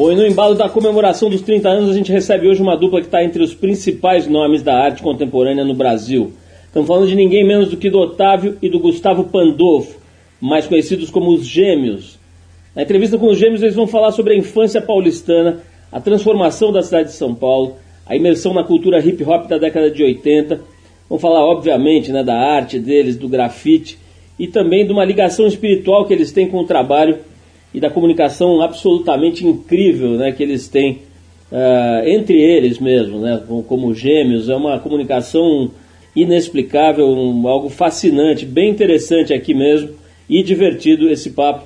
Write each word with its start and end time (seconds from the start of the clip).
Bom, 0.00 0.10
e 0.10 0.16
no 0.16 0.26
embalo 0.26 0.54
da 0.54 0.66
comemoração 0.66 1.28
dos 1.28 1.42
30 1.42 1.68
anos, 1.68 1.90
a 1.90 1.92
gente 1.92 2.10
recebe 2.10 2.48
hoje 2.48 2.62
uma 2.62 2.74
dupla 2.74 3.02
que 3.02 3.06
está 3.06 3.22
entre 3.22 3.42
os 3.42 3.52
principais 3.52 4.26
nomes 4.26 4.62
da 4.62 4.74
arte 4.74 5.02
contemporânea 5.02 5.62
no 5.62 5.74
Brasil. 5.74 6.32
Estamos 6.64 6.88
falando 6.88 7.06
de 7.06 7.14
ninguém 7.14 7.46
menos 7.46 7.68
do 7.68 7.76
que 7.76 7.90
do 7.90 7.98
Otávio 7.98 8.56
e 8.62 8.70
do 8.70 8.78
Gustavo 8.78 9.24
Pandolfo, 9.24 9.98
mais 10.40 10.66
conhecidos 10.66 11.10
como 11.10 11.30
os 11.30 11.46
Gêmeos. 11.46 12.18
Na 12.74 12.80
entrevista 12.80 13.18
com 13.18 13.26
os 13.26 13.36
Gêmeos, 13.36 13.60
eles 13.60 13.74
vão 13.74 13.86
falar 13.86 14.12
sobre 14.12 14.32
a 14.32 14.38
infância 14.38 14.80
paulistana, 14.80 15.58
a 15.92 16.00
transformação 16.00 16.72
da 16.72 16.80
cidade 16.80 17.10
de 17.10 17.14
São 17.14 17.34
Paulo, 17.34 17.76
a 18.06 18.16
imersão 18.16 18.54
na 18.54 18.64
cultura 18.64 19.06
hip 19.06 19.22
hop 19.22 19.48
da 19.48 19.58
década 19.58 19.90
de 19.90 20.02
80. 20.02 20.62
Vão 21.10 21.18
falar, 21.18 21.44
obviamente, 21.44 22.10
né, 22.10 22.24
da 22.24 22.38
arte 22.38 22.78
deles, 22.78 23.18
do 23.18 23.28
grafite 23.28 23.98
e 24.38 24.46
também 24.46 24.86
de 24.86 24.92
uma 24.92 25.04
ligação 25.04 25.46
espiritual 25.46 26.06
que 26.06 26.14
eles 26.14 26.32
têm 26.32 26.48
com 26.48 26.56
o 26.56 26.66
trabalho 26.66 27.18
e 27.72 27.80
da 27.80 27.90
comunicação 27.90 28.60
absolutamente 28.60 29.46
incrível 29.46 30.10
né, 30.12 30.32
que 30.32 30.42
eles 30.42 30.68
têm 30.68 31.02
uh, 31.50 32.06
entre 32.06 32.40
eles 32.40 32.78
mesmo, 32.78 33.20
né, 33.20 33.42
como, 33.66 33.94
gêmeos. 33.94 34.48
É 34.48 34.56
uma 34.56 34.78
comunicação 34.78 35.70
inexplicável, 36.14 37.08
um, 37.08 37.46
algo 37.46 37.68
fascinante, 37.68 38.44
bem 38.44 38.70
interessante 38.70 39.32
aqui 39.32 39.54
mesmo 39.54 39.90
e 40.28 40.42
divertido 40.42 41.08
esse 41.08 41.30
papo 41.30 41.64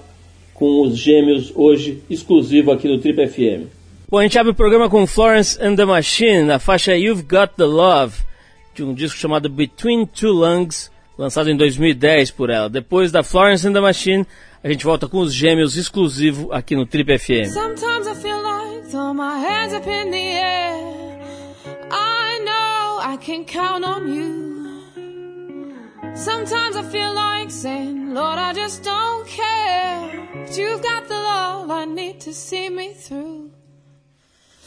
com 0.52 0.82
os 0.82 0.96
gêmeos 0.96 1.52
hoje, 1.54 2.02
exclusivo 2.08 2.70
aqui 2.70 2.86
no 2.86 2.98
Trip 2.98 3.27
FM. 3.27 3.66
Bom, 4.08 4.18
a 4.18 4.22
gente 4.22 4.38
abre 4.38 4.52
o 4.52 4.55
programa 4.55 4.88
com 4.88 5.06
Florence 5.06 5.58
and 5.60 5.74
the 5.74 5.84
Machine, 5.84 6.44
na 6.44 6.58
faixa 6.58 6.96
You've 6.96 7.22
Got 7.22 7.55
the 7.56 7.64
Love, 7.64 8.14
de 8.74 8.84
um 8.84 8.94
disco 8.94 9.18
chamado 9.18 9.48
Between 9.48 10.06
Two 10.06 10.32
Lungs, 10.32 10.91
lançado 11.18 11.50
em 11.50 11.56
2010 11.56 12.30
por 12.30 12.50
ela. 12.50 12.68
Depois 12.68 13.10
da 13.10 13.22
Florence 13.22 13.66
and 13.66 13.72
the 13.72 13.80
Machine, 13.80 14.24
a 14.64 14.70
gente 14.70 14.84
volta 14.84 15.06
com 15.06 15.18
os 15.18 15.34
gêmeos 15.34 15.77
exclusivo 15.77 16.50
aqui 16.50 16.74
no 16.74 16.86
Trip 16.86 17.18
FM. 17.18 17.52
Sometimes 17.52 18.06
I 18.06 18.14
feel 18.14 18.42
like 18.42 18.88
throw 18.88 19.12
my 19.12 19.38
hands 19.38 19.75
up 19.75 19.86
in 19.86 20.11
the 20.11 20.16
air. 20.16 21.20
I 21.91 22.41
know 22.41 22.98
I 23.03 23.19
can 23.20 23.44
count 23.44 23.84
on 23.84 24.08
you. 24.08 24.55
Sometimes 26.16 26.77
I 26.77 26.83
feel 26.84 27.12
like 27.12 27.50
saying, 27.50 28.14
Lord, 28.14 28.38
I 28.38 28.55
just 28.55 28.83
don't 28.83 29.27
care. 29.27 30.28
But 30.34 30.56
you've 30.56 30.81
got 30.81 31.08
the 31.08 31.14
love 31.14 31.70
I 31.70 31.84
need 31.84 32.20
to 32.20 32.33
see 32.33 32.70
me 32.70 32.94
through. 32.94 33.50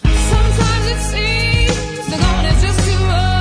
Sometimes 0.03 0.86
it 0.91 1.02
seems 1.09 2.05
the 2.05 2.17
is 2.53 2.61
just 2.61 2.80
too 2.86 3.03
rough, 3.03 3.36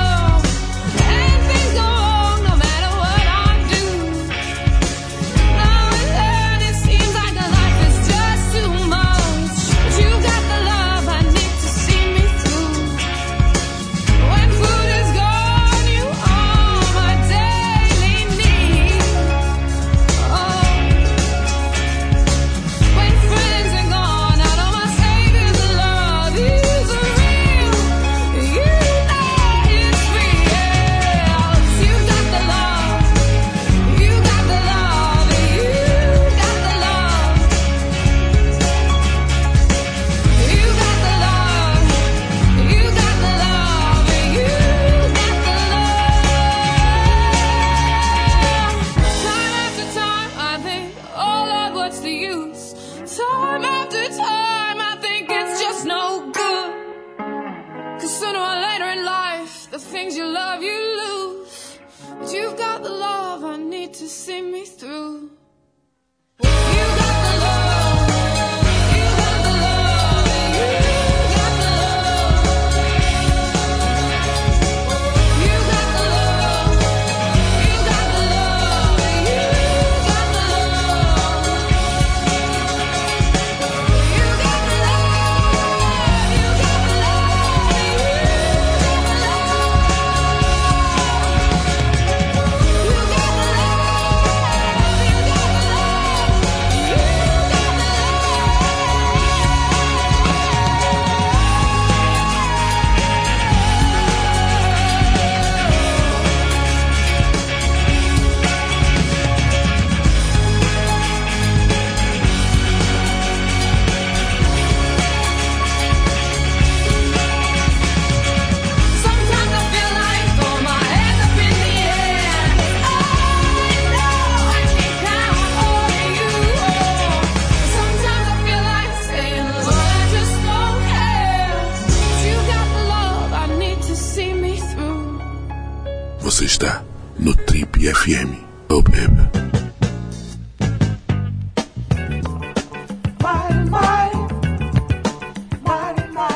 FM. 138.07 138.37
Oh, 138.69 138.81
baby. 138.83 139.27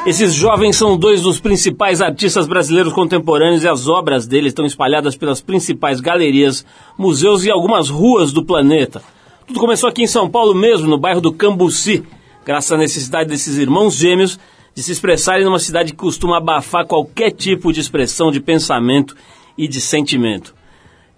Esses 0.05 0.33
jovens 0.33 0.75
são 0.75 0.97
dois 0.97 1.21
dos 1.21 1.39
principais 1.39 2.01
artistas 2.01 2.45
brasileiros 2.45 2.91
contemporâneos 2.91 3.63
e 3.63 3.69
as 3.69 3.87
obras 3.87 4.27
deles 4.27 4.49
estão 4.49 4.65
espalhadas 4.65 5.15
pelas 5.15 5.39
principais 5.39 6.01
galerias, 6.01 6.65
museus 6.97 7.45
e 7.45 7.51
algumas 7.51 7.87
ruas 7.87 8.33
do 8.33 8.43
planeta. 8.43 9.01
Tudo 9.47 9.59
começou 9.61 9.87
aqui 9.87 10.03
em 10.03 10.07
São 10.07 10.29
Paulo 10.29 10.53
mesmo, 10.53 10.89
no 10.89 10.97
bairro 10.97 11.21
do 11.21 11.31
Cambuci, 11.31 12.03
graças 12.45 12.73
à 12.73 12.77
necessidade 12.77 13.29
desses 13.29 13.57
irmãos 13.57 13.95
gêmeos 13.95 14.37
de 14.75 14.83
se 14.83 14.91
expressarem 14.91 15.45
numa 15.45 15.59
cidade 15.59 15.91
que 15.91 15.97
costuma 15.97 16.37
abafar 16.37 16.85
qualquer 16.85 17.31
tipo 17.31 17.71
de 17.71 17.79
expressão 17.79 18.29
de 18.29 18.41
pensamento 18.41 19.15
e 19.57 19.69
de 19.69 19.79
sentimento. 19.79 20.53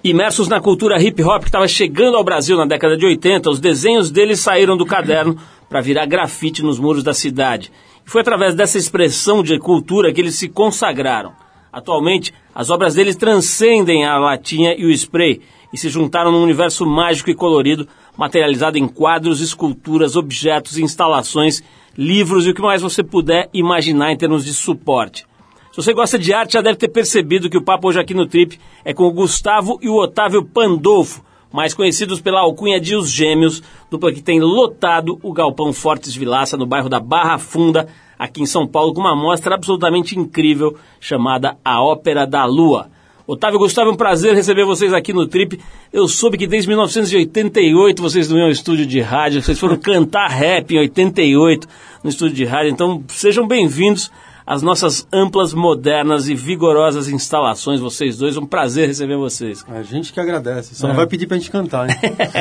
Imersos 0.03 0.49
na 0.49 0.59
cultura 0.59 1.01
hip 1.01 1.23
hop 1.23 1.43
que 1.43 1.47
estava 1.47 1.65
chegando 1.65 2.17
ao 2.17 2.25
Brasil 2.25 2.57
na 2.57 2.65
década 2.65 2.97
de 2.97 3.05
80, 3.05 3.49
os 3.49 3.61
desenhos 3.61 4.11
deles 4.11 4.41
saíram 4.41 4.75
do 4.75 4.85
caderno 4.85 5.37
para 5.69 5.79
virar 5.79 6.05
grafite 6.05 6.61
nos 6.61 6.77
muros 6.77 7.03
da 7.03 7.13
cidade. 7.13 7.71
E 8.05 8.09
foi 8.09 8.19
através 8.19 8.53
dessa 8.53 8.77
expressão 8.77 9.41
de 9.41 9.57
cultura 9.57 10.11
que 10.11 10.19
eles 10.19 10.35
se 10.35 10.49
consagraram. 10.49 11.31
Atualmente, 11.71 12.33
as 12.53 12.69
obras 12.69 12.95
deles 12.95 13.15
transcendem 13.15 14.03
a 14.03 14.17
latinha 14.17 14.75
e 14.77 14.83
o 14.83 14.91
spray 14.91 15.39
e 15.71 15.77
se 15.77 15.87
juntaram 15.87 16.33
num 16.33 16.43
universo 16.43 16.85
mágico 16.85 17.29
e 17.29 17.33
colorido, 17.33 17.87
materializado 18.17 18.77
em 18.77 18.89
quadros, 18.89 19.39
esculturas, 19.39 20.17
objetos, 20.17 20.77
instalações, 20.77 21.63
livros 21.97 22.45
e 22.45 22.49
o 22.49 22.53
que 22.53 22.61
mais 22.61 22.81
você 22.81 23.03
puder 23.03 23.49
imaginar 23.53 24.11
em 24.11 24.17
termos 24.17 24.43
de 24.43 24.53
suporte. 24.53 25.25
Se 25.73 25.77
você 25.77 25.91
gosta 25.91 26.19
de 26.19 26.31
arte, 26.31 26.53
já 26.53 26.61
deve 26.61 26.77
ter 26.77 26.87
percebido 26.87 27.49
que 27.49 27.57
o 27.57 27.63
papo 27.63 27.87
hoje 27.87 27.99
aqui 27.99 28.13
no 28.13 28.27
Trip 28.27 28.59
é 28.85 28.93
com 28.93 29.05
o 29.05 29.11
Gustavo 29.11 29.79
e 29.81 29.89
o 29.89 29.95
Otávio 29.95 30.45
Pandolfo, 30.45 31.25
mais 31.51 31.73
conhecidos 31.73 32.21
pela 32.21 32.41
alcunha 32.41 32.79
de 32.79 32.95
Os 32.95 33.09
Gêmeos, 33.09 33.63
dupla 33.89 34.13
que 34.13 34.21
tem 34.21 34.39
lotado 34.39 35.17
o 35.23 35.33
Galpão 35.33 35.73
Fortes 35.73 36.15
Vilaça 36.15 36.55
no 36.55 36.67
bairro 36.67 36.89
da 36.89 36.99
Barra 36.99 37.39
Funda, 37.39 37.87
aqui 38.19 38.43
em 38.43 38.45
São 38.45 38.67
Paulo, 38.67 38.93
com 38.93 39.01
uma 39.01 39.15
mostra 39.15 39.55
absolutamente 39.55 40.15
incrível 40.15 40.77
chamada 40.99 41.57
A 41.65 41.81
Ópera 41.81 42.27
da 42.27 42.45
Lua. 42.45 42.91
Otávio 43.25 43.57
Gustavo, 43.57 43.89
é 43.89 43.93
um 43.93 43.97
prazer 43.97 44.35
receber 44.35 44.65
vocês 44.65 44.93
aqui 44.93 45.11
no 45.11 45.25
Trip. 45.25 45.59
Eu 45.91 46.07
soube 46.07 46.37
que 46.37 46.45
desde 46.45 46.67
1988 46.67 47.99
vocês 47.99 48.29
não 48.29 48.37
iam 48.37 48.45
ao 48.45 48.51
estúdio 48.51 48.85
de 48.85 49.01
rádio, 49.01 49.41
vocês 49.41 49.59
foram 49.59 49.77
cantar 49.77 50.27
rap 50.27 50.71
em 50.71 50.77
88 50.77 51.67
no 52.03 52.11
estúdio 52.11 52.35
de 52.35 52.45
rádio, 52.45 52.69
então 52.69 53.03
sejam 53.07 53.47
bem-vindos 53.47 54.11
às 54.45 54.61
nossas 54.61 55.07
amplas, 55.11 55.53
modernas 55.53 56.27
e 56.27 56.35
vigorosas 56.35 57.07
instalações, 57.07 57.79
vocês 57.79 58.17
dois. 58.17 58.37
Um 58.37 58.45
prazer 58.45 58.87
receber 58.87 59.17
vocês. 59.17 59.65
A 59.67 59.81
gente 59.81 60.11
que 60.11 60.19
agradece, 60.19 60.75
só 60.75 60.87
é. 60.87 60.89
não 60.89 60.95
vai 60.95 61.07
pedir 61.07 61.27
pra 61.27 61.37
gente 61.37 61.49
cantar, 61.49 61.89
hein? 61.89 61.95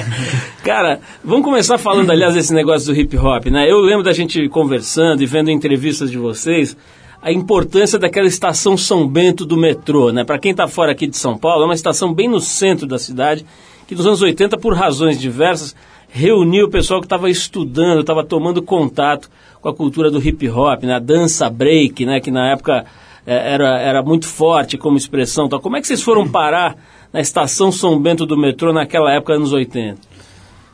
Cara, 0.64 1.00
vamos 1.22 1.44
começar 1.44 1.78
falando, 1.78 2.10
aliás, 2.10 2.34
desse 2.34 2.52
negócio 2.52 2.92
do 2.92 3.00
hip 3.00 3.16
hop, 3.16 3.46
né? 3.46 3.70
Eu 3.70 3.80
lembro 3.80 4.02
da 4.02 4.12
gente 4.12 4.48
conversando 4.48 5.22
e 5.22 5.26
vendo 5.26 5.50
entrevistas 5.50 6.10
de 6.10 6.18
vocês 6.18 6.76
a 7.22 7.30
importância 7.30 8.00
daquela 8.00 8.26
estação 8.26 8.76
São 8.76 9.06
Bento 9.06 9.46
do 9.46 9.56
metrô, 9.56 10.10
né? 10.10 10.24
Para 10.24 10.40
quem 10.40 10.50
está 10.50 10.66
fora 10.66 10.90
aqui 10.90 11.06
de 11.06 11.16
São 11.16 11.38
Paulo, 11.38 11.62
é 11.62 11.66
uma 11.66 11.74
estação 11.74 12.12
bem 12.12 12.28
no 12.28 12.40
centro 12.40 12.84
da 12.84 12.98
cidade, 12.98 13.46
que 13.86 13.94
nos 13.94 14.04
anos 14.04 14.20
80, 14.20 14.58
por 14.58 14.74
razões 14.74 15.20
diversas, 15.20 15.76
reuniu 16.14 16.66
o 16.66 16.70
pessoal 16.70 17.00
que 17.00 17.06
estava 17.06 17.30
estudando, 17.30 18.02
estava 18.02 18.22
tomando 18.22 18.62
contato 18.62 19.30
com 19.62 19.68
a 19.70 19.74
cultura 19.74 20.10
do 20.10 20.22
hip 20.22 20.46
hop, 20.50 20.82
né? 20.82 20.96
a 20.96 20.98
dança 20.98 21.48
break, 21.48 22.04
né? 22.04 22.20
que 22.20 22.30
na 22.30 22.52
época 22.52 22.84
é, 23.26 23.54
era, 23.54 23.80
era 23.80 24.02
muito 24.02 24.26
forte 24.26 24.76
como 24.76 24.98
expressão. 24.98 25.46
Então, 25.46 25.58
como 25.58 25.78
é 25.78 25.80
que 25.80 25.86
vocês 25.86 26.02
foram 26.02 26.28
parar 26.28 26.76
na 27.10 27.20
estação 27.20 27.72
São 27.72 27.98
Bento 27.98 28.26
do 28.26 28.36
metrô 28.36 28.74
naquela 28.74 29.10
época, 29.10 29.32
anos 29.32 29.54
80? 29.54 29.98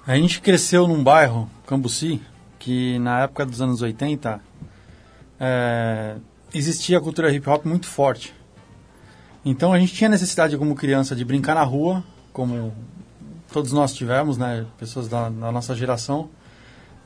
A 0.04 0.16
gente 0.16 0.40
cresceu 0.40 0.88
num 0.88 1.04
bairro, 1.04 1.48
Cambuci, 1.66 2.20
que 2.58 2.98
na 2.98 3.20
época 3.20 3.46
dos 3.46 3.62
anos 3.62 3.80
80 3.80 4.40
é, 5.38 6.16
existia 6.52 6.98
a 6.98 7.00
cultura 7.00 7.32
hip 7.32 7.48
hop 7.48 7.64
muito 7.64 7.86
forte. 7.86 8.34
Então 9.44 9.72
a 9.72 9.78
gente 9.78 9.94
tinha 9.94 10.10
necessidade 10.10 10.58
como 10.58 10.74
criança 10.74 11.14
de 11.14 11.24
brincar 11.24 11.54
na 11.54 11.62
rua, 11.62 12.02
como 12.32 12.72
todos 13.52 13.72
nós 13.72 13.92
tivemos, 13.92 14.36
né, 14.36 14.66
pessoas 14.78 15.08
da, 15.08 15.28
da 15.28 15.52
nossa 15.52 15.74
geração, 15.74 16.28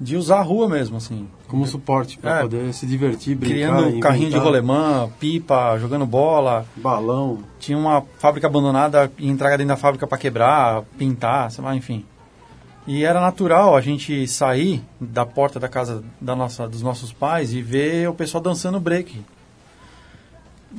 de 0.01 0.17
usar 0.17 0.39
a 0.39 0.43
rua 0.43 0.69
mesmo, 0.69 0.97
assim. 0.97 1.29
Como 1.47 1.67
suporte 1.67 2.19
para 2.19 2.39
é, 2.39 2.43
poder 2.43 2.75
se 2.75 2.87
divertir, 2.87 3.37
brincar. 3.37 3.55
Criando 3.55 4.01
carrinho 4.01 4.31
de 4.31 4.37
rolemã, 4.37 5.09
pipa, 5.21 5.79
jogando 5.79 6.05
bola. 6.05 6.67
Balão. 6.77 7.39
Tinha 7.61 7.79
uma 7.79 8.03
fábrica 8.19 8.49
abandonada 8.49 9.11
e 9.19 9.29
entrega 9.29 9.57
dentro 9.57 9.75
da 9.75 9.77
fábrica 9.77 10.07
para 10.07 10.19
quebrar, 10.19 10.83
pintar, 10.99 11.51
sei 11.51 11.63
lá, 11.63 11.77
enfim. 11.77 12.05
E 12.85 13.05
era 13.05 13.21
natural 13.21 13.77
a 13.77 13.81
gente 13.81 14.27
sair 14.27 14.83
da 15.01 15.25
porta 15.25 15.61
da 15.61 15.69
casa 15.69 16.03
da 16.21 16.35
nossa, 16.35 16.67
dos 16.67 16.83
nossos 16.83 17.13
pais 17.13 17.53
e 17.53 17.63
ver 17.63 18.09
o 18.09 18.15
pessoal 18.15 18.43
dançando 18.43 18.81
break. 18.81 19.23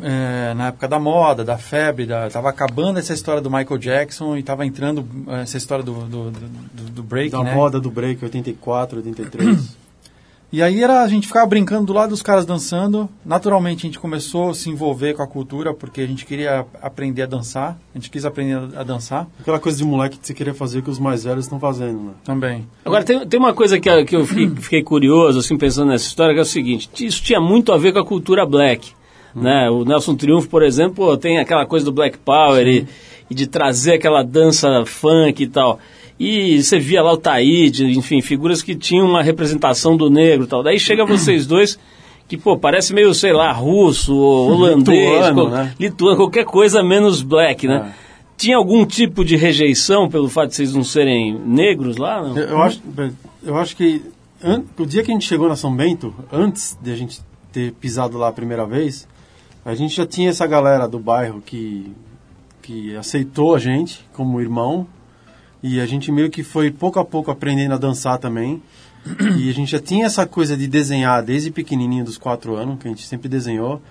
É, 0.01 0.53
na 0.53 0.67
época 0.67 0.87
da 0.87 0.99
moda, 0.99 1.43
da 1.43 1.57
febre, 1.57 2.05
da, 2.05 2.29
tava 2.29 2.49
acabando 2.49 2.99
essa 2.99 3.13
história 3.13 3.41
do 3.41 3.49
Michael 3.49 3.77
Jackson 3.77 4.35
e 4.35 4.43
tava 4.43 4.65
entrando 4.65 5.05
é, 5.27 5.41
essa 5.41 5.57
história 5.57 5.83
do, 5.83 5.93
do, 5.93 6.31
do, 6.31 6.83
do 6.91 7.03
break, 7.03 7.31
Da 7.31 7.43
né? 7.43 7.53
moda 7.53 7.79
do 7.79 7.91
break, 7.91 8.23
84, 8.23 8.97
83. 8.97 9.83
E 10.53 10.61
aí 10.61 10.83
era 10.83 11.01
a 11.01 11.07
gente 11.07 11.25
ficava 11.25 11.47
brincando 11.47 11.87
do 11.87 11.93
lado 11.93 12.11
dos 12.11 12.21
caras 12.21 12.45
dançando. 12.45 13.09
Naturalmente 13.25 13.79
a 13.79 13.89
gente 13.89 13.97
começou 13.97 14.51
a 14.51 14.53
se 14.53 14.69
envolver 14.69 15.15
com 15.15 15.23
a 15.23 15.27
cultura 15.27 15.73
porque 15.73 16.01
a 16.01 16.05
gente 16.05 16.27
queria 16.27 16.63
aprender 16.79 17.23
a 17.23 17.25
dançar. 17.25 17.75
A 17.91 17.97
gente 17.97 18.11
quis 18.11 18.23
aprender 18.23 18.77
a 18.77 18.83
dançar. 18.83 19.27
Aquela 19.39 19.59
coisa 19.59 19.79
de 19.79 19.83
moleque 19.83 20.19
que 20.19 20.27
você 20.27 20.31
queria 20.31 20.53
fazer 20.53 20.83
que 20.83 20.91
os 20.91 20.99
mais 20.99 21.23
velhos 21.23 21.45
estão 21.45 21.59
fazendo, 21.59 21.99
né? 21.99 22.11
Também. 22.23 22.67
Agora 22.85 23.03
tem, 23.03 23.27
tem 23.27 23.39
uma 23.39 23.55
coisa 23.55 23.79
que, 23.79 24.05
que 24.05 24.15
eu 24.15 24.27
fiquei, 24.27 24.47
fiquei 24.61 24.83
curioso, 24.83 25.39
assim, 25.39 25.57
pensando 25.57 25.87
nessa 25.87 26.05
história, 26.05 26.35
que 26.35 26.39
é 26.39 26.43
o 26.43 26.45
seguinte, 26.45 26.87
isso 27.03 27.23
tinha 27.23 27.41
muito 27.41 27.71
a 27.71 27.77
ver 27.79 27.91
com 27.91 27.99
a 27.99 28.05
cultura 28.05 28.45
black. 28.45 28.93
Né? 29.35 29.69
O 29.69 29.83
Nelson 29.83 30.15
Triunfo, 30.15 30.47
por 30.47 30.63
exemplo, 30.63 31.17
tem 31.17 31.39
aquela 31.39 31.65
coisa 31.65 31.85
do 31.85 31.91
Black 31.91 32.17
Power 32.17 32.67
e, 32.67 32.87
e 33.29 33.35
de 33.35 33.47
trazer 33.47 33.93
aquela 33.93 34.23
dança 34.23 34.85
funk 34.85 35.43
e 35.43 35.47
tal. 35.47 35.79
E 36.19 36.61
você 36.61 36.79
via 36.79 37.01
lá 37.01 37.11
o 37.11 37.17
Taíde, 37.17 37.85
enfim, 37.97 38.21
figuras 38.21 38.61
que 38.61 38.75
tinham 38.75 39.07
uma 39.07 39.23
representação 39.23 39.97
do 39.97 40.09
negro 40.09 40.45
e 40.45 40.47
tal. 40.47 40.61
Daí 40.61 40.79
chega 40.79 41.05
vocês 41.05 41.47
dois, 41.47 41.79
que, 42.27 42.37
pô, 42.37 42.57
parece 42.57 42.93
meio, 42.93 43.13
sei 43.13 43.33
lá, 43.33 43.51
russo, 43.51 44.15
holandês, 44.15 45.25
lituano, 45.25 45.49
né? 45.49 45.73
lituano 45.79 46.17
qualquer 46.17 46.45
coisa 46.45 46.83
menos 46.83 47.21
black, 47.21 47.67
né? 47.67 47.93
É. 47.99 48.03
Tinha 48.37 48.57
algum 48.57 48.85
tipo 48.85 49.23
de 49.23 49.35
rejeição 49.35 50.09
pelo 50.09 50.27
fato 50.27 50.49
de 50.49 50.55
vocês 50.55 50.73
não 50.73 50.83
serem 50.83 51.39
negros 51.45 51.97
lá? 51.97 52.21
Não? 52.21 52.37
Eu, 52.37 52.49
eu 52.49 52.61
acho, 52.61 52.81
eu 53.43 53.57
acho 53.57 53.75
que 53.75 54.01
an, 54.43 54.63
o 54.77 54.85
dia 54.85 55.03
que 55.03 55.11
a 55.11 55.13
gente 55.13 55.27
chegou 55.27 55.47
na 55.47 55.55
São 55.55 55.73
Bento, 55.75 56.13
antes 56.31 56.77
de 56.81 56.91
a 56.91 56.95
gente 56.95 57.21
ter 57.51 57.71
pisado 57.73 58.17
lá 58.17 58.29
a 58.29 58.33
primeira 58.33 58.65
vez, 58.65 59.07
a 59.65 59.75
gente 59.75 59.95
já 59.95 60.05
tinha 60.05 60.29
essa 60.29 60.45
galera 60.45 60.87
do 60.87 60.99
bairro 60.99 61.41
que, 61.41 61.93
que 62.61 62.95
aceitou 62.95 63.55
a 63.55 63.59
gente 63.59 64.05
como 64.13 64.41
irmão, 64.41 64.87
e 65.63 65.79
a 65.79 65.85
gente 65.85 66.11
meio 66.11 66.29
que 66.29 66.43
foi 66.43 66.69
pouco 66.69 66.99
a 66.99 67.05
pouco 67.05 67.31
aprendendo 67.31 67.73
a 67.73 67.77
dançar 67.77 68.17
também. 68.17 68.61
E 69.37 69.49
a 69.49 69.53
gente 69.53 69.71
já 69.71 69.79
tinha 69.79 70.05
essa 70.05 70.25
coisa 70.25 70.57
de 70.57 70.67
desenhar 70.67 71.23
desde 71.23 71.51
pequenininho, 71.51 72.03
dos 72.03 72.17
quatro 72.17 72.55
anos, 72.55 72.79
que 72.79 72.87
a 72.87 72.91
gente 72.91 73.05
sempre 73.05 73.29
desenhou. 73.29 73.81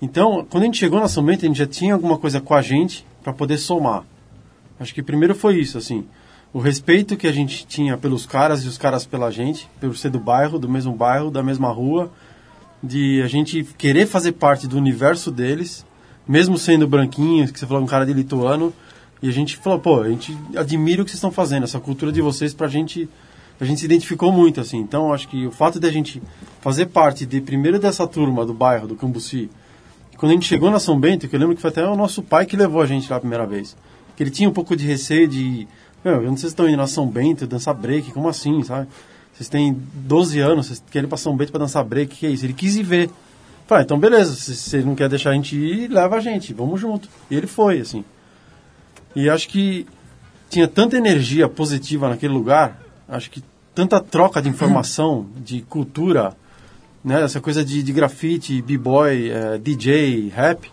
Então, 0.00 0.46
quando 0.48 0.62
a 0.62 0.66
gente 0.66 0.78
chegou 0.78 0.98
na 0.98 1.08
São 1.08 1.22
Bento, 1.22 1.44
a 1.44 1.48
gente 1.48 1.58
já 1.58 1.66
tinha 1.66 1.92
alguma 1.94 2.18
coisa 2.18 2.40
com 2.40 2.54
a 2.54 2.62
gente 2.62 3.06
para 3.22 3.32
poder 3.32 3.58
somar. 3.58 4.04
Acho 4.80 4.94
que 4.94 5.02
primeiro 5.02 5.34
foi 5.34 5.58
isso, 5.58 5.78
assim. 5.78 6.06
O 6.52 6.58
respeito 6.58 7.16
que 7.16 7.26
a 7.26 7.32
gente 7.32 7.66
tinha 7.66 7.96
pelos 7.96 8.26
caras 8.26 8.64
e 8.64 8.68
os 8.68 8.76
caras 8.76 9.06
pela 9.06 9.30
gente, 9.30 9.68
pelo 9.80 9.94
ser 9.94 10.10
do 10.10 10.18
bairro, 10.18 10.58
do 10.58 10.68
mesmo 10.68 10.94
bairro, 10.94 11.30
da 11.30 11.42
mesma 11.42 11.70
rua, 11.70 12.10
de 12.82 13.22
a 13.22 13.28
gente 13.28 13.62
querer 13.78 14.06
fazer 14.06 14.32
parte 14.32 14.66
do 14.66 14.76
universo 14.76 15.30
deles, 15.30 15.86
mesmo 16.26 16.58
sendo 16.58 16.86
branquinho, 16.86 17.50
que 17.52 17.58
você 17.58 17.66
falou 17.66 17.82
um 17.82 17.86
cara 17.86 18.04
de 18.04 18.12
lituano, 18.12 18.72
e 19.22 19.28
a 19.28 19.32
gente 19.32 19.56
falou, 19.56 19.78
pô, 19.78 20.00
a 20.00 20.08
gente 20.08 20.36
admira 20.56 21.00
o 21.00 21.04
que 21.04 21.10
vocês 21.12 21.18
estão 21.18 21.30
fazendo, 21.30 21.62
essa 21.62 21.78
cultura 21.78 22.10
de 22.10 22.20
vocês 22.20 22.52
pra 22.52 22.66
gente. 22.66 23.08
A 23.60 23.64
gente 23.64 23.78
se 23.78 23.84
identificou 23.84 24.32
muito, 24.32 24.60
assim. 24.60 24.78
Então, 24.78 25.12
acho 25.12 25.28
que 25.28 25.46
o 25.46 25.52
fato 25.52 25.78
de 25.78 25.86
a 25.86 25.92
gente 25.92 26.20
fazer 26.60 26.86
parte 26.86 27.24
de 27.24 27.40
primeiro 27.40 27.78
dessa 27.78 28.04
turma 28.08 28.44
do 28.44 28.52
bairro, 28.52 28.88
do 28.88 28.96
Cambuci, 28.96 29.48
quando 30.16 30.30
a 30.30 30.34
gente 30.34 30.46
chegou 30.46 30.68
na 30.68 30.80
São 30.80 30.98
Bento, 30.98 31.28
que 31.28 31.36
eu 31.36 31.38
lembro 31.38 31.54
que 31.54 31.60
foi 31.60 31.70
até 31.70 31.86
o 31.86 31.94
nosso 31.94 32.22
pai 32.22 32.46
que 32.46 32.56
levou 32.56 32.82
a 32.82 32.86
gente 32.86 33.08
lá 33.08 33.18
a 33.18 33.20
primeira 33.20 33.46
vez. 33.46 33.76
Que 34.16 34.24
ele 34.24 34.30
tinha 34.30 34.48
um 34.48 34.52
pouco 34.52 34.74
de 34.74 34.84
receio 34.84 35.28
de. 35.28 35.68
Meu, 36.04 36.14
eu 36.14 36.30
não 36.30 36.36
sei 36.36 36.48
se 36.48 36.54
estão 36.54 36.66
indo 36.68 36.76
na 36.76 36.88
São 36.88 37.06
Bento 37.06 37.46
dançar 37.46 37.74
break, 37.74 38.10
como 38.10 38.28
assim, 38.28 38.64
sabe? 38.64 38.88
Vocês 39.32 39.48
têm 39.48 39.76
12 39.94 40.38
anos, 40.40 40.66
vocês 40.66 40.84
querem 40.90 41.08
pra 41.08 41.18
São 41.18 41.36
Bento 41.36 41.50
pra 41.50 41.58
dançar 41.58 41.84
break, 41.84 42.16
que 42.16 42.26
é 42.26 42.30
isso? 42.30 42.44
Ele 42.44 42.52
quis 42.52 42.76
ir 42.76 42.82
ver. 42.82 43.10
Falei, 43.66 43.82
ah, 43.82 43.84
então 43.84 43.98
beleza, 43.98 44.34
se 44.34 44.54
você 44.54 44.82
não 44.82 44.94
quer 44.94 45.08
deixar 45.08 45.30
a 45.30 45.34
gente 45.34 45.56
ir, 45.56 45.88
leva 45.88 46.16
a 46.16 46.20
gente, 46.20 46.52
vamos 46.52 46.80
junto. 46.80 47.08
E 47.30 47.36
ele 47.36 47.46
foi, 47.46 47.80
assim. 47.80 48.04
E 49.14 49.28
acho 49.30 49.48
que 49.48 49.86
tinha 50.50 50.68
tanta 50.68 50.96
energia 50.96 51.48
positiva 51.48 52.08
naquele 52.08 52.34
lugar, 52.34 52.78
acho 53.08 53.30
que 53.30 53.42
tanta 53.74 54.00
troca 54.00 54.42
de 54.42 54.48
informação, 54.48 55.26
de 55.42 55.62
cultura, 55.62 56.36
né, 57.02 57.22
essa 57.22 57.40
coisa 57.40 57.64
de, 57.64 57.82
de 57.82 57.92
grafite, 57.92 58.60
b-boy, 58.60 59.30
é, 59.30 59.58
DJ, 59.58 60.28
rap, 60.28 60.70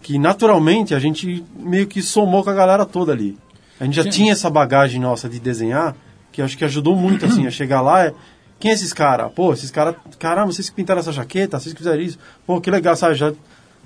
que 0.00 0.18
naturalmente 0.18 0.94
a 0.94 0.98
gente 0.98 1.44
meio 1.56 1.86
que 1.86 2.02
somou 2.02 2.42
com 2.42 2.50
a 2.50 2.54
galera 2.54 2.84
toda 2.84 3.12
ali. 3.12 3.38
A 3.78 3.84
gente 3.84 3.94
já 3.94 4.02
Sim. 4.04 4.10
tinha 4.10 4.32
essa 4.32 4.50
bagagem 4.50 5.00
nossa 5.00 5.28
de 5.28 5.38
desenhar, 5.38 5.94
que 6.32 6.42
acho 6.42 6.58
que 6.58 6.64
ajudou 6.64 6.96
muito 6.96 7.24
assim 7.26 7.46
a 7.46 7.50
chegar 7.50 7.80
lá. 7.80 8.06
É, 8.06 8.14
quem 8.58 8.70
é 8.70 8.74
esses 8.74 8.92
caras? 8.92 9.30
Pô, 9.32 9.52
esses 9.52 9.70
caras, 9.70 9.94
caramba, 10.18 10.52
vocês 10.52 10.68
que 10.70 10.74
pintaram 10.74 11.00
essa 11.00 11.12
jaqueta, 11.12 11.60
vocês 11.60 11.72
que 11.72 11.78
fizeram 11.78 12.02
isso. 12.02 12.18
Pô, 12.46 12.60
que 12.60 12.70
legal, 12.70 12.96
sabe? 12.96 13.14
Já 13.14 13.32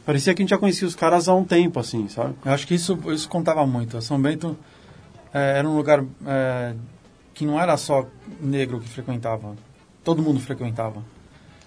Parecia 0.06 0.32
que 0.32 0.40
a 0.40 0.44
gente 0.44 0.50
já 0.50 0.58
conhecia 0.58 0.86
os 0.86 0.94
caras 0.94 1.28
há 1.28 1.34
um 1.34 1.42
tempo, 1.42 1.80
assim, 1.80 2.06
sabe? 2.06 2.32
Eu 2.44 2.52
acho 2.52 2.64
que 2.64 2.74
isso, 2.74 2.96
isso 3.12 3.28
contava 3.28 3.66
muito. 3.66 4.00
São 4.00 4.22
Bento 4.22 4.56
é, 5.34 5.58
era 5.58 5.68
um 5.68 5.76
lugar 5.76 6.04
é, 6.24 6.74
que 7.34 7.44
não 7.44 7.60
era 7.60 7.76
só 7.76 8.06
negro 8.40 8.78
que 8.78 8.88
frequentava. 8.88 9.56
Todo 10.04 10.22
mundo 10.22 10.38
frequentava. 10.38 11.02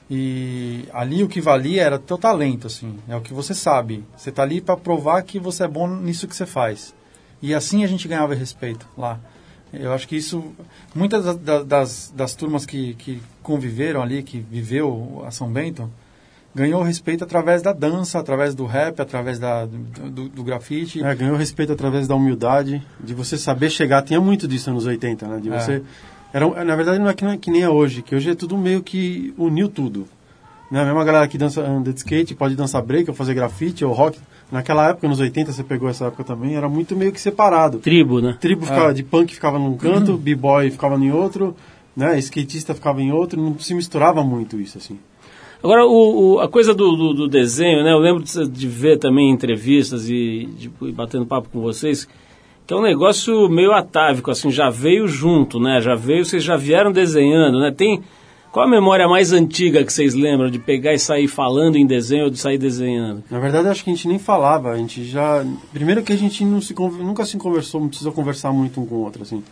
E 0.09 0.85
ali 0.93 1.21
o 1.21 1.27
que 1.27 1.41
valia 1.41 1.83
era 1.83 1.99
teu 1.99 2.17
talento, 2.17 2.65
assim. 2.65 2.97
É 3.09 3.15
o 3.15 3.19
que 3.19 3.33
você 3.33 3.53
sabe. 3.53 4.05
Você 4.15 4.29
está 4.29 4.43
ali 4.43 4.61
para 4.61 4.77
provar 4.77 5.21
que 5.23 5.37
você 5.37 5.65
é 5.65 5.67
bom 5.67 5.85
nisso 5.85 6.25
que 6.25 6.35
você 6.35 6.45
faz. 6.45 6.95
E 7.41 7.53
assim 7.53 7.83
a 7.83 7.87
gente 7.87 8.07
ganhava 8.07 8.33
respeito 8.33 8.87
lá. 8.97 9.19
Eu 9.73 9.93
acho 9.93 10.07
que 10.07 10.15
isso... 10.15 10.43
Muitas 10.95 11.37
das, 11.37 11.65
das, 11.65 12.13
das 12.15 12.35
turmas 12.35 12.65
que, 12.65 12.93
que 12.95 13.21
conviveram 13.43 14.01
ali, 14.01 14.23
que 14.23 14.39
viveu 14.39 15.23
a 15.25 15.31
São 15.31 15.51
Bento 15.51 15.89
ganhou 16.53 16.81
respeito 16.81 17.23
através 17.23 17.61
da 17.61 17.71
dança, 17.71 18.19
através 18.19 18.55
do 18.55 18.65
rap, 18.65 18.99
através 18.99 19.39
da, 19.39 19.65
do, 19.65 20.27
do 20.29 20.43
grafite. 20.43 21.03
É, 21.03 21.15
ganhou 21.15 21.37
respeito 21.37 21.71
através 21.71 22.07
da 22.07 22.15
humildade, 22.15 22.85
de 22.99 23.13
você 23.13 23.37
saber 23.37 23.69
chegar. 23.69 24.01
Tinha 24.01 24.19
muito 24.19 24.47
disso 24.47 24.71
nos 24.71 24.85
80, 24.85 25.27
né? 25.27 25.39
De 25.39 25.49
é. 25.49 25.59
você... 25.59 25.81
Era, 26.31 26.63
na 26.63 26.75
verdade, 26.75 26.99
não 26.99 27.09
é, 27.09 27.13
que, 27.13 27.23
não 27.23 27.31
é 27.31 27.37
que 27.37 27.49
nem 27.49 27.63
é 27.63 27.69
hoje, 27.69 28.03
que 28.03 28.15
hoje 28.15 28.29
é 28.29 28.35
tudo 28.35 28.55
meio 28.57 28.83
que 28.83 29.33
uniu 29.37 29.67
tudo. 29.67 30.07
Né? 30.69 30.81
A 30.81 30.85
mesma 30.85 31.03
galera 31.03 31.27
que 31.27 31.37
dança 31.37 31.61
anda 31.61 31.91
de 31.91 31.99
skate 31.99 32.35
pode 32.35 32.55
dançar 32.55 32.83
break 32.83 33.09
ou 33.09 33.15
fazer 33.15 33.33
grafite 33.33 33.83
ou 33.83 33.91
rock. 33.93 34.19
Naquela 34.51 34.89
época, 34.89 35.07
nos 35.07 35.19
80, 35.19 35.51
você 35.51 35.63
pegou 35.63 35.87
essa 35.89 36.05
época 36.05 36.23
também, 36.23 36.55
era 36.55 36.67
muito 36.67 36.95
meio 36.95 37.11
que 37.11 37.21
separado. 37.21 37.77
Tribo, 37.79 38.19
né? 38.19 38.35
Tribo 38.39 38.65
ficava, 38.65 38.89
é. 38.89 38.93
de 38.93 39.03
punk 39.03 39.33
ficava 39.33 39.59
num 39.59 39.77
canto, 39.77 40.17
b-boy 40.17 40.71
ficava 40.71 40.95
em 40.95 41.11
outro, 41.11 41.55
né? 41.95 42.17
Skatista 42.17 42.73
ficava 42.73 42.99
em 43.01 43.11
outro, 43.11 43.39
não 43.39 43.57
se 43.59 43.73
misturava 43.75 44.23
muito 44.23 44.59
isso, 44.59 44.77
assim. 44.79 44.97
Agora, 45.61 45.85
o, 45.85 46.35
o- 46.35 46.39
a 46.39 46.47
coisa 46.47 46.73
do, 46.73 46.95
do- 46.95 47.13
do 47.13 47.27
desenho, 47.27 47.83
né? 47.83 47.91
Eu 47.91 47.99
lembro 47.99 48.23
de, 48.23 48.47
de 48.47 48.67
ver 48.67 48.97
também 48.97 49.29
entrevistas 49.29 50.09
e, 50.09 50.49
de, 50.57 50.71
e 50.81 50.91
batendo 50.91 51.25
papo 51.27 51.49
com 51.49 51.59
vocês, 51.61 52.07
que 52.65 52.73
é 52.73 52.77
um 52.77 52.81
negócio 52.81 53.47
meio 53.49 53.71
atávico, 53.73 54.31
assim, 54.31 54.49
já 54.49 54.69
veio 54.69 55.07
junto, 55.07 55.59
né? 55.59 55.79
Já 55.81 55.93
veio, 55.95 56.25
vocês 56.25 56.43
já 56.43 56.55
vieram 56.55 56.91
desenhando, 56.91 57.59
né? 57.59 57.71
Tem... 57.71 58.01
Qual 58.51 58.65
a 58.65 58.69
memória 58.69 59.07
mais 59.07 59.31
antiga 59.31 59.83
que 59.83 59.93
vocês 59.93 60.15
lembram 60.15 60.49
de 60.49 60.57
pegar 60.57 60.93
e 60.93 60.99
sair 60.99 61.27
falando 61.27 61.75
em 61.75 61.85
desenho 61.85 62.25
ou 62.25 62.29
de 62.31 62.39
sair 62.39 62.57
desenhando? 62.57 63.23
Na 63.29 63.39
verdade, 63.39 63.67
acho 63.67 63.83
que 63.83 63.91
a 63.91 63.93
gente 63.93 64.07
nem 64.07 64.17
falava. 64.17 64.71
A 64.71 64.77
gente 64.77 65.03
já. 65.05 65.45
Primeiro 65.71 66.01
que 66.01 66.11
a 66.11 66.17
gente 66.17 66.43
não 66.43 66.59
se, 66.59 66.73
nunca 66.73 67.25
se 67.25 67.37
conversou, 67.37 67.79
não 67.79 67.87
precisou 67.89 68.11
conversar 68.11 68.51
muito 68.51 68.81
um 68.81 68.85
com 68.87 68.95
o 68.95 68.99
outro, 69.03 69.21
assim. 69.21 69.43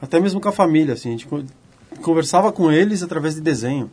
Até 0.00 0.18
mesmo 0.18 0.40
com 0.40 0.48
a 0.48 0.52
família, 0.52 0.94
assim. 0.94 1.10
A 1.10 1.12
gente 1.12 1.26
co- 1.26 1.42
conversava 2.02 2.50
com 2.50 2.72
eles 2.72 3.02
através 3.02 3.34
de 3.34 3.42
desenho. 3.42 3.90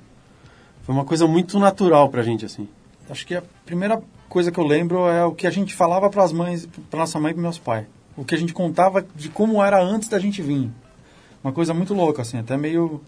Foi 0.83 0.95
uma 0.95 1.03
coisa 1.03 1.27
muito 1.27 1.59
natural 1.59 2.07
pra 2.07 2.23
gente, 2.23 2.45
assim. 2.45 2.67
Acho 3.09 3.27
que 3.27 3.35
a 3.35 3.43
primeira 3.65 4.01
coisa 4.29 4.49
que 4.49 4.59
eu 4.59 4.65
lembro 4.65 5.07
é 5.09 5.25
o 5.25 5.33
que 5.33 5.45
a 5.45 5.51
gente 5.51 5.73
falava 5.73 6.09
para 6.09 6.23
as 6.23 6.31
mães, 6.31 6.67
para 6.89 6.99
nossa 7.01 7.19
mãe 7.19 7.31
e 7.31 7.33
para 7.33 7.43
meus 7.43 7.57
pais. 7.59 7.85
O 8.15 8.23
que 8.23 8.33
a 8.33 8.37
gente 8.37 8.53
contava 8.53 9.05
de 9.13 9.27
como 9.27 9.61
era 9.61 9.81
antes 9.83 10.07
da 10.07 10.19
gente 10.19 10.41
vir. 10.41 10.69
Uma 11.43 11.51
coisa 11.51 11.73
muito 11.73 11.93
louca, 11.93 12.21
assim, 12.21 12.37
até 12.37 12.55
meio 12.55 13.01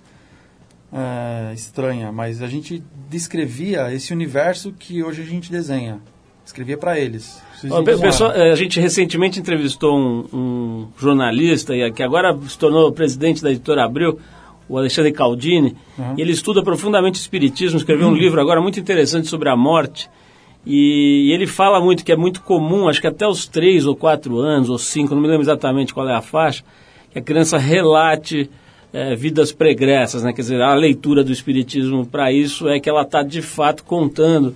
é, 0.93 1.53
estranha, 1.53 2.11
mas 2.11 2.41
a 2.41 2.47
gente 2.47 2.83
descrevia 3.09 3.93
esse 3.93 4.13
universo 4.13 4.73
que 4.77 5.03
hoje 5.03 5.21
a 5.21 5.25
gente 5.25 5.51
desenha. 5.51 5.99
Escrevia 6.45 6.77
para 6.77 6.99
eles. 6.99 7.41
Ó, 7.71 7.81
pessoal, 7.81 8.31
eh, 8.31 8.51
a 8.51 8.55
gente 8.55 8.79
recentemente 8.79 9.39
entrevistou 9.39 9.97
um, 9.97 10.25
um 10.31 10.87
jornalista 10.95 11.73
que 11.89 12.03
agora 12.03 12.37
se 12.47 12.57
tornou 12.57 12.91
presidente 12.91 13.41
da 13.41 13.49
editora 13.49 13.83
Abril, 13.83 14.19
o 14.69 14.77
Alexandre 14.77 15.11
Caldini, 15.11 15.75
Uhum. 15.97 16.13
e 16.17 16.21
ele 16.21 16.31
estuda 16.31 16.61
profundamente 16.61 17.19
o 17.19 17.21
espiritismo, 17.21 17.77
escreveu 17.77 18.07
um 18.07 18.13
livro 18.13 18.39
agora 18.39 18.61
muito 18.61 18.79
interessante 18.79 19.27
sobre 19.27 19.49
a 19.49 19.55
morte. 19.55 20.07
E, 20.65 21.29
e 21.29 21.33
ele 21.33 21.47
fala 21.47 21.79
muito 21.79 22.03
que 22.05 22.11
é 22.11 22.15
muito 22.15 22.41
comum, 22.41 22.87
acho 22.87 23.01
que 23.01 23.07
até 23.07 23.27
os 23.27 23.47
três 23.47 23.85
ou 23.85 23.95
quatro 23.95 24.39
anos, 24.39 24.69
ou 24.69 24.77
cinco, 24.77 25.15
não 25.15 25.21
me 25.21 25.27
lembro 25.27 25.43
exatamente 25.43 25.93
qual 25.93 26.07
é 26.07 26.13
a 26.15 26.21
faixa, 26.21 26.63
que 27.11 27.17
a 27.19 27.21
criança 27.21 27.57
relate 27.57 28.49
eh, 28.97 29.13
vidas 29.13 29.51
pregressas, 29.51 30.23
né? 30.23 30.31
Quer 30.31 30.41
dizer, 30.41 30.61
a 30.61 30.73
leitura 30.73 31.21
do 31.21 31.29
espiritismo 31.29 32.05
para 32.05 32.31
isso 32.31 32.69
é 32.69 32.79
que 32.79 32.89
ela 32.89 33.01
está 33.01 33.21
de 33.21 33.41
fato 33.41 33.83
contando 33.83 34.55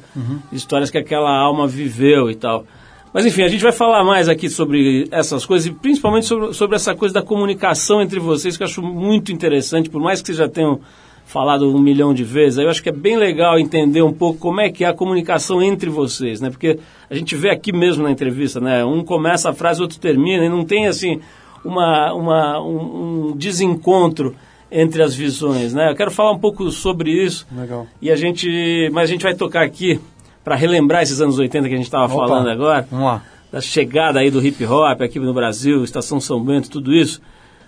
histórias 0.49 0.89
que 0.89 0.97
aquela 0.97 1.29
alma 1.29 1.67
viveu 1.67 2.31
e 2.31 2.35
tal. 2.35 2.65
Mas 3.13 3.25
enfim, 3.25 3.41
a 3.41 3.49
gente 3.49 3.61
vai 3.61 3.73
falar 3.73 4.01
mais 4.05 4.29
aqui 4.29 4.49
sobre 4.49 5.09
essas 5.11 5.45
coisas 5.45 5.67
e 5.67 5.71
principalmente 5.71 6.25
sobre, 6.25 6.53
sobre 6.53 6.77
essa 6.77 6.95
coisa 6.95 7.13
da 7.13 7.21
comunicação 7.21 8.01
entre 8.01 8.17
vocês, 8.17 8.55
que 8.55 8.63
eu 8.63 8.67
acho 8.67 8.81
muito 8.81 9.29
interessante, 9.29 9.89
por 9.89 10.01
mais 10.01 10.21
que 10.21 10.27
vocês 10.27 10.37
já 10.37 10.47
tenham 10.47 10.79
falado 11.25 11.69
um 11.69 11.77
milhão 11.77 12.13
de 12.13 12.23
vezes, 12.23 12.59
eu 12.59 12.69
acho 12.69 12.81
que 12.81 12.87
é 12.87 12.93
bem 12.93 13.17
legal 13.17 13.59
entender 13.59 14.01
um 14.01 14.13
pouco 14.13 14.39
como 14.39 14.61
é 14.61 14.69
que 14.69 14.85
é 14.85 14.87
a 14.87 14.93
comunicação 14.93 15.61
entre 15.61 15.89
vocês, 15.89 16.39
né? 16.39 16.49
Porque 16.49 16.79
a 17.09 17.13
gente 17.13 17.35
vê 17.35 17.49
aqui 17.49 17.73
mesmo 17.73 18.03
na 18.03 18.11
entrevista, 18.11 18.61
né? 18.61 18.85
Um 18.85 19.03
começa 19.03 19.49
a 19.49 19.53
frase, 19.53 19.81
o 19.81 19.83
outro 19.83 19.99
termina, 19.99 20.45
e 20.45 20.49
não 20.49 20.63
tem 20.63 20.87
assim 20.87 21.19
uma, 21.63 22.13
uma, 22.13 22.61
um, 22.61 23.29
um 23.31 23.37
desencontro 23.37 24.35
entre 24.71 25.01
as 25.01 25.15
visões, 25.15 25.73
né? 25.73 25.89
Eu 25.91 25.95
quero 25.95 26.11
falar 26.11 26.31
um 26.31 26.37
pouco 26.39 26.69
sobre 26.71 27.11
isso. 27.11 27.47
Legal. 27.55 27.87
E 28.01 28.11
a 28.11 28.15
gente, 28.15 28.89
mas 28.93 29.09
a 29.09 29.11
gente 29.11 29.23
vai 29.23 29.33
tocar 29.33 29.63
aqui 29.63 29.99
para 30.43 30.55
relembrar 30.55 31.01
esses 31.01 31.19
anos 31.21 31.37
80 31.39 31.67
que 31.67 31.73
a 31.73 31.77
gente 31.77 31.85
estava 31.85 32.07
falando 32.07 32.49
agora 32.49 32.87
Vamos 32.89 33.05
lá. 33.05 33.23
da 33.51 33.61
chegada 33.61 34.19
aí 34.19 34.29
do 34.31 34.45
hip 34.45 34.63
hop 34.65 35.01
aqui 35.01 35.19
no 35.19 35.33
Brasil, 35.33 35.83
Estação 35.83 36.19
São 36.19 36.39
Bento, 36.43 36.69
tudo 36.69 36.93
isso, 36.93 37.19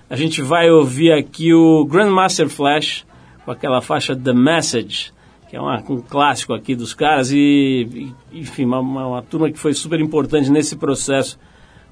a 0.10 0.15
gente 0.15 0.41
vai 0.41 0.69
ouvir 0.69 1.12
aqui 1.12 1.53
o 1.53 1.86
Grandmaster 1.86 2.48
Flash 2.50 3.05
com 3.45 3.51
aquela 3.51 3.81
faixa 3.81 4.15
The 4.15 4.33
Message, 4.33 5.12
que 5.50 5.55
é 5.55 5.60
uma- 5.62 5.83
um 5.89 6.01
clássico 6.01 6.53
aqui 6.53 6.75
dos 6.75 6.93
caras 6.93 7.31
e, 7.31 8.13
e, 8.31 8.39
enfim, 8.39 8.63
uma, 8.65 8.79
uma- 8.79 9.07
uma 9.07 9.21
turma 9.24 9.50
que 9.51 9.57
foi 9.57 9.74
super 9.74 10.00
importante 10.00 10.50
nesse 10.51 10.75
processo 10.75 11.38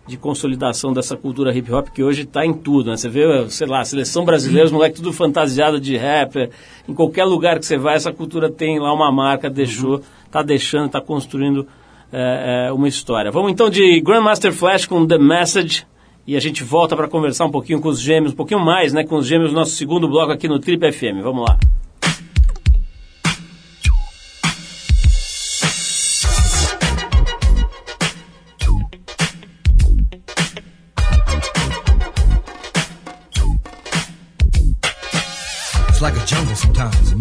de 0.09 0.17
consolidação 0.17 0.91
dessa 0.91 1.15
cultura 1.15 1.55
hip 1.55 1.71
hop 1.71 1.87
que 1.89 2.03
hoje 2.03 2.23
está 2.23 2.45
em 2.45 2.51
tudo, 2.53 2.89
né? 2.89 2.97
Você 2.97 3.07
vê, 3.07 3.47
sei 3.49 3.67
lá, 3.67 3.81
a 3.81 3.85
seleção 3.85 4.25
brasileira, 4.25 4.65
os 4.65 4.71
moleques 4.71 4.99
tudo 4.99 5.13
fantasiado 5.13 5.79
de 5.79 5.95
rapper, 5.95 6.49
em 6.87 6.93
qualquer 6.93 7.25
lugar 7.25 7.59
que 7.59 7.65
você 7.65 7.77
vai, 7.77 7.95
essa 7.95 8.11
cultura 8.11 8.49
tem 8.49 8.79
lá 8.79 8.91
uma 8.91 9.11
marca, 9.11 9.49
deixou, 9.49 10.01
tá 10.31 10.41
deixando, 10.41 10.89
tá 10.89 10.99
construindo 10.99 11.67
é, 12.11 12.67
é, 12.67 12.71
uma 12.71 12.87
história. 12.87 13.31
Vamos 13.31 13.51
então 13.51 13.69
de 13.69 14.01
Grandmaster 14.01 14.51
Flash 14.51 14.85
com 14.85 15.05
The 15.05 15.17
Message 15.17 15.85
e 16.25 16.35
a 16.35 16.39
gente 16.39 16.63
volta 16.63 16.95
para 16.95 17.07
conversar 17.07 17.45
um 17.45 17.51
pouquinho 17.51 17.79
com 17.79 17.89
os 17.89 17.99
gêmeos, 17.99 18.33
um 18.33 18.35
pouquinho 18.35 18.59
mais, 18.59 18.91
né, 18.91 19.03
com 19.03 19.15
os 19.15 19.27
gêmeos 19.27 19.51
do 19.51 19.55
nosso 19.55 19.71
segundo 19.71 20.07
bloco 20.07 20.31
aqui 20.31 20.47
no 20.47 20.59
Trip 20.59 20.91
FM. 20.91 21.21
Vamos 21.21 21.47
lá. 21.47 21.78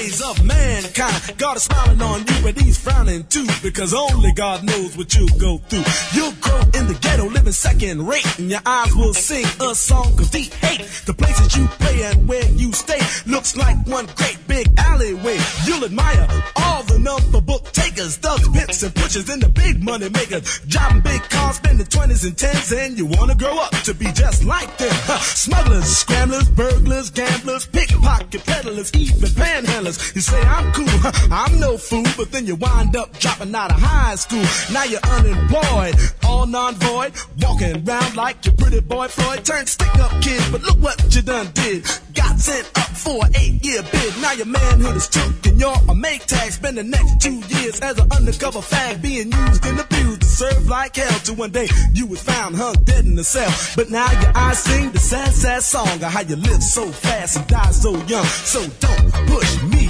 Blind 0.00 0.12
to 0.12 0.42
the 0.44 0.59
mankind. 0.82 1.38
God 1.38 1.56
is 1.56 1.64
smiling 1.64 2.02
on 2.02 2.20
you, 2.20 2.34
but 2.42 2.58
he's 2.58 2.78
frowning 2.78 3.24
too, 3.24 3.46
because 3.62 3.94
only 3.94 4.32
God 4.32 4.64
knows 4.64 4.96
what 4.96 5.14
you'll 5.14 5.38
go 5.38 5.58
through. 5.68 5.84
You'll 6.14 6.32
grow 6.40 6.60
in 6.74 6.86
the 6.86 6.98
ghetto, 7.00 7.28
living 7.28 7.52
second 7.52 8.06
rate, 8.06 8.26
and 8.38 8.50
your 8.50 8.60
eyes 8.64 8.94
will 8.94 9.14
sing 9.14 9.46
a 9.60 9.74
song 9.74 10.18
of 10.18 10.30
deep 10.30 10.52
hate. 10.54 10.80
The 11.06 11.14
places 11.14 11.56
you 11.56 11.66
play 11.66 12.02
and 12.04 12.28
where 12.28 12.44
you 12.52 12.72
stay 12.72 13.00
looks 13.26 13.56
like 13.56 13.76
one 13.86 14.06
great 14.16 14.38
big 14.46 14.66
alleyway. 14.78 15.38
You'll 15.66 15.84
admire 15.84 16.26
all 16.56 16.82
the 16.84 16.98
number 16.98 17.40
book 17.40 17.70
takers, 17.72 18.16
thugs, 18.16 18.48
pimps, 18.48 18.82
and 18.82 18.94
pushers, 18.94 19.28
and 19.28 19.42
the 19.42 19.48
big 19.48 19.82
money 19.82 20.08
makers. 20.08 20.60
Driving 20.68 21.02
big 21.02 21.22
cars, 21.28 21.56
spending 21.56 21.86
20s 21.86 22.24
and 22.24 22.36
10s, 22.36 22.72
and 22.76 22.98
you 22.98 23.06
wanna 23.06 23.34
grow 23.34 23.58
up 23.58 23.72
to 23.84 23.94
be 23.94 24.06
just 24.12 24.44
like 24.44 24.76
them. 24.78 24.92
Smugglers, 25.20 25.84
scramblers, 25.84 26.48
burglars, 26.48 27.10
gamblers, 27.10 27.66
pickpocket 27.66 28.44
peddlers, 28.44 28.92
even 28.94 29.28
panhandlers. 29.30 30.14
You 30.14 30.20
say 30.20 30.40
I'm 30.40 30.69
cool, 30.74 30.86
I'm 31.30 31.58
no 31.58 31.76
fool, 31.76 32.04
but 32.16 32.30
then 32.32 32.46
you 32.46 32.56
wind 32.56 32.96
up 32.96 33.18
dropping 33.18 33.54
out 33.54 33.70
of 33.70 33.80
high 33.80 34.14
school. 34.16 34.44
Now 34.72 34.84
you're 34.84 35.00
unemployed, 35.00 35.94
all 36.24 36.46
non-void, 36.46 37.12
walking 37.42 37.88
around 37.88 38.16
like 38.16 38.44
your 38.44 38.54
pretty 38.56 38.80
boy 38.80 39.08
Floyd. 39.08 39.44
Turned 39.44 39.68
stick-up 39.68 40.22
kid, 40.22 40.42
but 40.52 40.62
look 40.62 40.78
what 40.78 41.14
you 41.14 41.22
done 41.22 41.48
did. 41.54 41.84
Got 42.14 42.38
sent 42.38 42.66
up 42.78 42.90
for 42.90 43.24
an 43.24 43.36
eight-year 43.36 43.82
bid. 43.82 44.14
Now 44.20 44.32
your 44.32 44.46
manhood 44.46 44.96
is 44.96 45.08
took 45.08 45.46
and 45.46 45.60
you're 45.60 45.76
a 45.88 45.94
make 45.94 46.26
tag, 46.26 46.52
spending 46.52 46.90
next 46.90 47.20
two 47.20 47.40
years 47.48 47.80
as 47.80 47.98
an 47.98 48.10
undercover 48.12 48.60
fag 48.60 49.02
being 49.02 49.32
used 49.32 49.64
and 49.66 49.80
abused 49.80 50.20
to 50.22 50.26
serve 50.26 50.68
like 50.68 50.96
hell. 50.96 51.18
Till 51.20 51.36
one 51.36 51.50
day 51.50 51.68
you 51.92 52.06
was 52.06 52.22
found 52.22 52.56
hung 52.56 52.74
dead 52.84 53.04
in 53.04 53.18
a 53.18 53.24
cell. 53.24 53.52
But 53.76 53.90
now 53.90 54.10
your 54.20 54.32
eyes 54.34 54.58
sing 54.58 54.90
the 54.90 54.98
sad, 54.98 55.32
sad 55.32 55.62
song 55.62 55.88
of 55.88 56.02
how 56.02 56.20
you 56.22 56.36
live 56.36 56.62
so 56.62 56.86
fast 56.90 57.36
and 57.36 57.46
die 57.46 57.70
so 57.70 57.92
young. 58.06 58.24
So 58.24 58.60
don't 58.80 59.12
push 59.26 59.62
me, 59.64 59.89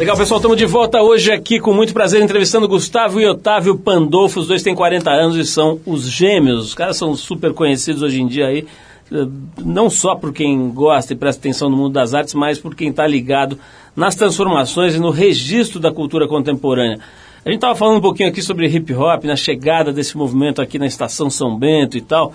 Legal, 0.00 0.16
pessoal, 0.16 0.38
estamos 0.38 0.56
de 0.56 0.64
volta 0.64 1.02
hoje 1.02 1.30
aqui 1.30 1.60
com 1.60 1.74
muito 1.74 1.92
prazer 1.92 2.22
entrevistando 2.22 2.66
Gustavo 2.66 3.20
e 3.20 3.26
Otávio 3.26 3.76
Pandolfo. 3.76 4.40
Os 4.40 4.46
dois 4.46 4.62
têm 4.62 4.74
40 4.74 5.10
anos 5.10 5.36
e 5.36 5.44
são 5.44 5.78
os 5.84 6.08
gêmeos. 6.08 6.68
Os 6.68 6.74
caras 6.74 6.96
são 6.96 7.14
super 7.14 7.52
conhecidos 7.52 8.00
hoje 8.00 8.22
em 8.22 8.26
dia 8.26 8.46
aí, 8.46 8.66
eh, 9.12 9.26
não 9.58 9.90
só 9.90 10.14
por 10.14 10.32
quem 10.32 10.70
gosta 10.70 11.12
e 11.12 11.16
presta 11.16 11.40
atenção 11.40 11.68
no 11.68 11.76
mundo 11.76 11.92
das 11.92 12.14
artes, 12.14 12.32
mas 12.32 12.58
por 12.58 12.74
quem 12.74 12.88
está 12.88 13.06
ligado 13.06 13.58
nas 13.94 14.14
transformações 14.14 14.94
e 14.94 14.98
no 14.98 15.10
registro 15.10 15.78
da 15.78 15.92
cultura 15.92 16.26
contemporânea. 16.26 16.98
A 17.44 17.50
gente 17.50 17.58
estava 17.58 17.74
falando 17.74 17.98
um 17.98 18.00
pouquinho 18.02 18.30
aqui 18.30 18.40
sobre 18.40 18.68
hip 18.68 18.94
hop, 18.94 19.24
na 19.24 19.36
chegada 19.36 19.92
desse 19.92 20.16
movimento 20.16 20.62
aqui 20.62 20.78
na 20.78 20.86
Estação 20.86 21.28
São 21.28 21.58
Bento 21.58 21.98
e 21.98 22.00
tal. 22.00 22.32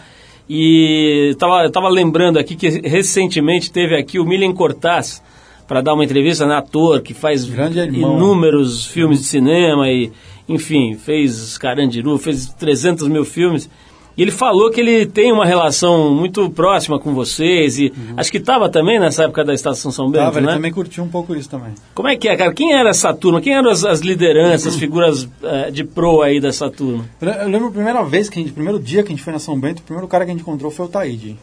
E 0.48 1.32
estava 1.32 1.68
tava 1.72 1.90
lembrando 1.90 2.38
aqui 2.38 2.56
que 2.56 2.70
recentemente 2.88 3.72
teve 3.72 3.98
aqui 3.98 4.20
o 4.20 4.24
Milen 4.24 4.54
Cortaz 4.54 5.20
para 5.68 5.82
dar 5.82 5.94
uma 5.94 6.04
entrevista, 6.04 6.46
né, 6.46 6.56
ator 6.56 7.02
que 7.02 7.14
faz 7.14 7.44
inúmeros 7.44 8.86
filmes 8.86 9.20
de 9.20 9.26
cinema 9.26 9.90
e, 9.90 10.12
enfim, 10.48 10.96
fez 10.96 11.58
Carandiru, 11.58 12.18
fez 12.18 12.48
300 12.54 13.08
mil 13.08 13.26
filmes. 13.26 13.70
E 14.18 14.22
ele 14.22 14.32
falou 14.32 14.72
que 14.72 14.80
ele 14.80 15.06
tem 15.06 15.32
uma 15.32 15.46
relação 15.46 16.16
muito 16.16 16.50
próxima 16.50 16.98
com 16.98 17.14
vocês 17.14 17.78
e 17.78 17.92
acho 18.16 18.32
que 18.32 18.38
estava 18.38 18.70
também 18.70 18.98
nessa 18.98 19.24
época 19.24 19.44
da 19.44 19.54
Estação 19.54 19.92
São 19.92 20.10
Bento, 20.10 20.24
Tava, 20.24 20.40
ele 20.40 20.48
né? 20.48 20.54
também 20.54 20.72
curtiu 20.72 21.04
um 21.04 21.10
pouco 21.10 21.36
isso 21.36 21.50
também. 21.50 21.74
Como 21.94 22.08
é 22.08 22.16
que 22.16 22.30
é, 22.30 22.38
cara? 22.38 22.54
Quem 22.54 22.74
era 22.74 22.90
essa 22.90 23.14
turma? 23.14 23.42
Quem 23.42 23.54
eram 23.54 23.70
as, 23.70 23.84
as 23.84 24.00
lideranças, 24.00 24.68
as 24.68 24.80
figuras 24.80 25.28
eh, 25.44 25.70
de 25.70 25.84
pro 25.84 26.22
aí 26.22 26.40
dessa 26.40 26.70
turma? 26.70 27.04
Eu 27.22 27.50
lembro 27.50 27.68
a 27.68 27.72
primeira 27.72 28.04
vez 28.04 28.30
que 28.30 28.40
a 28.40 28.42
gente, 28.42 28.54
primeiro 28.54 28.80
dia 28.80 29.04
que 29.04 29.10
a 29.10 29.16
gente 29.16 29.22
foi 29.22 29.34
na 29.34 29.40
São 29.40 29.60
Bento, 29.60 29.80
o 29.80 29.84
primeiro 29.84 30.08
cara 30.08 30.24
que 30.24 30.32
a 30.32 30.34
gente 30.34 30.44
encontrou 30.44 30.72
foi 30.72 30.86
o 30.86 30.90
Taíde. 30.90 31.38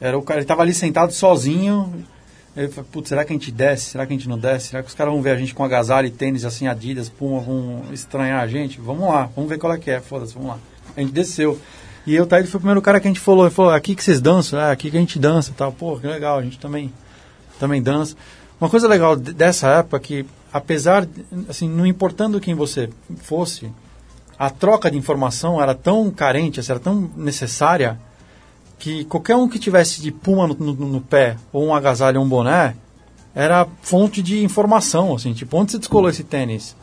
Era 0.00 0.16
o 0.16 0.22
cara, 0.22 0.40
ele 0.40 0.46
tava 0.46 0.62
ali 0.62 0.72
sentado 0.72 1.12
sozinho. 1.12 1.92
Ele 2.56 2.68
falou, 2.68 2.88
putz, 2.92 3.08
será 3.08 3.24
que 3.24 3.32
a 3.32 3.36
gente 3.36 3.50
desce? 3.50 3.86
Será 3.90 4.06
que 4.06 4.12
a 4.12 4.16
gente 4.16 4.28
não 4.28 4.38
desce? 4.38 4.68
Será 4.68 4.82
que 4.82 4.88
os 4.88 4.94
caras 4.94 5.12
vão 5.12 5.20
ver 5.20 5.30
a 5.30 5.36
gente 5.36 5.52
com 5.54 5.64
agasalho 5.64 6.06
e 6.06 6.10
tênis 6.10 6.44
assim, 6.44 6.68
Adidas, 6.68 7.08
Puma, 7.08 7.40
vão 7.40 7.82
estranhar 7.92 8.40
a 8.40 8.46
gente? 8.46 8.80
Vamos 8.80 9.08
lá, 9.08 9.28
vamos 9.34 9.50
ver 9.50 9.58
qual 9.58 9.72
é 9.72 9.78
que 9.78 9.90
é, 9.90 10.00
foda-se, 10.00 10.34
vamos 10.34 10.50
lá. 10.50 10.58
A 10.96 11.00
gente 11.00 11.12
desceu. 11.12 11.60
E 12.06 12.14
eu, 12.14 12.26
Taíde 12.26 12.48
foi 12.48 12.58
o 12.58 12.60
primeiro 12.60 12.80
cara 12.82 13.00
que 13.00 13.08
a 13.08 13.10
gente 13.10 13.18
falou, 13.18 13.44
ele 13.46 13.54
falou, 13.54 13.72
aqui 13.72 13.94
que 13.94 14.04
vocês 14.04 14.20
dançam, 14.20 14.60
é 14.60 14.70
aqui 14.70 14.90
que 14.90 14.96
a 14.96 15.00
gente 15.00 15.18
dança 15.18 15.50
e 15.50 15.54
tal. 15.54 15.72
Pô, 15.72 15.98
que 15.98 16.06
legal, 16.06 16.38
a 16.38 16.42
gente 16.42 16.58
também, 16.58 16.92
também 17.58 17.82
dança. 17.82 18.14
Uma 18.60 18.70
coisa 18.70 18.86
legal 18.86 19.16
de- 19.16 19.32
dessa 19.32 19.68
época 19.68 19.96
é 19.96 20.00
que, 20.00 20.26
apesar, 20.52 21.08
assim, 21.48 21.68
não 21.68 21.84
importando 21.84 22.40
quem 22.40 22.54
você 22.54 22.88
fosse, 23.22 23.68
a 24.38 24.48
troca 24.48 24.90
de 24.90 24.96
informação 24.96 25.60
era 25.60 25.74
tão 25.74 26.08
carente, 26.10 26.60
assim, 26.60 26.70
era 26.70 26.80
tão 26.80 27.10
necessária, 27.16 27.98
que 28.84 29.04
qualquer 29.06 29.34
um 29.34 29.48
que 29.48 29.58
tivesse 29.58 30.02
de 30.02 30.12
puma 30.12 30.46
no, 30.46 30.54
no- 30.54 30.74
no 30.74 31.00
pé, 31.00 31.36
ou 31.50 31.64
um 31.64 31.74
agasalho 31.74 32.20
ou 32.20 32.26
um 32.26 32.28
boné, 32.28 32.76
era 33.34 33.66
fonte 33.80 34.22
de 34.22 34.44
informação, 34.44 35.14
assim, 35.14 35.32
tipo, 35.32 35.56
onde 35.56 35.72
você 35.72 35.78
descolou 35.78 36.10
esse 36.10 36.22
tênis? 36.22 36.76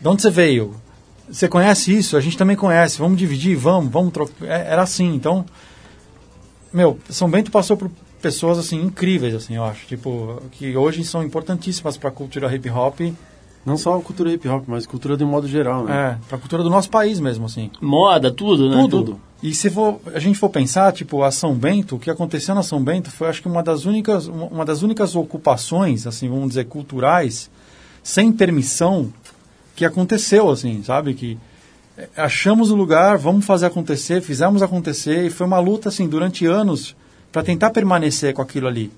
De 0.00 0.08
onde 0.08 0.22
você 0.22 0.30
veio? 0.30 0.74
Você 1.30 1.46
conhece 1.46 1.94
isso? 1.96 2.16
A 2.16 2.20
gente 2.20 2.38
também 2.38 2.56
conhece, 2.56 2.98
vamos 2.98 3.18
dividir, 3.18 3.56
vamos, 3.56 3.92
vamos 3.92 4.12
trocar. 4.12 4.46
É, 4.46 4.72
era 4.72 4.82
assim, 4.82 5.14
então, 5.14 5.44
meu, 6.72 6.98
São 7.10 7.28
Bento 7.30 7.50
passou 7.50 7.76
por 7.76 7.90
pessoas, 8.22 8.58
assim, 8.58 8.80
incríveis, 8.82 9.34
assim, 9.34 9.54
eu 9.56 9.64
acho, 9.64 9.86
tipo, 9.86 10.40
que 10.52 10.74
hoje 10.76 11.04
são 11.04 11.22
importantíssimas 11.22 11.96
para 11.98 12.08
a 12.08 12.12
cultura 12.12 12.52
hip 12.54 12.68
hop, 12.70 13.00
Não 13.66 13.76
só 13.76 13.96
a 13.98 14.00
cultura 14.02 14.30
hip 14.32 14.48
hop, 14.48 14.64
mas 14.66 14.86
cultura 14.86 15.14
de 15.16 15.24
um 15.24 15.28
modo 15.28 15.46
geral, 15.46 15.84
né? 15.84 16.18
é, 16.22 16.26
para 16.26 16.36
a 16.36 16.40
cultura 16.40 16.62
do 16.62 16.70
nosso 16.70 16.88
país 16.90 17.20
mesmo, 17.20 17.44
assim. 17.46 17.70
Moda, 17.82 18.30
tudo, 18.32 18.68
né? 18.70 18.86
Tudo. 18.90 19.20
E 19.46 19.54
se 19.54 19.68
for, 19.68 20.00
a 20.14 20.18
gente 20.18 20.38
for 20.38 20.48
pensar, 20.48 20.90
tipo, 20.94 21.22
a 21.22 21.30
São 21.30 21.54
Bento, 21.54 21.96
o 21.96 21.98
que 21.98 22.10
aconteceu 22.10 22.54
na 22.54 22.62
São 22.62 22.82
Bento 22.82 23.10
foi, 23.10 23.28
acho 23.28 23.42
que 23.42 23.46
uma 23.48 23.62
das 23.62 23.84
únicas, 23.84 24.26
uma 24.26 24.64
das 24.64 24.80
únicas 24.80 25.14
ocupações, 25.14 26.06
assim, 26.06 26.30
vamos 26.30 26.48
dizer, 26.48 26.64
culturais, 26.64 27.50
sem 28.02 28.32
permissão, 28.32 29.12
que 29.76 29.84
aconteceu, 29.84 30.48
assim, 30.48 30.82
sabe? 30.82 31.12
Que 31.12 31.36
eh, 31.98 32.08
achamos 32.16 32.70
o 32.70 32.74
lugar, 32.74 33.18
vamos 33.18 33.44
fazer 33.44 33.66
acontecer, 33.66 34.22
fizemos 34.22 34.62
acontecer, 34.62 35.26
e 35.26 35.30
foi 35.30 35.46
uma 35.46 35.58
luta, 35.60 35.90
assim, 35.90 36.08
durante 36.08 36.46
anos, 36.46 36.96
para 37.30 37.42
tentar 37.42 37.68
permanecer 37.68 38.32
com 38.32 38.40
aquilo 38.40 38.66
ali. 38.66 38.90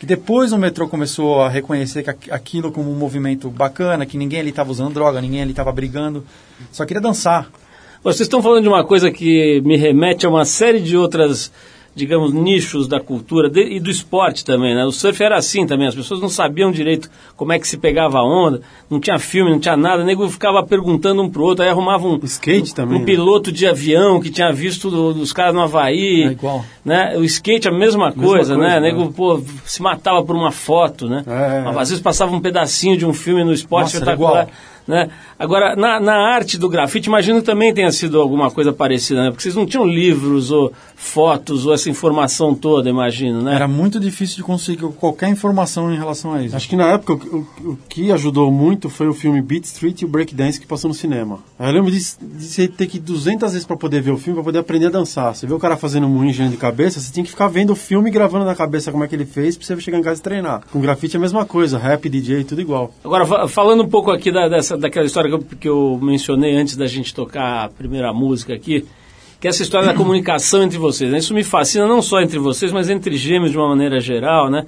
Que 0.00 0.04
depois 0.06 0.50
o 0.50 0.58
metrô 0.58 0.88
começou 0.88 1.42
a 1.42 1.48
reconhecer 1.48 2.02
que 2.02 2.10
aqu- 2.10 2.32
aquilo 2.32 2.72
como 2.72 2.90
um 2.90 2.96
movimento 2.98 3.48
bacana, 3.50 4.04
que 4.04 4.18
ninguém 4.18 4.40
ali 4.40 4.50
estava 4.50 4.72
usando 4.72 4.92
droga, 4.94 5.20
ninguém 5.20 5.42
ali 5.42 5.52
estava 5.52 5.70
brigando, 5.70 6.24
só 6.72 6.84
queria 6.84 7.00
dançar. 7.00 7.48
Vocês 8.04 8.20
estão 8.20 8.42
falando 8.42 8.62
de 8.62 8.68
uma 8.68 8.84
coisa 8.84 9.10
que 9.10 9.60
me 9.64 9.76
remete 9.76 10.26
a 10.26 10.28
uma 10.28 10.44
série 10.44 10.78
de 10.78 10.94
outras, 10.96 11.50
digamos, 11.96 12.34
nichos 12.34 12.86
da 12.86 13.00
cultura 13.00 13.48
de- 13.48 13.76
e 13.76 13.80
do 13.80 13.88
esporte 13.90 14.44
também, 14.44 14.74
né? 14.74 14.84
O 14.84 14.92
surf 14.92 15.22
era 15.22 15.36
assim 15.38 15.64
também, 15.66 15.86
as 15.86 15.94
pessoas 15.94 16.20
não 16.20 16.28
sabiam 16.28 16.70
direito 16.70 17.08
como 17.36 17.52
é 17.52 17.58
que 17.58 17.66
se 17.66 17.78
pegava 17.78 18.18
a 18.18 18.22
onda, 18.22 18.60
não 18.90 19.00
tinha 19.00 19.18
filme, 19.18 19.50
não 19.52 19.58
tinha 19.60 19.76
nada, 19.76 20.02
o 20.02 20.04
nego 20.04 20.28
ficava 20.28 20.62
perguntando 20.62 21.22
um 21.22 21.30
pro 21.30 21.44
outro, 21.44 21.64
aí 21.64 21.70
arrumava 21.70 22.06
um, 22.06 22.18
Skate 22.24 22.72
um, 22.72 22.74
também, 22.74 22.96
um 22.96 23.00
né? 23.00 23.06
piloto 23.06 23.50
de 23.50 23.66
avião 23.66 24.20
que 24.20 24.28
tinha 24.28 24.52
visto 24.52 24.90
do- 24.90 25.14
dos 25.14 25.32
caras 25.32 25.54
no 25.54 25.62
Havaí, 25.62 26.24
É 26.24 26.32
igual. 26.32 26.62
né? 26.84 27.16
O 27.16 27.24
skate 27.24 27.68
a 27.68 27.72
mesma 27.72 28.12
coisa, 28.12 28.54
coisa, 28.54 28.56
né? 28.58 28.78
O 28.78 28.82
nego, 28.82 29.12
pô, 29.12 29.40
se 29.64 29.80
matava 29.80 30.22
por 30.22 30.36
uma 30.36 30.50
foto, 30.52 31.08
né? 31.08 31.22
É, 31.26 31.64
é. 31.64 31.78
Às 31.80 31.88
vezes 31.88 32.00
passava 32.00 32.34
um 32.36 32.40
pedacinho 32.40 32.98
de 32.98 33.06
um 33.06 33.14
filme 33.14 33.44
no 33.44 33.52
esporte 33.52 33.94
Nossa, 33.94 33.96
era 33.98 34.04
espetacular. 34.12 34.42
igual. 34.42 34.56
Né? 34.86 35.08
Agora, 35.38 35.74
na, 35.76 35.98
na 35.98 36.14
arte 36.14 36.58
do 36.58 36.68
grafite, 36.68 37.08
imagino 37.08 37.40
que 37.40 37.46
também 37.46 37.72
tenha 37.72 37.90
sido 37.90 38.20
alguma 38.20 38.50
coisa 38.50 38.72
parecida, 38.72 39.22
né? 39.22 39.30
Porque 39.30 39.42
vocês 39.42 39.54
não 39.54 39.64
tinham 39.66 39.86
livros 39.86 40.50
ou 40.50 40.72
fotos 40.94 41.66
ou 41.66 41.72
essa 41.74 41.88
informação 41.90 42.54
toda, 42.54 42.88
imagino, 42.88 43.42
né? 43.42 43.54
Era 43.54 43.68
muito 43.68 43.98
difícil 44.00 44.36
de 44.36 44.42
conseguir 44.42 44.86
qualquer 44.98 45.28
informação 45.28 45.92
em 45.92 45.96
relação 45.96 46.32
a 46.34 46.42
isso. 46.42 46.56
Acho 46.56 46.68
que 46.68 46.76
na 46.76 46.92
época 46.92 47.14
o, 47.14 47.38
o- 47.38 47.70
o 47.72 47.78
que 47.88 48.10
ajudou 48.12 48.50
muito 48.50 48.88
foi 48.88 49.06
o 49.08 49.14
filme 49.14 49.40
Beat 49.42 49.64
Street 49.64 50.02
e 50.02 50.04
o 50.04 50.08
Breakdance 50.08 50.60
que 50.60 50.66
passou 50.66 50.88
no 50.88 50.94
cinema. 50.94 51.38
Eu 51.58 51.70
lembro 51.70 51.90
de, 51.90 51.98
de 51.98 52.44
você 52.44 52.68
ter 52.68 52.86
que 52.86 52.96
ir 52.98 53.00
200 53.00 53.52
vezes 53.52 53.66
pra 53.66 53.76
poder 53.76 54.00
ver 54.00 54.12
o 54.12 54.16
filme, 54.18 54.34
pra 54.36 54.44
poder 54.44 54.58
aprender 54.58 54.86
a 54.86 54.90
dançar. 54.90 55.34
Você 55.34 55.46
vê 55.46 55.52
o 55.54 55.58
cara 55.58 55.76
fazendo 55.76 56.06
um 56.06 56.10
moinho 56.10 56.32
girando 56.32 56.52
de 56.52 56.56
cabeça, 56.56 57.00
você 57.00 57.12
tinha 57.12 57.24
que 57.24 57.30
ficar 57.30 57.48
vendo 57.48 57.70
o 57.70 57.76
filme 57.76 58.08
e 58.08 58.12
gravando 58.12 58.44
na 58.44 58.54
cabeça 58.54 58.90
como 58.92 59.04
é 59.04 59.08
que 59.08 59.14
ele 59.14 59.24
fez 59.26 59.56
pra 59.56 59.66
você 59.66 59.80
chegar 59.80 59.98
em 59.98 60.02
casa 60.02 60.20
e 60.20 60.22
treinar. 60.22 60.62
Com 60.70 60.80
grafite 60.80 61.16
é 61.16 61.18
a 61.18 61.20
mesma 61.20 61.44
coisa, 61.44 61.78
rap, 61.78 62.08
DJ, 62.08 62.44
tudo 62.44 62.60
igual. 62.60 62.92
Agora, 63.04 63.26
fa- 63.26 63.48
falando 63.48 63.82
um 63.82 63.88
pouco 63.88 64.10
aqui 64.10 64.30
da, 64.32 64.48
dessa, 64.48 64.73
daquela 64.78 65.06
história 65.06 65.28
que 65.30 65.36
eu, 65.36 65.58
que 65.60 65.68
eu 65.68 65.98
mencionei 66.02 66.54
antes 66.54 66.76
da 66.76 66.86
gente 66.86 67.14
tocar 67.14 67.64
a 67.64 67.68
primeira 67.68 68.12
música 68.12 68.54
aqui, 68.54 68.84
que 69.40 69.46
é 69.46 69.50
essa 69.50 69.62
história 69.62 69.86
da 69.86 69.94
comunicação 69.94 70.62
entre 70.62 70.78
vocês. 70.78 71.10
né? 71.10 71.18
Isso 71.18 71.34
me 71.34 71.44
fascina 71.44 71.86
não 71.86 72.00
só 72.00 72.20
entre 72.20 72.38
vocês, 72.38 72.72
mas 72.72 72.88
entre 72.88 73.16
gêmeos 73.16 73.50
de 73.50 73.58
uma 73.58 73.68
maneira 73.68 74.00
geral, 74.00 74.50
né? 74.50 74.66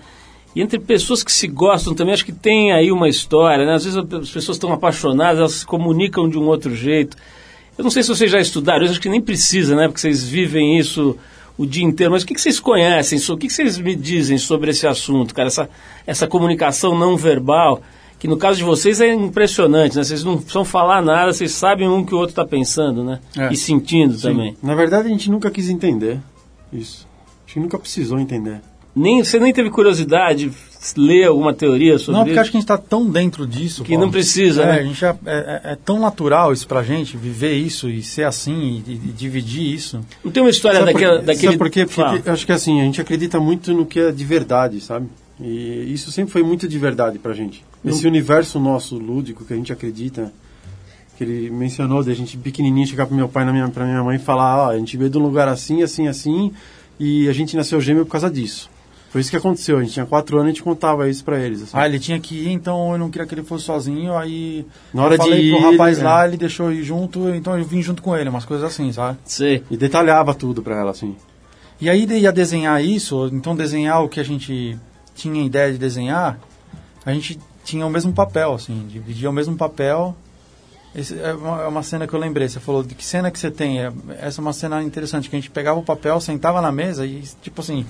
E 0.54 0.62
entre 0.62 0.78
pessoas 0.78 1.22
que 1.22 1.30
se 1.30 1.46
gostam 1.46 1.94
também, 1.94 2.14
acho 2.14 2.24
que 2.24 2.32
tem 2.32 2.72
aí 2.72 2.90
uma 2.90 3.08
história, 3.08 3.66
né? 3.66 3.74
Às 3.74 3.84
vezes 3.84 3.98
as 3.98 4.30
pessoas 4.30 4.56
estão 4.56 4.72
apaixonadas, 4.72 5.38
elas 5.38 5.52
se 5.52 5.66
comunicam 5.66 6.28
de 6.28 6.38
um 6.38 6.46
outro 6.46 6.74
jeito. 6.74 7.16
Eu 7.76 7.84
não 7.84 7.90
sei 7.90 8.02
se 8.02 8.08
vocês 8.08 8.30
já 8.30 8.40
estudaram, 8.40 8.84
eu 8.84 8.90
acho 8.90 9.00
que 9.00 9.08
nem 9.08 9.20
precisa, 9.20 9.76
né? 9.76 9.86
Porque 9.86 10.00
vocês 10.00 10.26
vivem 10.26 10.78
isso 10.78 11.14
o 11.58 11.66
dia 11.66 11.84
inteiro. 11.84 12.12
Mas 12.12 12.22
o 12.22 12.26
que, 12.26 12.38
vocês 12.38 12.60
conhecem? 12.60 13.18
O 13.18 13.36
que 13.36 13.50
vocês 13.50 13.78
me 13.78 13.94
dizem 13.94 14.38
sobre 14.38 14.70
esse 14.70 14.86
assunto, 14.86 15.34
cara? 15.34 15.48
Essa, 15.48 15.68
essa 16.06 16.26
comunicação 16.26 16.98
não 16.98 17.16
verbal, 17.16 17.82
que 18.18 18.26
no 18.26 18.36
caso 18.36 18.58
de 18.58 18.64
vocês 18.64 19.00
é 19.00 19.12
impressionante, 19.12 19.96
né? 19.96 20.04
Vocês 20.04 20.24
não 20.24 20.36
precisam 20.36 20.64
falar 20.64 21.02
nada, 21.02 21.32
vocês 21.32 21.52
sabem 21.52 21.88
um 21.88 22.04
que 22.04 22.14
o 22.14 22.18
outro 22.18 22.32
está 22.32 22.44
pensando, 22.46 23.04
né? 23.04 23.20
É. 23.36 23.52
E 23.52 23.56
sentindo 23.56 24.18
também. 24.18 24.56
Na 24.62 24.74
verdade 24.74 25.06
a 25.08 25.10
gente 25.10 25.30
nunca 25.30 25.50
quis 25.50 25.68
entender 25.68 26.18
isso. 26.72 27.06
A 27.44 27.48
gente 27.48 27.60
nunca 27.60 27.78
precisou 27.78 28.18
entender. 28.18 28.60
Nem, 28.94 29.22
você 29.22 29.38
nem 29.38 29.52
teve 29.52 29.68
curiosidade 29.68 30.48
de 30.48 31.00
ler 31.00 31.24
alguma 31.24 31.52
teoria 31.52 31.98
sobre 31.98 32.12
Não, 32.12 32.20
porque 32.20 32.32
isso? 32.32 32.40
acho 32.40 32.50
que 32.50 32.56
a 32.56 32.60
gente 32.60 32.64
está 32.64 32.78
tão 32.78 33.10
dentro 33.10 33.46
disso. 33.46 33.82
Que 33.84 33.90
Paulo. 33.90 34.06
não 34.06 34.10
precisa, 34.10 34.62
é, 34.62 34.66
né? 34.66 34.72
A 34.72 34.82
gente 34.82 34.98
já, 34.98 35.14
é, 35.26 35.60
é- 35.64 35.72
é 35.72 35.76
tão 35.84 36.00
natural 36.00 36.50
isso 36.50 36.66
pra 36.66 36.82
gente, 36.82 37.14
viver 37.14 37.52
isso 37.52 37.90
e 37.90 38.02
ser 38.02 38.24
assim 38.24 38.82
e, 38.86 38.92
e 38.92 38.96
dividir 39.12 39.74
isso. 39.74 40.00
Não 40.24 40.32
tem 40.32 40.42
uma 40.42 40.48
história 40.48 40.80
Sabe 40.80 40.94
daquela, 40.94 41.16
por, 41.18 41.24
daquele... 41.26 41.46
sabe 41.46 41.58
por 41.58 41.70
quê? 41.70 41.84
Porque 41.84 42.22
eu 42.26 42.32
acho 42.32 42.46
que 42.46 42.52
assim, 42.52 42.80
a 42.80 42.84
gente 42.84 42.98
acredita 42.98 43.38
muito 43.38 43.74
no 43.74 43.84
que 43.84 44.00
é 44.00 44.10
de 44.10 44.24
verdade, 44.24 44.80
sabe? 44.80 45.08
E 45.40 45.92
isso 45.92 46.10
sempre 46.10 46.32
foi 46.32 46.42
muito 46.42 46.66
de 46.66 46.78
verdade 46.78 47.18
pra 47.18 47.32
gente. 47.34 47.64
Esse 47.84 48.06
universo 48.06 48.58
nosso 48.58 48.96
lúdico 48.98 49.44
que 49.44 49.52
a 49.52 49.56
gente 49.56 49.72
acredita, 49.72 50.32
que 51.16 51.24
ele 51.24 51.50
mencionou, 51.50 52.02
de 52.02 52.10
a 52.10 52.14
gente 52.14 52.36
pequenininho 52.38 52.86
chegar 52.86 53.06
pro 53.06 53.14
meu 53.14 53.28
pai 53.28 53.46
e 53.46 53.52
minha, 53.52 53.68
pra 53.68 53.84
minha 53.84 54.02
mãe 54.02 54.16
e 54.16 54.18
falar: 54.18 54.66
Ó, 54.68 54.70
a 54.70 54.78
gente 54.78 54.96
veio 54.96 55.10
de 55.10 55.18
um 55.18 55.22
lugar 55.22 55.46
assim, 55.48 55.82
assim, 55.82 56.08
assim, 56.08 56.52
e 56.98 57.28
a 57.28 57.32
gente 57.32 57.54
nasceu 57.56 57.80
gêmeo 57.80 58.04
por 58.06 58.12
causa 58.12 58.30
disso. 58.30 58.70
Foi 59.10 59.20
isso 59.20 59.30
que 59.30 59.36
aconteceu. 59.36 59.78
A 59.78 59.82
gente 59.82 59.92
tinha 59.92 60.04
quatro 60.06 60.36
anos 60.36 60.48
e 60.48 60.50
a 60.50 60.52
gente 60.54 60.62
contava 60.62 61.08
isso 61.08 61.24
pra 61.24 61.38
eles. 61.38 61.62
assim. 61.62 61.70
Ah, 61.74 61.86
ele 61.86 61.98
tinha 61.98 62.18
que 62.18 62.34
ir, 62.34 62.50
então 62.50 62.92
eu 62.92 62.98
não 62.98 63.08
queria 63.10 63.26
que 63.26 63.34
ele 63.34 63.44
fosse 63.44 63.64
sozinho, 63.64 64.16
aí 64.16 64.66
Na 64.92 65.04
hora 65.04 65.14
eu 65.14 65.18
falei 65.18 65.42
de 65.42 65.50
pro 65.50 65.58
ir, 65.60 65.70
rapaz 65.72 65.98
é. 65.98 66.02
lá, 66.04 66.26
ele 66.26 66.36
deixou 66.36 66.70
eu 66.72 66.78
ir 66.80 66.82
junto, 66.82 67.28
então 67.30 67.56
eu 67.58 67.64
vim 67.64 67.80
junto 67.82 68.02
com 68.02 68.16
ele, 68.16 68.28
umas 68.28 68.44
coisas 68.44 68.66
assim, 68.66 68.90
sabe? 68.92 69.18
Sei. 69.24 69.62
E 69.70 69.76
detalhava 69.76 70.34
tudo 70.34 70.62
pra 70.62 70.78
ela, 70.78 70.90
assim. 70.90 71.14
E 71.80 71.88
aí 71.88 72.04
de- 72.04 72.16
ia 72.18 72.32
desenhar 72.32 72.82
isso, 72.84 73.30
então 73.32 73.54
desenhar 73.56 74.02
o 74.02 74.08
que 74.08 74.18
a 74.18 74.24
gente 74.24 74.76
tinha 75.16 75.44
ideia 75.44 75.72
de 75.72 75.78
desenhar, 75.78 76.38
a 77.04 77.12
gente 77.12 77.38
tinha 77.64 77.84
o 77.84 77.90
mesmo 77.90 78.12
papel, 78.12 78.54
assim, 78.54 78.86
dividia 78.88 79.28
o 79.28 79.32
mesmo 79.32 79.56
papel. 79.56 80.14
Esse 80.94 81.18
é 81.18 81.32
uma, 81.34 81.62
é 81.62 81.66
uma 81.66 81.82
cena 81.82 82.06
que 82.06 82.14
eu 82.14 82.20
lembrei, 82.20 82.48
você 82.48 82.60
falou, 82.60 82.82
de 82.82 82.94
que 82.94 83.04
cena 83.04 83.30
que 83.30 83.38
você 83.38 83.50
tem? 83.50 83.80
É- 83.80 83.92
Essa 84.20 84.40
é 84.40 84.42
uma 84.42 84.52
cena 84.52 84.82
interessante, 84.82 85.28
que 85.28 85.36
a 85.36 85.38
gente 85.38 85.50
pegava 85.50 85.78
o 85.78 85.82
papel, 85.82 86.20
sentava 86.20 86.60
na 86.62 86.70
mesa 86.70 87.04
e, 87.04 87.22
tipo 87.42 87.60
assim, 87.60 87.84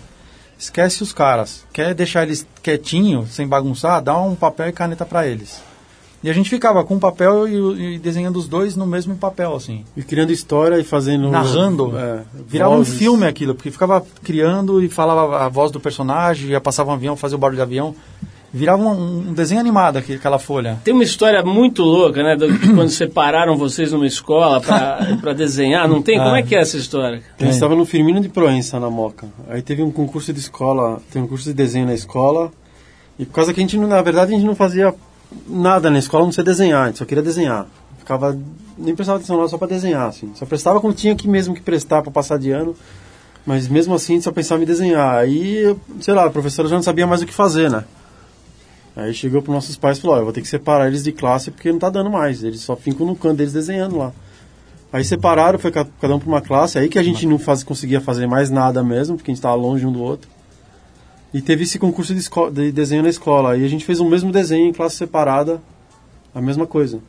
esquece 0.59 1.03
os 1.03 1.13
caras. 1.13 1.65
Quer 1.73 1.95
deixar 1.95 2.23
eles 2.23 2.47
quietinho, 2.63 3.27
sem 3.27 3.47
bagunçar, 3.47 4.03
dá 4.03 4.19
um 4.19 4.35
papel 4.35 4.69
e 4.69 4.73
caneta 4.73 5.05
pra 5.05 5.27
eles. 5.27 5.61
E 6.25 6.31
a 6.31 6.33
gente 6.33 6.49
ficava 6.51 6.83
com 6.83 6.97
o 6.97 7.01
papel 7.01 7.47
e, 7.47 7.95
e 7.95 7.99
desenhando 7.99 8.37
os 8.39 8.49
dois 8.49 8.75
no 8.75 8.87
mesmo 8.87 9.15
papel, 9.17 9.55
assim 9.55 9.85
E 9.97 10.03
criando 10.03 10.33
história 10.33 10.79
e 10.79 10.83
fazendo. 10.85 11.31
narrando. 11.31 11.97
é, 11.97 12.21
virava 12.49 12.75
um 12.75 12.79
vozes. 12.79 12.95
filme 12.99 13.27
aquilo, 13.27 13.55
porque 13.55 13.71
ficava 13.71 14.05
criando 14.25 14.83
e 14.83 14.89
falava 14.89 15.45
a 15.45 15.49
voz 15.49 15.71
do 15.71 15.79
personagem, 15.79 16.49
ia 16.51 16.61
passava 16.61 16.91
um 16.91 16.95
avião, 16.95 17.17
fazia 17.17 17.37
o 17.37 17.39
barulho 17.41 17.57
de 17.57 17.63
avião. 17.63 17.95
Virava 18.53 18.83
um, 18.83 19.29
um 19.29 19.35
desenho 19.35 19.61
animado 19.61 19.99
aquela 19.99 20.39
folha. 20.39 20.79
Tem 20.83 20.95
uma 20.95 21.03
história 21.05 21.43
muito 21.45 21.83
louca, 21.83 22.23
né? 22.23 22.37
do- 22.37 22.51
de 22.51 22.73
quando 22.73 22.89
separaram 22.89 23.55
vocês 23.57 23.93
numa 23.93 24.07
escola 24.07 24.61
pra, 24.61 25.19
pra 25.21 25.33
desenhar. 25.35 25.87
Não 25.87 26.01
tem? 26.01 26.17
Como 26.17 26.35
é 26.35 26.43
que 26.43 26.57
é 26.57 26.61
essa 26.61 26.77
história? 26.79 27.23
A 27.39 27.45
gente 27.45 27.53
estava 27.53 27.75
no 27.77 27.85
Firmino 27.85 28.19
de 28.21 28.31
Proença, 28.31 28.81
na 28.81 28.89
Moca. 28.89 29.27
Aí 29.51 29.61
teve 29.61 29.83
um 29.83 29.91
concurso 29.91 30.33
de 30.33 30.39
escola, 30.41 31.03
tem 31.13 31.21
um 31.21 31.27
curso 31.27 31.45
de 31.45 31.53
desenho 31.53 31.87
na 31.87 31.93
escola. 31.95 32.51
E 33.19 33.27
por 33.27 33.35
causa 33.35 33.53
que 33.53 33.61
a 33.61 33.63
gente, 33.63 33.77
não- 33.77 33.89
na 33.89 34.01
verdade, 34.01 34.33
a 34.33 34.35
gente 34.37 34.47
não 34.47 34.55
fazia 34.55 34.95
nada 35.49 35.91
na 35.91 35.99
escola, 35.99 36.25
não 36.25 36.33
sei 36.33 36.45
desenhar, 36.45 36.85
a 36.85 36.87
gente 36.87 36.99
só 36.99 37.05
queria 37.05 37.23
desenhar. 37.23 37.67
Ficava, 37.99 38.39
nem 38.79 38.95
prestava 38.95 39.19
atenção 39.19 39.37
lá 39.37 39.49
só 39.49 39.59
para 39.59 39.69
desenhar, 39.69 40.09
assim. 40.09 40.31
Só 40.35 40.47
prestava 40.47 40.81
quando 40.81 40.95
tinha 40.95 41.15
que 41.17 41.27
mesmo 41.29 41.55
que 41.55 41.61
prestar 41.61 42.03
para 42.03 42.11
passar 42.13 42.39
de 42.39 42.51
ano. 42.53 42.75
Mas 43.45 43.69
mesmo 43.69 43.95
assim, 43.95 44.13
a 44.13 44.17
gente 44.17 44.25
só 44.25 44.33
pensava 44.33 44.63
em 44.63 44.67
desenhar. 44.67 45.17
Aí, 45.19 45.77
sei 46.01 46.15
lá, 46.15 46.25
a 46.27 46.31
professora 46.31 46.69
já 46.69 46.77
não 46.77 46.83
sabia 46.83 47.07
mais 47.07 47.23
o 47.23 47.27
que 47.27 47.33
fazer, 47.35 47.71
né? 47.71 47.85
Aí 48.95 49.13
chegou 49.13 49.43
para 49.43 49.53
nossos 49.53 49.77
pais 49.77 49.99
e 49.99 50.01
falou: 50.01 50.17
Ó, 50.17 50.19
eu 50.21 50.25
vou 50.25 50.33
ter 50.33 50.41
que 50.41 50.49
separar 50.49 50.87
eles 50.89 51.03
de 51.05 51.13
classe 51.13 51.51
porque 51.51 51.71
não 51.71 51.79
tá 51.79 51.91
dando 51.91 52.11
mais. 52.11 52.43
Eles 52.43 52.61
só 52.61 52.75
ficam 52.75 53.07
no 53.07 53.15
canto 53.15 53.37
deles 53.37 53.53
desenhando 53.53 53.97
lá. 53.99 54.13
Aí 54.93 55.05
separaram, 55.05 55.59
foi 55.59 55.71
ca- 55.71 55.87
cada 56.01 56.15
um 56.15 56.19
para 56.19 56.29
uma 56.29 56.41
classe. 56.41 56.79
Aí 56.79 56.89
que 56.89 56.99
a 56.99 57.03
gente 57.03 57.27
não 57.27 57.39
faz, 57.39 57.63
conseguia 57.63 58.01
fazer 58.01 58.27
mais 58.27 58.51
nada 58.51 58.83
mesmo, 58.83 59.17
porque 59.17 59.31
a 59.31 59.33
gente 59.35 59.39
estava 59.39 59.55
longe 59.55 59.85
um 59.85 59.93
do 59.93 60.01
outro. 60.03 60.29
E 61.35 61.41
teve 61.43 61.65
esse 61.65 61.79
concurso 61.79 62.15
de, 62.15 62.21
esco- 62.21 62.51
de 62.51 62.73
desenho 62.73 63.03
na 63.03 63.09
escola. 63.09 63.53
Aí 63.53 63.65
a 63.65 63.69
gente 63.69 63.85
fez 63.85 64.01
o 64.01 64.05
mesmo 64.09 64.33
desenho 64.33 64.69
em 64.69 64.73
classe 64.73 64.97
separada, 64.97 65.61
a 66.35 66.41
mesma 66.41 66.67
coisa. 66.67 67.01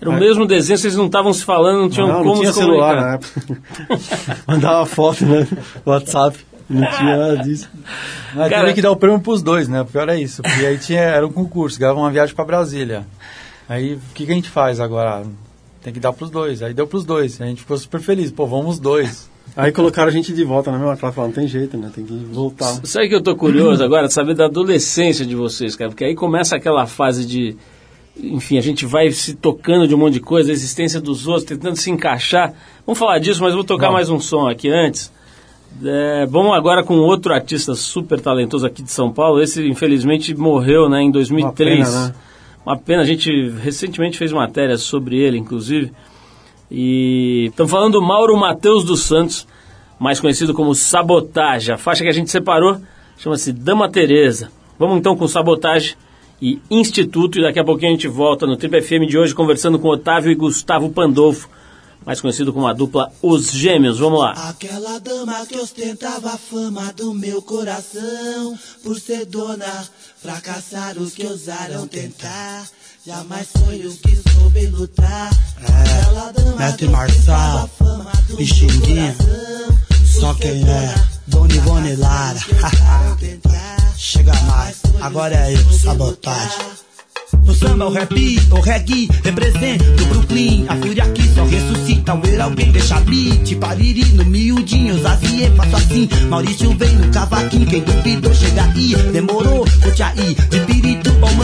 Era 0.00 0.08
o 0.10 0.14
mesmo 0.18 0.46
desenho, 0.46 0.78
vocês 0.78 0.96
não 0.96 1.06
estavam 1.06 1.32
se 1.32 1.44
falando, 1.44 1.82
não 1.82 1.90
tinham 1.90 2.08
não, 2.08 2.16
como 2.18 2.28
não 2.34 2.40
tinha 2.40 2.52
se 2.52 2.58
celular 2.58 2.96
na 2.96 3.14
época. 3.14 3.58
Mandava 4.48 4.86
foto, 4.86 5.24
né? 5.26 5.46
WhatsApp. 5.84 6.38
Não 6.70 6.88
tinha 6.90 7.16
nada 7.16 7.36
disso. 7.38 7.68
Aí 8.34 8.48
Cara- 8.48 8.62
teve 8.62 8.74
que 8.74 8.82
dar 8.82 8.92
o 8.92 8.96
prêmio 8.96 9.20
pros 9.20 9.42
dois, 9.42 9.68
né? 9.68 9.82
O 9.82 9.84
pior 9.84 10.08
é 10.08 10.18
isso. 10.20 10.42
Porque 10.42 10.64
aí 10.64 10.78
tinha, 10.78 11.00
era 11.00 11.26
um 11.26 11.32
concurso, 11.32 11.78
ganhava 11.78 11.98
uma 11.98 12.10
viagem 12.10 12.34
pra 12.34 12.44
Brasília. 12.44 13.06
Aí 13.68 13.94
o 13.94 14.00
que, 14.14 14.24
que 14.26 14.32
a 14.32 14.34
gente 14.34 14.48
faz 14.48 14.80
agora? 14.80 15.24
Tem 15.82 15.92
que 15.92 16.00
dar 16.00 16.12
pros 16.12 16.30
dois. 16.30 16.62
Aí 16.62 16.72
deu 16.74 16.86
pros 16.86 17.04
dois. 17.04 17.40
A 17.40 17.46
gente 17.46 17.60
ficou 17.62 17.76
super 17.76 18.00
feliz. 18.00 18.30
Pô, 18.32 18.46
vamos 18.46 18.74
os 18.74 18.78
dois. 18.80 19.29
Aí 19.56 19.72
colocaram 19.72 20.08
a 20.08 20.12
gente 20.12 20.32
de 20.32 20.44
volta 20.44 20.70
na 20.70 20.78
mesma 20.78 20.96
classe. 20.96 21.14
Falaram, 21.14 21.34
não 21.34 21.40
tem 21.40 21.48
jeito, 21.48 21.76
né? 21.76 21.90
Tem 21.94 22.04
que 22.04 22.12
voltar. 22.12 22.80
Sabe 22.84 23.08
que 23.08 23.14
eu 23.14 23.22
tô 23.22 23.34
curioso 23.36 23.82
agora 23.82 24.06
de 24.06 24.12
saber 24.12 24.34
da 24.34 24.46
adolescência 24.46 25.26
de 25.26 25.34
vocês, 25.34 25.74
cara? 25.76 25.90
Porque 25.90 26.04
aí 26.04 26.14
começa 26.14 26.56
aquela 26.56 26.86
fase 26.86 27.26
de. 27.26 27.56
Enfim, 28.16 28.58
a 28.58 28.60
gente 28.60 28.84
vai 28.84 29.10
se 29.10 29.34
tocando 29.34 29.86
de 29.88 29.94
um 29.94 29.98
monte 29.98 30.14
de 30.14 30.20
coisa, 30.20 30.50
a 30.50 30.52
existência 30.52 31.00
dos 31.00 31.26
outros, 31.26 31.44
tentando 31.44 31.76
se 31.76 31.90
encaixar. 31.90 32.52
Vamos 32.84 32.98
falar 32.98 33.18
disso, 33.18 33.42
mas 33.42 33.54
vou 33.54 33.64
tocar 33.64 33.90
mais 33.90 34.10
um 34.10 34.20
som 34.20 34.48
aqui 34.48 34.68
antes. 34.68 35.12
É, 35.82 36.26
vamos 36.26 36.54
agora 36.54 36.82
com 36.82 36.94
outro 36.98 37.32
artista 37.32 37.74
super 37.74 38.20
talentoso 38.20 38.66
aqui 38.66 38.82
de 38.82 38.90
São 38.90 39.12
Paulo. 39.12 39.40
Esse, 39.40 39.66
infelizmente, 39.66 40.34
morreu 40.34 40.88
né, 40.88 41.00
em 41.00 41.10
2003. 41.10 41.78
Uma 41.78 41.84
pena, 41.84 42.08
né? 42.08 42.14
Uma 42.66 42.76
pena, 42.76 43.02
a 43.02 43.06
gente 43.06 43.30
recentemente 43.62 44.18
fez 44.18 44.32
matéria 44.32 44.76
sobre 44.76 45.16
ele, 45.16 45.38
inclusive. 45.38 45.92
E 46.70 47.46
estamos 47.50 47.72
falando 47.72 47.94
do 47.94 48.02
Mauro 48.02 48.36
Matheus 48.36 48.84
dos 48.84 49.02
Santos, 49.02 49.46
mais 49.98 50.20
conhecido 50.20 50.54
como 50.54 50.74
Sabotagem. 50.74 51.74
A 51.74 51.78
faixa 51.78 52.04
que 52.04 52.08
a 52.08 52.12
gente 52.12 52.30
separou 52.30 52.80
chama-se 53.18 53.52
Dama 53.52 53.90
Teresa. 53.90 54.50
Vamos 54.78 54.98
então 54.98 55.16
com 55.16 55.26
Sabotagem 55.26 55.96
e 56.40 56.58
Instituto, 56.70 57.38
e 57.38 57.42
daqui 57.42 57.58
a 57.58 57.64
pouquinho 57.64 57.90
a 57.90 57.94
gente 57.94 58.08
volta 58.08 58.46
no 58.46 58.56
Trip 58.56 58.80
FM 58.80 59.06
de 59.06 59.18
hoje 59.18 59.34
conversando 59.34 59.78
com 59.78 59.88
Otávio 59.88 60.30
e 60.30 60.34
Gustavo 60.34 60.88
Pandolfo, 60.90 61.50
mais 62.06 62.20
conhecido 62.20 62.52
como 62.52 62.66
a 62.66 62.72
dupla 62.72 63.12
Os 63.20 63.50
Gêmeos. 63.50 63.98
Vamos 63.98 64.20
lá. 64.20 64.32
Aquela 64.48 64.98
dama 64.98 65.44
que 65.44 65.58
ostentava 65.58 66.30
a 66.30 66.38
fama 66.38 66.92
do 66.94 67.12
meu 67.12 67.42
coração, 67.42 68.58
por 68.82 68.98
ser 68.98 69.26
dona, 69.26 69.86
fracassaram 70.22 71.02
os 71.02 71.12
que 71.12 71.26
ousaram 71.26 71.86
tentar. 71.86 72.66
Jamais 73.06 73.48
foi 73.58 73.86
o 73.86 73.96
que 73.96 74.14
soube 74.30 74.66
lutar. 74.66 75.30
Aquela 75.56 76.32
dama 76.32 76.56
Mestre 76.56 76.88
Marçal, 76.88 77.70
Pixinguinha, 78.36 79.16
só 80.04 80.34
quem 80.34 80.68
é, 80.68 80.94
Dona 81.26 81.54
Ivone 81.54 81.96
Lara. 81.96 82.38
Chega 83.96 84.34
mais, 84.42 84.76
agora 85.00 85.34
é 85.34 85.54
eu, 85.54 85.72
sabotagem. 85.72 86.58
No 87.44 87.54
samba, 87.54 87.86
o 87.86 87.92
rap, 87.92 88.40
o 88.50 88.60
reggae, 88.60 89.08
represento 89.24 90.04
Brooklyn. 90.06 90.66
A 90.68 90.76
fúria 90.76 91.04
aqui 91.04 91.22
só 91.34 91.44
ressuscita 91.44 92.12
ao 92.12 92.20
ver 92.20 92.40
alguém 92.40 92.70
deixar 92.70 93.00
beat. 93.02 93.56
Pariri 93.56 94.04
no 94.12 94.24
miudinho, 94.24 95.00
Zazie, 95.00 95.50
faço 95.56 95.76
assim. 95.76 96.08
Maurício 96.28 96.76
vem 96.76 96.96
no 96.96 97.12
cavaquinho, 97.12 97.66
quem 97.66 97.80
duvidou 97.80 98.34
chega 98.34 98.64
aí. 98.64 98.94
Demorou, 99.12 99.64
curte 99.82 100.02
aí, 100.02 100.36
de 100.50 100.60
pirito 100.60 101.10
ou. 101.20 101.40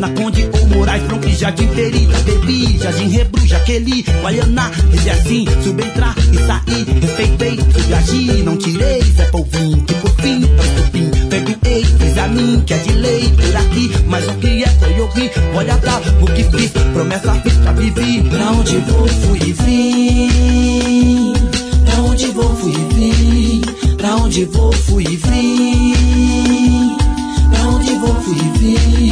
Na 0.00 0.08
Conde 0.10 0.48
ou 0.52 0.66
Moraes, 0.68 1.02
Bronx, 1.04 1.38
Jardim 1.38 1.66
Perita, 1.68 2.18
Bebi, 2.20 2.78
Jardim 2.78 3.08
Rebru, 3.08 3.46
Jaqueli, 3.46 4.04
Guaianá. 4.20 4.70
Esse 4.92 5.08
é 5.08 5.12
assim, 5.12 5.46
sube 5.64 5.82
entrar 5.82 6.14
e 6.18 6.36
sair. 6.46 6.84
Respeitei, 7.00 7.58
sube 7.58 7.94
agir, 7.94 8.44
não 8.44 8.56
tirei, 8.56 9.02
Zé 9.02 9.24
Polvinho. 9.26 9.82
Que 9.82 9.94
por 9.94 10.10
fim, 10.20 10.44
é 10.44 10.60
o 10.60 10.64
estupim. 10.64 11.10
Perdoei, 11.28 11.84
fiz 11.84 12.18
a 12.18 12.28
mim, 12.28 12.62
que 12.66 12.74
é 12.74 12.78
de 12.78 12.92
lei 12.92 13.28
por 13.30 13.56
aqui. 13.56 13.90
Mas 14.06 14.28
o 14.28 14.34
que 14.34 14.62
é 14.62 14.68
foi 14.68 15.00
eu 15.00 15.08
olha 15.54 15.76
pra 15.78 16.00
o 16.20 16.26
que 16.26 16.44
fiz. 16.44 16.70
Promessa 16.92 17.34
feita, 17.34 17.72
vivi. 17.72 18.22
Pra 18.28 18.50
onde 18.50 18.78
vou, 18.78 19.08
fui 19.08 19.38
e 19.38 19.52
vim. 19.52 21.32
Pra 21.84 22.00
onde 22.02 22.26
vou, 22.28 22.56
fui 22.56 22.72
e 22.72 22.94
vim. 22.94 23.62
Pra 23.96 24.16
onde 24.16 24.44
vou, 24.46 24.72
fui 24.72 25.04
e 25.04 25.16
vim. 25.16 26.96
Pra 27.50 27.68
onde 27.68 27.94
vou, 27.94 28.14
fui 28.22 28.36
e 28.36 28.58
vim. 28.58 29.05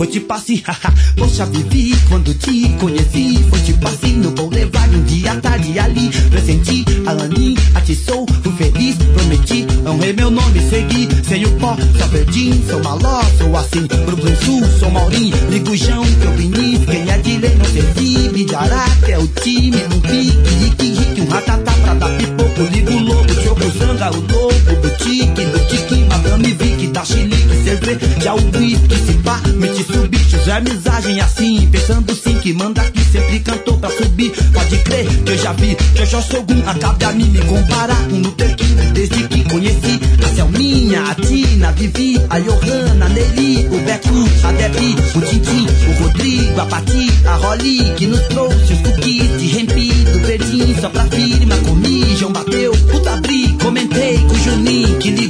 Foi 0.00 0.06
tipo 0.06 0.32
assim, 0.32 0.62
haha, 0.66 0.94
poxa, 1.14 1.44
vivi 1.44 1.94
quando 2.08 2.32
te 2.32 2.70
conheci. 2.80 3.38
Foi 3.50 3.60
tipo 3.60 3.86
assim, 3.86 4.14
não 4.14 4.34
vou 4.34 4.48
levar 4.48 4.88
um 4.88 5.02
dia 5.02 5.34
tarde 5.34 5.78
ali. 5.78 6.08
Presenti 6.30 6.86
a 7.06 7.12
Lanin, 7.12 7.54
atiçou, 7.74 8.26
fui 8.42 8.50
feliz, 8.54 8.96
prometi. 8.96 9.66
Honrei 9.86 10.14
meu 10.14 10.30
nome, 10.30 10.58
segui, 10.70 11.06
sem 11.22 11.44
o 11.44 11.50
pó, 11.58 11.76
só 11.98 12.08
perdi. 12.08 12.50
Sou 12.66 12.82
maló, 12.82 13.22
sou 13.36 13.54
assim, 13.54 13.86
Brooklyn 14.06 14.36
Sul, 14.36 14.62
sou 14.78 14.90
Maurim, 14.90 15.34
ligo 15.50 15.70
o 15.70 15.76
Jão, 15.76 16.02
que 16.02 16.24
eu 16.24 16.32
vim 16.32 16.50
Quem 16.50 17.10
é 17.10 17.18
de 17.18 17.36
lei 17.36 17.54
não 17.56 17.66
servi, 17.66 18.30
Bidará, 18.30 18.86
que 19.04 19.12
é 19.12 19.18
o 19.18 19.28
time, 19.28 19.84
um 19.84 20.00
pique, 20.00 20.54
rique, 20.60 20.92
rique, 20.92 21.20
um 21.20 21.28
ratatá 21.28 21.72
pra 21.72 21.92
dar 21.92 22.16
pipoco. 22.16 22.62
Ligo 22.72 22.90
o 22.90 23.02
lobo, 23.02 23.34
choco, 23.34 23.78
zanga, 23.78 24.10
o 24.12 24.20
lobo, 24.20 24.80
do 24.80 24.96
tique, 24.96 25.44
do 25.44 25.58
tique, 25.66 26.04
madame 26.04 26.54
Vicky, 26.54 26.79
da 26.90 27.04
chilique, 27.04 27.64
cerveja, 27.64 28.34
o 28.34 28.58
whisky, 28.58 28.96
se 29.06 29.12
pá, 29.22 29.40
mete 29.54 29.84
bichos, 30.08 30.48
é 30.48 30.52
amizagem 30.52 31.20
assim, 31.20 31.68
pensando 31.70 32.14
sim 32.14 32.38
que 32.38 32.52
manda 32.52 32.82
aqui, 32.82 33.00
sempre 33.04 33.40
cantou 33.40 33.78
pra 33.78 33.90
subir. 33.90 34.32
Pode 34.52 34.78
crer 34.78 35.06
que 35.06 35.30
eu 35.30 35.38
já 35.38 35.52
vi, 35.52 35.74
que 35.74 36.02
eu 36.02 36.06
já 36.06 36.20
sou 36.20 36.40
um, 36.40 36.68
acabe 36.68 37.04
a 37.04 37.12
mim 37.12 37.28
me 37.28 37.40
comparar 37.40 38.08
com 38.08 38.16
o 38.16 38.32
King, 38.32 38.92
desde 38.92 39.28
que 39.28 39.44
conheci 39.44 40.00
a 40.24 40.34
Selminha, 40.34 41.02
a 41.10 41.14
Tina, 41.14 41.68
a 41.68 41.72
Vivi, 41.72 42.20
a 42.28 42.38
Johanna, 42.38 43.06
a 43.06 43.08
Nelly, 43.08 43.68
o 43.68 43.78
Beco, 43.78 44.28
a 44.44 44.52
Debbie, 44.52 44.96
o 45.14 45.20
Tintin, 45.20 45.66
o 45.88 46.02
Rodrigo, 46.02 46.60
a 46.60 46.66
Pati, 46.66 47.10
a 47.26 47.34
Rolly, 47.36 47.92
que 47.96 48.06
nos 48.06 48.20
trouxe 48.28 48.72
os 48.72 48.80
cookies 48.80 49.40
de 49.40 49.46
rempi 49.48 49.92
do 49.92 50.18
verdinho, 50.20 50.80
só 50.80 50.88
pra 50.88 51.04
firma, 51.04 51.56
comi, 51.58 52.16
João 52.16 52.32
bateu, 52.32 52.72
puta 52.90 53.16
bri, 53.18 53.56
comentei 53.62 54.18
com 54.18 54.34
o 54.34 54.38
Juninho, 54.38 54.98
que 54.98 55.10
ligou 55.10 55.29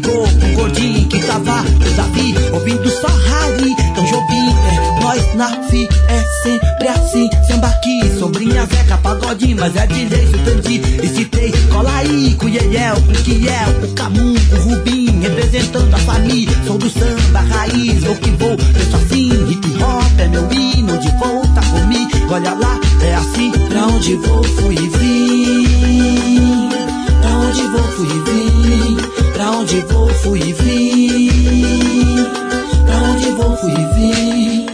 com 1.30 1.38
o 1.38 1.44
gordinho, 1.44 1.44
que 1.44 1.44
tava, 1.44 1.62
o 1.62 1.96
Davi, 1.96 2.34
ouvindo 2.52 2.90
nasci 5.40 5.88
é 6.08 6.22
sempre 6.42 6.88
assim. 6.88 7.30
Samba 7.48 7.68
aqui, 7.68 8.18
sombrinha, 8.18 8.66
pagodinho, 9.02 9.56
mas 9.58 9.74
é 9.76 9.86
de 9.86 10.04
lei, 10.06 10.26
sutendi 10.26 10.82
e 11.02 11.08
citei. 11.08 11.52
Cola 11.72 11.90
aí, 11.96 12.34
com 12.34 12.48
Yeyel, 12.48 12.96
o 12.96 13.22
Kiel, 13.22 13.68
o 13.82 13.94
Camu, 13.94 14.34
o 14.34 14.68
Rubim, 14.68 15.20
representando 15.20 15.94
a 15.94 15.98
família. 15.98 16.54
Sou 16.66 16.76
do 16.76 16.90
samba, 16.90 17.40
raiz, 17.40 18.02
vou 18.04 18.16
que 18.16 18.30
vou, 18.30 18.56
penso 18.56 18.96
assim. 18.96 19.50
Hip 19.50 19.82
hop 19.82 20.18
é 20.18 20.28
meu 20.28 20.52
hino, 20.52 20.98
de 20.98 21.10
volta 21.12 21.60
comigo. 21.62 22.10
Olha 22.30 22.54
lá, 22.54 22.78
é 23.02 23.14
assim, 23.14 23.50
pra 23.68 23.86
onde 23.86 24.16
vou, 24.16 24.44
fui 24.44 24.74
e 24.74 24.88
vim. 24.98 26.68
Pra 27.22 27.30
onde 27.30 27.62
vou, 27.62 27.82
fui 27.92 28.06
e 28.06 28.30
vim. 28.30 28.49
Pra 29.40 29.52
onde 29.52 29.80
vou, 29.80 30.06
fui 30.06 30.38
e 30.38 30.52
vim. 30.52 31.30
Pra 32.84 32.96
onde 33.08 33.30
vou, 33.30 33.56
fui 33.56 33.72
e 33.72 33.86
vim. 33.94 34.69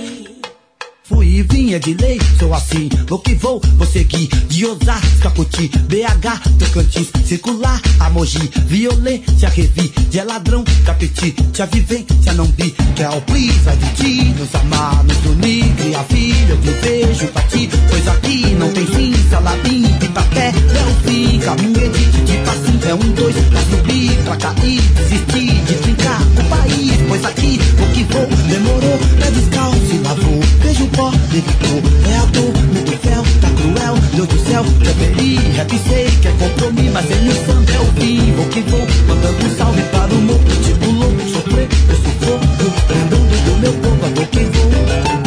É 1.38 1.78
de 1.78 1.92
lei, 1.92 2.18
sou 2.38 2.54
assim, 2.54 2.88
vou 3.06 3.18
que 3.18 3.34
vou, 3.34 3.60
vou 3.76 3.86
seguir. 3.86 4.26
De 4.48 4.64
Osasco 4.64 5.28
a 5.28 5.30
Coti, 5.32 5.68
BH, 5.68 6.58
Tocantins 6.58 7.08
Circular, 7.26 7.78
a 8.00 8.08
Mogi, 8.08 8.50
violência, 8.66 9.50
revi. 9.50 9.92
De 10.08 10.22
ladrão, 10.22 10.64
capeti, 10.86 11.32
te 11.52 11.60
a 11.60 11.66
vivência 11.66 12.32
não 12.32 12.46
bi 12.46 12.74
Que 12.94 13.02
é 13.02 13.10
o 13.10 13.20
prisa 13.20 13.76
de 13.76 13.86
ti, 13.96 14.34
nos 14.38 14.54
amar, 14.54 15.04
nos 15.04 15.26
unir. 15.26 15.66
Cria 15.76 16.02
filho, 16.04 16.58
eu 16.64 16.80
vejo 16.80 17.26
pra 17.26 17.42
ti 17.42 17.68
Pois 17.90 18.08
aqui 18.08 18.54
não 18.54 18.72
tem 18.72 18.86
fim, 18.86 19.14
salabim, 19.28 19.84
pé, 20.32 20.46
é 20.48 20.84
o 20.90 21.08
fim. 21.08 21.38
Caminho 21.40 21.84
edite 21.84 22.20
de 22.22 22.38
passinho, 22.38 22.80
é 22.88 22.94
um, 22.94 23.12
dois 23.12 23.36
Pra 23.36 23.60
subir, 23.60 24.16
pra 24.24 24.36
cair, 24.36 24.80
desistir 24.80 25.64
De 25.64 25.74
brincar 25.82 26.22
o 26.22 26.44
país 26.48 26.94
Pois 27.08 27.24
aqui, 27.26 27.60
vou 27.76 27.88
que 27.88 28.04
vou, 28.04 28.26
demorou 28.48 28.98
Pé 29.20 29.30
descalço 29.30 29.92
e 29.92 29.98
lavou, 29.98 30.40
vejo 30.62 30.84
o 30.84 30.88
pó, 30.88 31.12
É 31.26 32.16
a 32.18 32.24
dor, 32.26 32.44
mundo 32.44 32.98
fel, 33.02 33.22
tá 33.40 33.48
cruel. 33.50 33.96
Deus 34.14 34.28
do 34.28 34.38
céu, 34.48 34.64
quer 34.82 34.94
ferir, 34.94 35.40
rap 35.56 35.70
sei 35.88 36.06
Que 36.22 36.28
é 36.28 36.32
compromisso, 36.32 36.92
mas 36.92 37.10
ele 37.10 37.32
santo 37.44 37.72
é 37.72 37.80
o 37.80 37.84
fim 38.00 38.32
Vou 38.32 38.46
que 38.46 38.62
vou, 38.62 38.86
mandando 39.08 39.46
um 39.46 39.56
salve 39.56 39.82
para 39.82 40.14
o 40.14 40.64
Tipo 40.64 40.90
louco, 40.90 41.28
sofrer, 41.28 41.68
eu 41.88 41.96
sufoco 41.96 42.46
Lembrando 42.88 43.44
do 43.44 43.58
meu 43.60 43.72
povo, 43.74 44.14
vou 44.14 44.26
que 44.26 44.44
vou 44.44 45.25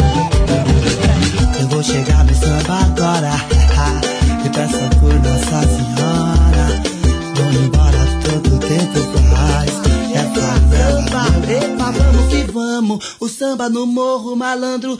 samba 13.40 13.70
no 13.70 13.86
morro, 13.86 14.36
malandro 14.36 14.98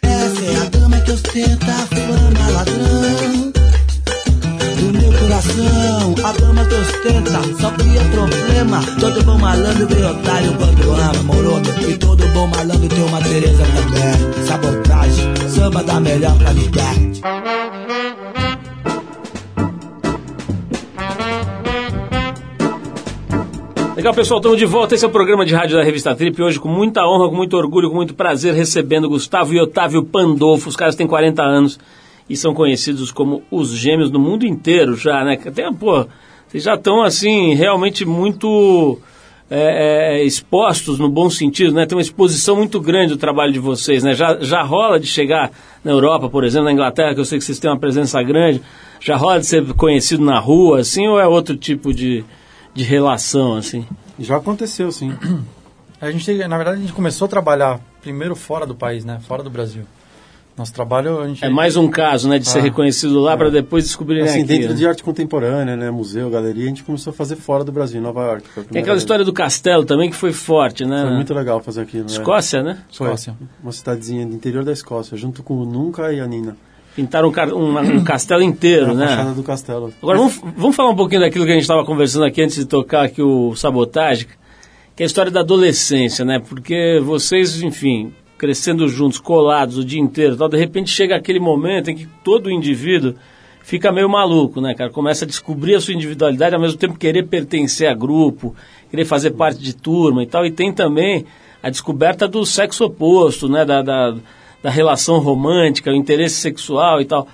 Essa 0.00 0.44
é 0.46 0.56
a 0.56 0.64
dama 0.70 0.98
que 1.00 1.12
ostenta 1.12 1.66
a 1.66 1.86
fama, 1.86 2.50
ladrão 2.54 3.52
do 4.80 4.98
meu 4.98 5.12
coração, 5.18 6.14
a 6.24 6.32
dama 6.32 6.64
que 6.64 6.74
ostenta 6.74 7.60
só 7.60 7.70
cria 7.72 8.00
problema. 8.10 8.82
Todo 8.98 9.22
bom 9.24 9.38
malandro 9.38 9.86
vê 9.88 10.04
otário 10.04 10.56
quando 10.56 10.92
ama, 10.92 11.22
moro? 11.22 11.62
E 11.86 11.98
todo 11.98 12.26
bom 12.28 12.46
malandro 12.46 12.88
tem 12.88 13.04
uma 13.04 13.20
Tereza 13.20 13.62
também. 13.62 14.46
Sabotagem, 14.46 15.50
samba 15.54 15.84
da 15.84 16.00
melhor 16.00 16.36
qualidade. 16.38 17.20
Legal, 24.02 24.14
pessoal, 24.14 24.40
estamos 24.40 24.58
de 24.58 24.66
volta. 24.66 24.96
Esse 24.96 25.04
é 25.04 25.08
o 25.08 25.12
programa 25.12 25.46
de 25.46 25.54
rádio 25.54 25.76
da 25.76 25.84
Revista 25.84 26.12
Trip. 26.12 26.42
Hoje, 26.42 26.58
com 26.58 26.66
muita 26.66 27.06
honra, 27.06 27.28
com 27.28 27.36
muito 27.36 27.56
orgulho, 27.56 27.88
com 27.88 27.94
muito 27.94 28.14
prazer, 28.14 28.52
recebendo 28.52 29.08
Gustavo 29.08 29.54
e 29.54 29.60
Otávio 29.60 30.02
Pandolfo. 30.02 30.68
Os 30.68 30.74
caras 30.74 30.96
têm 30.96 31.06
40 31.06 31.40
anos 31.40 31.78
e 32.28 32.36
são 32.36 32.52
conhecidos 32.52 33.12
como 33.12 33.44
os 33.48 33.70
gêmeos 33.70 34.10
no 34.10 34.18
mundo 34.18 34.44
inteiro 34.44 34.96
já, 34.96 35.22
né? 35.22 35.38
Até, 35.46 35.70
pô, 35.70 36.04
vocês 36.48 36.64
já 36.64 36.74
estão, 36.74 37.00
assim, 37.04 37.54
realmente 37.54 38.04
muito 38.04 38.98
é, 39.48 40.16
é, 40.16 40.24
expostos 40.24 40.98
no 40.98 41.08
bom 41.08 41.30
sentido, 41.30 41.72
né? 41.72 41.86
Tem 41.86 41.96
uma 41.96 42.02
exposição 42.02 42.56
muito 42.56 42.80
grande 42.80 43.12
do 43.12 43.18
trabalho 43.18 43.52
de 43.52 43.60
vocês, 43.60 44.02
né? 44.02 44.14
Já, 44.14 44.36
já 44.40 44.64
rola 44.64 44.98
de 44.98 45.06
chegar 45.06 45.52
na 45.84 45.92
Europa, 45.92 46.28
por 46.28 46.42
exemplo, 46.42 46.64
na 46.64 46.72
Inglaterra, 46.72 47.14
que 47.14 47.20
eu 47.20 47.24
sei 47.24 47.38
que 47.38 47.44
vocês 47.44 47.60
têm 47.60 47.70
uma 47.70 47.78
presença 47.78 48.20
grande, 48.20 48.60
já 49.00 49.16
rola 49.16 49.38
de 49.38 49.46
ser 49.46 49.64
conhecido 49.74 50.24
na 50.24 50.40
rua, 50.40 50.80
assim, 50.80 51.06
ou 51.06 51.20
é 51.20 51.28
outro 51.28 51.56
tipo 51.56 51.94
de, 51.94 52.24
de 52.74 52.84
relação, 52.84 53.54
assim? 53.56 53.86
Já 54.18 54.36
aconteceu, 54.36 54.90
sim. 54.92 55.14
A 56.00 56.10
gente, 56.10 56.32
na 56.48 56.56
verdade, 56.56 56.78
a 56.78 56.80
gente 56.80 56.92
começou 56.92 57.26
a 57.26 57.28
trabalhar 57.28 57.80
primeiro 58.00 58.34
fora 58.34 58.66
do 58.66 58.74
país, 58.74 59.04
né? 59.04 59.20
Fora 59.26 59.42
do 59.42 59.50
Brasil. 59.50 59.84
Nosso 60.56 60.74
trabalho, 60.74 61.20
a 61.20 61.28
gente... 61.28 61.42
É 61.42 61.48
mais 61.48 61.76
um 61.78 61.88
caso, 61.88 62.28
né, 62.28 62.38
de 62.38 62.46
ser 62.46 62.58
Ah, 62.58 62.62
reconhecido 62.62 63.18
lá 63.20 63.34
para 63.38 63.50
depois 63.50 63.84
descobrirem 63.84 64.24
Assim, 64.24 64.40
aqui. 64.40 64.48
dentro 64.48 64.68
né? 64.70 64.74
de 64.74 64.86
arte 64.86 65.02
contemporânea, 65.02 65.76
né, 65.76 65.90
museu, 65.90 66.28
galeria, 66.28 66.64
a 66.64 66.68
gente 66.68 66.82
começou 66.82 67.10
a 67.10 67.14
fazer 67.14 67.36
fora 67.36 67.64
do 67.64 67.72
Brasil, 67.72 67.98
em 67.98 68.02
Nova 68.02 68.22
York. 68.24 68.46
foi 68.48 68.64
Tem 68.64 68.80
aquela 68.82 68.94
vez. 68.94 69.02
história 69.02 69.24
do 69.24 69.32
castelo 69.32 69.86
também 69.86 70.10
que 70.10 70.16
foi 70.16 70.30
forte, 70.32 70.84
né? 70.84 71.04
Foi 71.06 71.14
muito 71.14 71.32
legal 71.32 71.58
fazer 71.62 71.80
aquilo. 71.80 72.04
né? 72.04 72.10
Escócia, 72.10 72.62
né? 72.62 72.78
Foi. 72.92 73.06
Escócia. 73.06 73.34
Uma 73.62 73.72
cidadezinha 73.72 74.26
do 74.26 74.34
interior 74.34 74.62
da 74.62 74.72
Escócia, 74.72 75.16
junto 75.16 75.42
com 75.42 75.54
o 75.54 75.64
Nunca 75.64 76.12
e 76.12 76.20
a 76.20 76.26
Nina. 76.26 76.54
Pintaram 76.94 77.28
um, 77.28 77.78
um- 77.78 78.04
castelo 78.04 78.42
inteiro, 78.42 78.90
a 78.90 78.94
né? 78.94 79.06
fachada 79.08 79.32
do 79.32 79.42
castelo. 79.42 79.92
Agora 80.02 80.18
vamos, 80.18 80.40
vamos 80.56 80.76
falar 80.76 80.90
um 80.90 80.96
pouquinho 80.96 81.22
daquilo 81.22 81.44
que 81.44 81.50
a 81.50 81.54
gente 81.54 81.62
estava 81.62 81.84
conversando 81.84 82.24
aqui 82.24 82.42
antes 82.42 82.56
de 82.56 82.66
tocar 82.66 83.04
aqui 83.04 83.22
o 83.22 83.54
Sabotagem, 83.56 84.26
que 84.94 85.02
é 85.02 85.04
a 85.04 85.06
história 85.06 85.30
da 85.30 85.40
adolescência, 85.40 86.24
né? 86.24 86.38
Porque 86.38 87.00
vocês, 87.02 87.62
enfim, 87.62 88.12
crescendo 88.36 88.86
juntos, 88.88 89.18
colados 89.18 89.78
o 89.78 89.84
dia 89.84 90.00
inteiro, 90.00 90.36
tal, 90.36 90.48
de 90.48 90.58
repente 90.58 90.90
chega 90.90 91.16
aquele 91.16 91.40
momento 91.40 91.90
em 91.90 91.96
que 91.96 92.06
todo 92.22 92.50
indivíduo 92.50 93.14
fica 93.62 93.90
meio 93.90 94.08
maluco, 94.08 94.60
né, 94.60 94.74
cara? 94.74 94.90
Começa 94.90 95.24
a 95.24 95.28
descobrir 95.28 95.76
a 95.76 95.80
sua 95.80 95.94
individualidade, 95.94 96.54
ao 96.54 96.60
mesmo 96.60 96.76
tempo 96.76 96.98
querer 96.98 97.26
pertencer 97.26 97.88
a 97.88 97.94
grupo, 97.94 98.54
querer 98.90 99.04
fazer 99.04 99.30
parte 99.30 99.60
de 99.60 99.74
turma 99.74 100.22
e 100.22 100.26
tal. 100.26 100.44
E 100.44 100.50
tem 100.50 100.72
também 100.72 101.24
a 101.62 101.70
descoberta 101.70 102.26
do 102.26 102.44
sexo 102.44 102.84
oposto, 102.84 103.48
né? 103.48 103.64
Da, 103.64 103.80
da, 103.80 104.14
da 104.62 104.70
relação 104.70 105.18
romântica, 105.18 105.90
o 105.90 105.94
interesse 105.94 106.36
sexual 106.36 107.00
e 107.00 107.04
tal. 107.04 107.26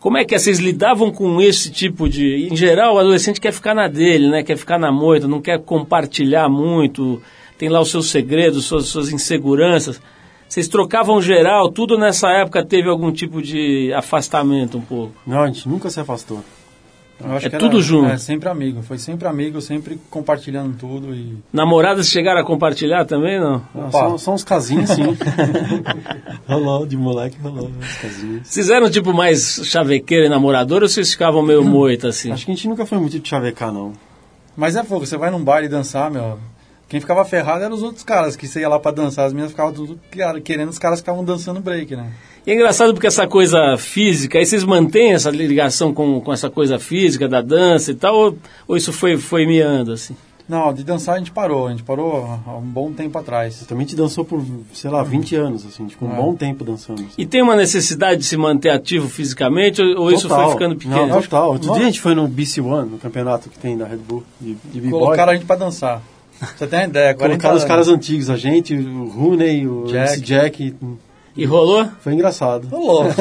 Como 0.00 0.18
é 0.18 0.24
que 0.24 0.34
é? 0.34 0.38
Vocês 0.38 0.58
lidavam 0.58 1.10
com 1.10 1.40
esse 1.40 1.70
tipo 1.70 2.08
de. 2.08 2.48
Em 2.50 2.56
geral, 2.56 2.96
o 2.96 2.98
adolescente 2.98 3.40
quer 3.40 3.52
ficar 3.52 3.74
na 3.74 3.88
dele, 3.88 4.28
né? 4.28 4.42
Quer 4.42 4.56
ficar 4.58 4.78
na 4.78 4.92
moita, 4.92 5.26
não 5.26 5.40
quer 5.40 5.58
compartilhar 5.60 6.48
muito, 6.48 7.22
tem 7.56 7.68
lá 7.70 7.80
os 7.80 7.90
seus 7.90 8.10
segredos, 8.10 8.66
suas, 8.66 8.86
suas 8.86 9.10
inseguranças. 9.10 10.00
Vocês 10.46 10.68
trocavam 10.68 11.22
geral, 11.22 11.70
tudo 11.70 11.96
nessa 11.96 12.28
época 12.30 12.64
teve 12.64 12.88
algum 12.88 13.10
tipo 13.10 13.40
de 13.40 13.92
afastamento 13.94 14.76
um 14.76 14.82
pouco. 14.82 15.14
Não, 15.26 15.42
a 15.42 15.46
gente 15.46 15.68
nunca 15.68 15.88
se 15.88 15.98
afastou. 15.98 16.44
Eu 17.20 17.32
acho 17.32 17.46
É 17.46 17.50
que 17.50 17.58
tudo 17.58 17.80
junto. 17.80 18.10
É 18.10 18.16
sempre 18.16 18.48
amigo. 18.48 18.82
Foi 18.82 18.98
sempre 18.98 19.28
amigo, 19.28 19.60
sempre 19.60 19.98
compartilhando 20.10 20.76
tudo 20.76 21.14
e... 21.14 21.38
Namoradas 21.52 22.08
chegaram 22.08 22.40
a 22.40 22.44
compartilhar 22.44 23.04
também, 23.04 23.40
não? 23.40 23.62
Opa. 23.74 23.90
são, 23.90 24.18
são 24.18 24.34
uns 24.34 24.44
casinhos, 24.44 24.90
sim. 24.90 25.02
rolou, 26.46 26.86
de 26.86 26.96
moleque 26.96 27.38
rolou, 27.40 27.68
uns 27.68 27.96
casinhos. 27.96 28.48
Vocês 28.48 28.70
eram 28.70 28.90
tipo 28.90 29.12
mais 29.12 29.60
chavequeiro 29.64 30.26
e 30.26 30.28
namorador 30.28 30.82
ou 30.82 30.88
vocês 30.88 31.10
ficavam 31.12 31.42
meio 31.42 31.64
moita 31.64 32.08
assim? 32.08 32.32
Acho 32.32 32.44
que 32.44 32.52
a 32.52 32.54
gente 32.54 32.68
nunca 32.68 32.84
foi 32.84 32.98
muito 32.98 33.18
de 33.18 33.28
chavecar, 33.28 33.72
não. 33.72 33.92
Mas 34.56 34.76
é 34.76 34.84
fogo, 34.84 35.06
você 35.06 35.16
vai 35.16 35.30
num 35.30 35.42
baile 35.42 35.68
dançar, 35.68 36.10
meu... 36.10 36.38
Quem 36.86 37.00
ficava 37.00 37.24
ferrado 37.24 37.64
eram 37.64 37.74
os 37.74 37.82
outros 37.82 38.04
caras, 38.04 38.36
que 38.36 38.46
você 38.46 38.60
ia 38.60 38.68
lá 38.68 38.78
pra 38.78 38.92
dançar. 38.92 39.26
As 39.26 39.32
meninas 39.32 39.50
ficavam 39.50 39.72
tudo 39.72 39.98
querendo, 40.44 40.68
os 40.68 40.78
caras 40.78 41.00
ficavam 41.00 41.24
dançando 41.24 41.58
break, 41.58 41.96
né? 41.96 42.12
E 42.46 42.50
é 42.50 42.54
engraçado 42.54 42.92
porque 42.92 43.06
essa 43.06 43.26
coisa 43.26 43.76
física, 43.78 44.38
aí 44.38 44.44
vocês 44.44 44.64
mantêm 44.64 45.12
essa 45.12 45.30
ligação 45.30 45.94
com, 45.94 46.20
com 46.20 46.32
essa 46.32 46.50
coisa 46.50 46.78
física 46.78 47.26
da 47.26 47.40
dança 47.40 47.90
e 47.90 47.94
tal, 47.94 48.14
ou, 48.14 48.38
ou 48.68 48.76
isso 48.76 48.92
foi, 48.92 49.16
foi 49.16 49.46
miando 49.46 49.92
assim? 49.92 50.14
Não, 50.46 50.74
de 50.74 50.84
dançar 50.84 51.14
a 51.14 51.18
gente 51.18 51.30
parou. 51.30 51.68
A 51.68 51.70
gente 51.70 51.82
parou 51.82 52.38
há 52.46 52.56
um 52.58 52.60
bom 52.60 52.92
tempo 52.92 53.16
atrás. 53.18 53.64
Também 53.66 53.86
te 53.86 53.96
dançou 53.96 54.26
por, 54.26 54.44
sei 54.74 54.90
lá, 54.90 55.02
20 55.02 55.34
anos, 55.36 55.64
assim, 55.64 55.86
tipo, 55.86 56.04
um 56.04 56.12
É. 56.12 56.16
bom 56.16 56.34
tempo 56.34 56.62
dançando. 56.62 57.00
assim. 57.00 57.12
E 57.16 57.24
tem 57.24 57.40
uma 57.40 57.56
necessidade 57.56 58.20
de 58.20 58.26
se 58.26 58.36
manter 58.36 58.68
ativo 58.68 59.08
fisicamente 59.08 59.80
ou, 59.80 60.02
ou 60.02 60.12
isso 60.12 60.28
foi 60.28 60.50
ficando 60.50 60.76
pequeno? 60.76 61.06
Não, 61.06 61.22
total. 61.22 61.52
Outro 61.52 61.68
Nossa. 61.68 61.78
dia 61.80 61.88
a 61.88 61.90
gente 61.90 62.00
foi 62.00 62.14
no 62.14 62.28
BC 62.28 62.60
One, 62.60 62.90
no 62.90 62.98
campeonato 62.98 63.48
que 63.48 63.58
tem 63.58 63.74
da 63.74 63.86
Red 63.86 63.96
Bull, 63.96 64.22
de, 64.38 64.54
de 64.70 64.80
b-boy. 64.82 65.00
Colocaram 65.00 65.32
a 65.32 65.34
gente 65.34 65.46
pra 65.46 65.56
dançar. 65.56 66.02
Você 66.54 66.66
tem 66.66 66.80
uma 66.80 66.86
ideia, 66.88 67.14
40 67.14 67.28
Colocaram 67.30 67.56
os 67.56 67.64
caras 67.64 67.88
antigos, 67.88 68.28
a 68.28 68.36
gente, 68.36 68.74
o 68.74 69.08
Rooney, 69.08 69.66
o 69.66 69.86
Jack. 69.86 70.20
Jack. 70.20 70.74
E 71.36 71.44
rolou? 71.44 71.86
Foi 72.00 72.12
engraçado. 72.12 72.68
Rolou. 72.68 73.06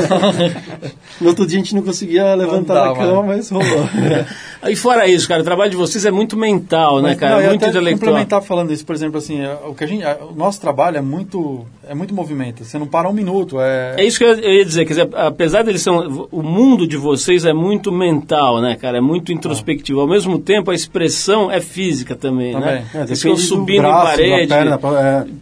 No 1.21 1.29
outro 1.29 1.45
dia 1.45 1.57
a 1.59 1.61
gente 1.63 1.75
não 1.75 1.83
conseguia 1.83 2.33
levantar 2.35 2.73
dá, 2.73 2.87
da 2.89 2.93
cama, 2.95 3.13
mano. 3.17 3.27
mas 3.27 3.49
rolou. 3.49 3.65
E 4.65 4.77
fora 4.77 5.05
isso, 5.05 5.27
cara, 5.27 5.41
o 5.41 5.43
trabalho 5.43 5.71
de 5.71 5.75
vocês 5.75 6.05
é 6.05 6.11
muito 6.11 6.37
mental, 6.37 7.01
né, 7.01 7.09
Mas, 7.09 7.19
cara? 7.19 7.41
não, 7.41 7.49
muito 7.49 7.65
intelectual. 7.65 7.99
complementar 7.99 8.41
falando 8.41 8.71
isso, 8.71 8.85
por 8.85 8.95
exemplo, 8.95 9.17
assim, 9.17 9.41
é, 9.41 9.57
o 9.67 9.73
que 9.75 9.83
a 9.83 9.87
gente, 9.87 10.05
o 10.05 10.33
nosso 10.33 10.61
trabalho 10.61 10.95
é 10.95 11.01
muito, 11.01 11.65
é 11.85 11.93
muito 11.93 12.13
movimento. 12.13 12.63
Você 12.63 12.79
não 12.79 12.87
para 12.87 13.09
um 13.09 13.11
minuto. 13.11 13.59
É, 13.59 13.95
É 13.97 14.05
isso 14.05 14.17
que 14.17 14.23
eu 14.23 14.37
ia 14.39 14.63
dizer, 14.63 14.85
quer 14.85 14.93
dizer, 14.93 15.09
apesar 15.15 15.63
deles 15.63 15.81
são. 15.81 16.27
O 16.31 16.41
mundo 16.41 16.87
de 16.87 16.95
vocês 16.95 17.43
é 17.43 17.51
muito 17.51 17.91
mental, 17.91 18.61
né, 18.61 18.77
cara? 18.79 18.99
É 18.99 19.01
muito 19.01 19.33
introspectivo. 19.33 19.99
Ao 19.99 20.07
mesmo 20.07 20.39
tempo, 20.39 20.71
a 20.71 20.73
expressão 20.73 21.51
é 21.51 21.59
física 21.59 22.15
também, 22.15 22.53
Também. 22.53 22.75
né? 22.75 22.85
É, 22.93 23.05
vocês 23.05 23.21
ficam 23.21 23.35
subindo 23.35 23.81
braço, 23.81 24.21
em 24.21 24.29
parede. 24.29 24.47
perna, 24.47 24.79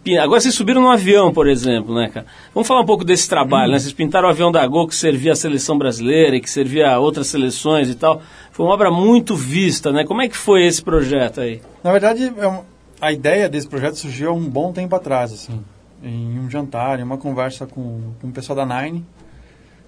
é. 0.04 0.18
Agora 0.18 0.40
vocês 0.40 0.54
subiram 0.54 0.82
num 0.82 0.90
avião, 0.90 1.32
por 1.32 1.48
exemplo, 1.48 1.94
né, 1.94 2.10
cara? 2.12 2.26
Vamos 2.52 2.61
Vamos 2.62 2.68
falar 2.68 2.82
um 2.82 2.86
pouco 2.86 3.04
desse 3.04 3.28
trabalho, 3.28 3.72
né? 3.72 3.78
Vocês 3.80 3.92
pintaram 3.92 4.28
o 4.28 4.30
avião 4.30 4.52
da 4.52 4.64
Gol 4.68 4.86
que 4.86 4.94
servia 4.94 5.32
a 5.32 5.34
seleção 5.34 5.76
brasileira 5.76 6.36
e 6.36 6.40
que 6.40 6.48
servia 6.48 6.92
a 6.92 6.98
outras 7.00 7.26
seleções 7.26 7.88
e 7.88 7.96
tal. 7.96 8.22
Foi 8.52 8.64
uma 8.64 8.72
obra 8.72 8.88
muito 8.88 9.34
vista, 9.34 9.90
né? 9.90 10.04
Como 10.04 10.22
é 10.22 10.28
que 10.28 10.36
foi 10.36 10.64
esse 10.64 10.80
projeto 10.80 11.40
aí? 11.40 11.60
Na 11.82 11.90
verdade, 11.90 12.22
é 12.26 12.60
a 13.00 13.10
ideia 13.10 13.48
desse 13.48 13.66
projeto 13.66 13.96
surgiu 13.96 14.30
há 14.30 14.32
um 14.32 14.48
bom 14.48 14.72
tempo 14.72 14.94
atrás, 14.94 15.32
assim, 15.32 15.60
em 16.04 16.38
um 16.38 16.48
jantar, 16.48 17.00
em 17.00 17.02
uma 17.02 17.18
conversa 17.18 17.66
com, 17.66 18.12
com 18.20 18.28
o 18.28 18.32
pessoal 18.32 18.64
da 18.64 18.80
Nine. 18.80 19.04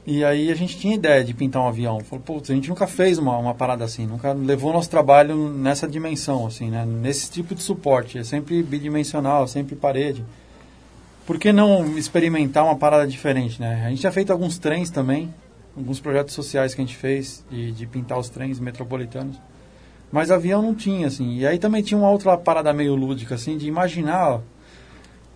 E 0.04 0.24
aí 0.24 0.50
a 0.50 0.54
gente 0.56 0.76
tinha 0.76 0.96
ideia 0.96 1.22
de 1.22 1.32
pintar 1.32 1.62
um 1.62 1.68
avião. 1.68 2.00
Falou, 2.00 2.24
putz, 2.24 2.50
a 2.50 2.54
gente 2.54 2.68
nunca 2.68 2.88
fez 2.88 3.18
uma, 3.18 3.38
uma 3.38 3.54
parada 3.54 3.84
assim, 3.84 4.04
nunca 4.04 4.32
levou 4.32 4.72
nosso 4.72 4.90
trabalho 4.90 5.48
nessa 5.48 5.86
dimensão, 5.86 6.44
assim, 6.44 6.70
né? 6.70 6.84
Nesse 6.84 7.30
tipo 7.30 7.54
de 7.54 7.62
suporte. 7.62 8.18
É 8.18 8.24
sempre 8.24 8.60
bidimensional, 8.64 9.46
sempre 9.46 9.76
parede. 9.76 10.24
Por 11.26 11.38
que 11.38 11.52
não 11.52 11.96
experimentar 11.96 12.64
uma 12.64 12.76
parada 12.76 13.06
diferente, 13.06 13.60
né? 13.60 13.84
A 13.86 13.90
gente 13.90 14.02
já 14.02 14.12
feito 14.12 14.30
alguns 14.30 14.58
trens 14.58 14.90
também, 14.90 15.32
alguns 15.76 15.98
projetos 15.98 16.34
sociais 16.34 16.74
que 16.74 16.80
a 16.80 16.84
gente 16.84 16.96
fez 16.96 17.44
de, 17.50 17.72
de 17.72 17.86
pintar 17.86 18.18
os 18.18 18.28
trens 18.28 18.60
metropolitanos. 18.60 19.40
Mas 20.12 20.30
avião 20.30 20.62
não 20.62 20.74
tinha, 20.74 21.06
assim. 21.06 21.38
E 21.38 21.46
aí 21.46 21.58
também 21.58 21.82
tinha 21.82 21.98
uma 21.98 22.10
outra 22.10 22.36
parada 22.36 22.72
meio 22.72 22.94
lúdica, 22.94 23.34
assim, 23.34 23.56
de 23.56 23.66
imaginar. 23.66 24.34
ó, 24.34 24.40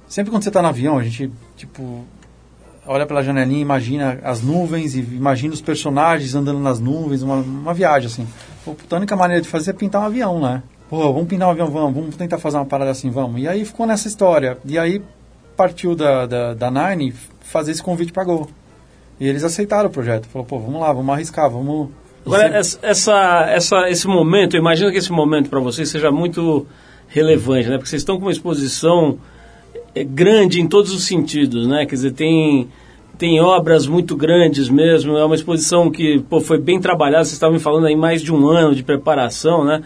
Sempre 0.07 0.31
quando 0.31 0.43
você 0.43 0.51
está 0.51 0.63
no 0.63 0.69
avião, 0.69 0.99
a 0.99 1.03
gente, 1.03 1.31
tipo, 1.57 2.05
olha 2.87 3.05
pela 3.05 3.23
janelinha, 3.23 3.61
imagina 3.61 4.21
as 4.23 4.43
nuvens 4.43 4.95
e 4.95 5.01
imagina 5.01 5.53
os 5.53 5.61
personagens 5.61 6.35
andando 6.35 6.61
nas 6.61 6.79
nuvens, 6.79 7.23
uma, 7.23 7.37
uma 7.37 7.75
viagem, 7.75 8.07
assim. 8.07 8.27
Pô, 8.65 8.77
a 8.91 8.97
única 8.97 9.17
maneira 9.17 9.43
de 9.43 9.49
fazer 9.49 9.71
é 9.71 9.75
pintar 9.75 10.03
um 10.03 10.05
avião, 10.05 10.41
né? 10.41 10.63
Pô, 10.89 11.13
vamos 11.13 11.29
pintar 11.29 11.49
um 11.49 11.51
avião, 11.51 11.71
vamos, 11.71 11.95
vamos 11.95 12.17
tentar 12.17 12.39
fazer 12.39 12.57
uma 12.57 12.65
parada 12.65 12.91
assim, 12.91 13.11
vamos. 13.11 13.43
E 13.43 13.49
aí 13.49 13.65
ficou 13.65 13.87
nessa 13.87 14.09
história. 14.09 14.57
E 14.65 14.79
aí 14.79 15.03
partiu 15.59 15.97
da, 15.97 16.25
da, 16.25 16.55
da 16.55 16.71
Nine 16.71 17.13
fazer 17.41 17.73
esse 17.73 17.83
convite 17.83 18.13
para 18.13 18.23
Gol. 18.25 18.49
E 19.19 19.27
eles 19.27 19.43
aceitaram 19.43 19.89
o 19.89 19.93
projeto. 19.93 20.29
Falou, 20.29 20.47
pô, 20.47 20.59
vamos 20.61 20.81
lá, 20.81 20.93
vamos 20.93 21.13
arriscar, 21.13 21.51
vamos... 21.51 21.89
Agora, 22.25 22.57
essa, 22.83 23.47
essa, 23.51 23.91
esse 23.91 24.07
momento, 24.07 24.55
eu 24.55 24.61
imagino 24.61 24.91
que 24.93 24.99
esse 24.99 25.11
momento 25.11 25.51
para 25.51 25.59
vocês 25.61 25.89
seja 25.89 26.11
muito 26.13 26.67
relevante, 27.09 27.69
né? 27.69 27.77
Porque 27.77 27.89
vocês 27.89 28.03
estão 28.03 28.17
com 28.17 28.27
uma 28.27 28.31
exposição 28.33 29.19
é, 29.95 30.05
grande 30.05 30.61
em 30.61 30.69
todos 30.69 30.93
os 30.93 31.05
sentidos, 31.05 31.67
né? 31.67 31.87
Quer 31.87 31.95
dizer, 31.95 32.13
tem, 32.13 32.69
tem 33.17 33.41
obras 33.41 33.87
muito 33.87 34.15
grandes 34.15 34.69
mesmo, 34.69 35.17
é 35.17 35.25
uma 35.25 35.35
exposição 35.35 35.91
que 35.91 36.21
pô, 36.29 36.39
foi 36.41 36.59
bem 36.61 36.79
trabalhada, 36.79 37.25
vocês 37.25 37.33
estavam 37.33 37.55
me 37.55 37.61
falando 37.61 37.87
aí 37.87 37.97
mais 37.97 38.21
de 38.23 38.33
um 38.33 38.47
ano 38.47 38.75
de 38.75 38.83
preparação, 38.83 39.65
né? 39.65 39.83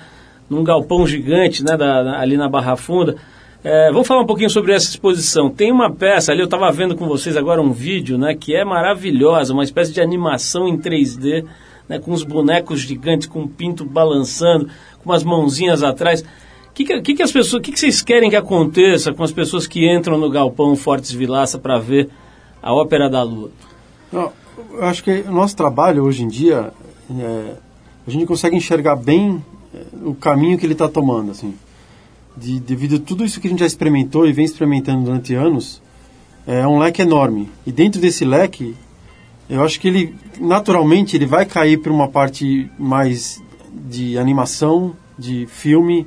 Num 0.50 0.64
galpão 0.64 1.06
gigante, 1.06 1.64
né? 1.64 1.76
Da- 1.76 2.18
ali 2.18 2.36
na 2.36 2.48
Barra 2.48 2.76
Funda. 2.76 3.16
É, 3.64 3.92
vamos 3.92 4.08
falar 4.08 4.22
um 4.22 4.26
pouquinho 4.26 4.50
sobre 4.50 4.72
essa 4.72 4.88
exposição. 4.88 5.48
Tem 5.48 5.70
uma 5.70 5.90
peça 5.90 6.32
ali, 6.32 6.40
eu 6.40 6.46
estava 6.46 6.70
vendo 6.72 6.96
com 6.96 7.06
vocês 7.06 7.36
agora 7.36 7.62
um 7.62 7.72
vídeo, 7.72 8.18
né? 8.18 8.34
Que 8.34 8.56
é 8.56 8.64
maravilhosa, 8.64 9.52
uma 9.52 9.62
espécie 9.62 9.92
de 9.92 10.00
animação 10.00 10.66
em 10.66 10.76
3D, 10.76 11.44
né, 11.88 11.98
com 11.98 12.12
os 12.12 12.24
bonecos 12.24 12.80
gigantes, 12.80 13.28
com 13.28 13.42
o 13.42 13.48
pinto 13.48 13.84
balançando, 13.84 14.68
com 14.98 15.10
umas 15.10 15.22
mãozinhas 15.22 15.82
atrás. 15.82 16.22
O 16.22 16.74
que, 16.74 17.00
que, 17.02 17.14
que 17.14 17.22
as 17.22 17.30
pessoas, 17.30 17.62
que, 17.62 17.70
que 17.70 17.78
vocês 17.78 18.02
querem 18.02 18.30
que 18.30 18.36
aconteça 18.36 19.12
com 19.12 19.22
as 19.22 19.30
pessoas 19.30 19.66
que 19.66 19.88
entram 19.88 20.18
no 20.18 20.30
galpão 20.30 20.74
Fortes 20.74 21.12
Vilaça 21.12 21.58
para 21.58 21.78
ver 21.78 22.08
a 22.60 22.74
Ópera 22.74 23.08
da 23.08 23.22
Lua? 23.22 23.50
Não, 24.10 24.32
eu 24.72 24.84
acho 24.84 25.04
que 25.04 25.24
o 25.28 25.32
nosso 25.32 25.54
trabalho 25.54 26.02
hoje 26.02 26.24
em 26.24 26.28
dia, 26.28 26.72
é, 27.10 27.54
a 28.06 28.10
gente 28.10 28.26
consegue 28.26 28.56
enxergar 28.56 28.96
bem 28.96 29.44
é, 29.74 29.82
o 30.02 30.14
caminho 30.14 30.58
que 30.58 30.66
ele 30.66 30.72
está 30.72 30.88
tomando, 30.88 31.30
assim. 31.30 31.54
De, 32.36 32.60
devido 32.60 32.96
a 32.96 32.98
tudo 32.98 33.24
isso 33.24 33.40
que 33.40 33.46
a 33.46 33.50
gente 33.50 33.60
já 33.60 33.66
experimentou 33.66 34.26
e 34.26 34.32
vem 34.32 34.44
experimentando 34.44 35.04
durante 35.04 35.34
anos, 35.34 35.82
é 36.46 36.66
um 36.66 36.78
leque 36.78 37.02
enorme. 37.02 37.50
E 37.66 37.72
dentro 37.72 38.00
desse 38.00 38.24
leque, 38.24 38.74
eu 39.48 39.62
acho 39.62 39.78
que 39.78 39.88
ele, 39.88 40.14
naturalmente, 40.40 41.16
ele 41.16 41.26
vai 41.26 41.44
cair 41.44 41.78
para 41.78 41.92
uma 41.92 42.08
parte 42.08 42.70
mais 42.78 43.42
de 43.70 44.18
animação, 44.18 44.94
de 45.18 45.46
filme, 45.46 46.06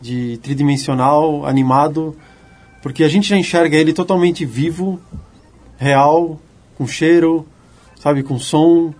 de 0.00 0.38
tridimensional, 0.42 1.46
animado, 1.46 2.16
porque 2.82 3.04
a 3.04 3.08
gente 3.08 3.28
já 3.28 3.36
enxerga 3.36 3.76
ele 3.76 3.92
totalmente 3.92 4.44
vivo, 4.44 5.00
real, 5.78 6.40
com 6.76 6.86
cheiro, 6.86 7.46
sabe, 8.00 8.22
com 8.22 8.38
som. 8.38 8.92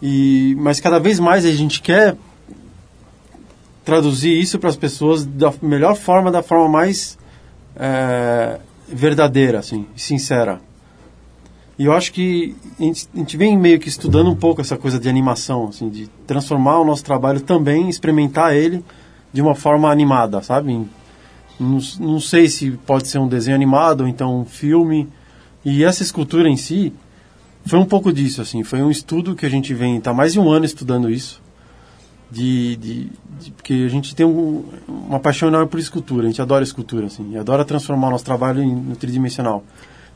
E 0.00 0.54
mas 0.58 0.80
cada 0.80 0.98
vez 0.98 1.18
mais 1.18 1.46
a 1.46 1.50
gente 1.50 1.80
quer 1.80 2.16
traduzir 3.84 4.38
isso 4.38 4.58
para 4.58 4.68
as 4.68 4.76
pessoas 4.76 5.24
da 5.24 5.52
melhor 5.60 5.96
forma, 5.96 6.30
da 6.30 6.42
forma 6.42 6.68
mais 6.68 7.18
é, 7.76 8.58
verdadeira, 8.88 9.58
assim, 9.58 9.86
sincera. 9.96 10.60
E 11.78 11.86
eu 11.86 11.92
acho 11.92 12.12
que 12.12 12.54
a 12.78 12.82
gente, 12.82 13.08
a 13.12 13.18
gente 13.18 13.36
vem 13.36 13.58
meio 13.58 13.80
que 13.80 13.88
estudando 13.88 14.30
um 14.30 14.36
pouco 14.36 14.60
essa 14.60 14.76
coisa 14.76 15.00
de 15.00 15.08
animação, 15.08 15.68
assim, 15.68 15.88
de 15.88 16.06
transformar 16.26 16.78
o 16.78 16.84
nosso 16.84 17.02
trabalho 17.02 17.40
também, 17.40 17.88
experimentar 17.88 18.54
ele 18.54 18.84
de 19.32 19.42
uma 19.42 19.54
forma 19.54 19.90
animada, 19.90 20.40
sabe? 20.42 20.86
Não, 21.58 21.78
não 21.98 22.20
sei 22.20 22.48
se 22.48 22.70
pode 22.86 23.08
ser 23.08 23.18
um 23.18 23.26
desenho 23.26 23.56
animado 23.56 24.02
ou 24.02 24.08
então 24.08 24.40
um 24.40 24.44
filme. 24.44 25.08
E 25.64 25.82
essa 25.82 26.04
escultura 26.04 26.48
em 26.48 26.56
si 26.56 26.92
foi 27.66 27.80
um 27.80 27.84
pouco 27.84 28.12
disso, 28.12 28.40
assim. 28.40 28.62
Foi 28.62 28.80
um 28.80 28.90
estudo 28.90 29.34
que 29.34 29.44
a 29.44 29.48
gente 29.48 29.74
vem, 29.74 30.00
tá 30.00 30.14
mais 30.14 30.34
de 30.34 30.38
um 30.38 30.48
ano 30.50 30.64
estudando 30.64 31.10
isso. 31.10 31.41
De, 32.32 32.76
de, 32.76 32.94
de- 33.40 33.50
porque 33.50 33.74
a 33.86 33.88
gente 33.90 34.14
tem 34.14 34.24
um- 34.24 34.64
uma 34.88 35.20
paixão 35.20 35.48
enorme 35.48 35.68
por 35.68 35.78
escultura, 35.78 36.24
a 36.24 36.30
gente 36.30 36.40
adora 36.40 36.64
escultura, 36.64 37.06
assim, 37.06 37.36
adora 37.36 37.62
transformar 37.64 38.08
o 38.08 38.10
nosso 38.12 38.24
trabalho 38.24 38.62
em, 38.62 38.74
no 38.74 38.96
tridimensional. 38.96 39.62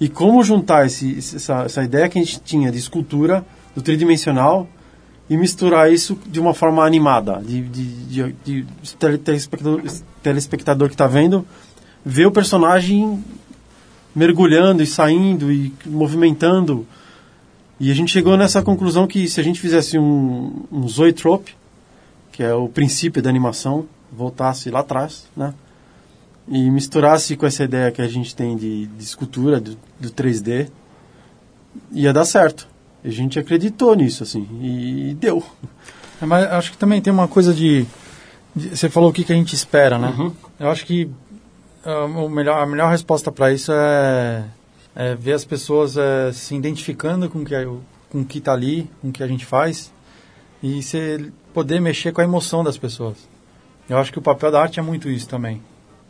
E 0.00 0.08
como 0.08 0.42
juntar 0.42 0.86
esse, 0.86 1.18
essa, 1.18 1.64
essa 1.64 1.82
ideia 1.84 2.08
que 2.08 2.18
a 2.18 2.22
gente 2.22 2.40
tinha 2.40 2.70
de 2.72 2.78
escultura, 2.78 3.44
do 3.74 3.82
tridimensional, 3.82 4.66
e 5.28 5.36
misturar 5.36 5.92
isso 5.92 6.16
de 6.26 6.38
uma 6.40 6.54
forma 6.54 6.84
animada, 6.86 7.42
de, 7.44 7.60
de, 7.62 7.84
de, 8.06 8.34
de, 8.44 8.62
de 8.62 8.96
tele- 8.96 9.18
telespectador, 9.18 9.82
telespectador 10.22 10.88
que 10.88 10.94
está 10.94 11.06
vendo, 11.08 11.44
ver 12.04 12.26
o 12.26 12.30
personagem 12.30 13.22
mergulhando 14.14 14.82
e 14.82 14.86
saindo 14.86 15.52
e 15.52 15.72
movimentando. 15.84 16.86
E 17.78 17.90
a 17.90 17.94
gente 17.94 18.10
chegou 18.12 18.36
nessa 18.36 18.62
conclusão 18.62 19.06
que 19.06 19.28
se 19.28 19.38
a 19.40 19.44
gente 19.44 19.60
fizesse 19.60 19.98
um, 19.98 20.62
um 20.72 20.88
zoetrope, 20.88 21.54
que 22.36 22.42
é 22.42 22.52
o 22.52 22.68
princípio 22.68 23.22
da 23.22 23.30
animação, 23.30 23.86
voltasse 24.12 24.68
lá 24.70 24.80
atrás, 24.80 25.24
né? 25.34 25.54
E 26.46 26.70
misturasse 26.70 27.34
com 27.34 27.46
essa 27.46 27.64
ideia 27.64 27.90
que 27.90 28.02
a 28.02 28.06
gente 28.06 28.36
tem 28.36 28.54
de, 28.58 28.86
de 28.88 29.02
escultura, 29.02 29.58
do, 29.58 29.74
do 29.98 30.10
3D, 30.10 30.68
ia 31.90 32.12
dar 32.12 32.26
certo. 32.26 32.68
A 33.02 33.08
gente 33.08 33.38
acreditou 33.38 33.94
nisso, 33.96 34.22
assim, 34.22 34.46
e 34.60 35.14
deu. 35.18 35.42
É, 36.20 36.26
mas 36.26 36.44
acho 36.52 36.72
que 36.72 36.76
também 36.76 37.00
tem 37.00 37.10
uma 37.10 37.26
coisa 37.26 37.54
de, 37.54 37.86
de- 38.54 38.76
Você 38.76 38.90
falou 38.90 39.08
o 39.08 39.12
que, 39.14 39.24
que 39.24 39.32
a 39.32 39.36
gente 39.36 39.54
espera, 39.54 39.98
né? 39.98 40.14
Uhum. 40.18 40.30
Eu 40.60 40.68
acho 40.68 40.84
que 40.84 41.08
ah, 41.86 42.04
o 42.04 42.28
melhor, 42.28 42.62
a 42.62 42.66
melhor 42.66 42.90
resposta 42.90 43.32
para 43.32 43.50
isso 43.50 43.72
é, 43.72 44.44
é 44.94 45.14
ver 45.14 45.32
as 45.32 45.44
pessoas 45.46 45.96
eh, 45.96 46.30
se 46.34 46.54
identificando 46.54 47.30
com 47.30 47.38
o 47.38 47.44
que 47.46 47.54
é 47.54 47.66
com 48.10 48.22
que 48.22 48.38
está 48.38 48.52
ali, 48.52 48.90
com 49.00 49.08
o 49.08 49.12
que 49.12 49.22
a 49.22 49.26
gente 49.26 49.46
faz 49.46 49.90
e 50.62 50.82
você 50.82 51.30
poder 51.56 51.80
mexer 51.80 52.12
com 52.12 52.20
a 52.20 52.24
emoção 52.24 52.62
das 52.62 52.76
pessoas. 52.76 53.16
Eu 53.88 53.96
acho 53.96 54.12
que 54.12 54.18
o 54.18 54.22
papel 54.22 54.50
da 54.50 54.60
arte 54.60 54.78
é 54.78 54.82
muito 54.82 55.08
isso 55.08 55.26
também. 55.26 55.62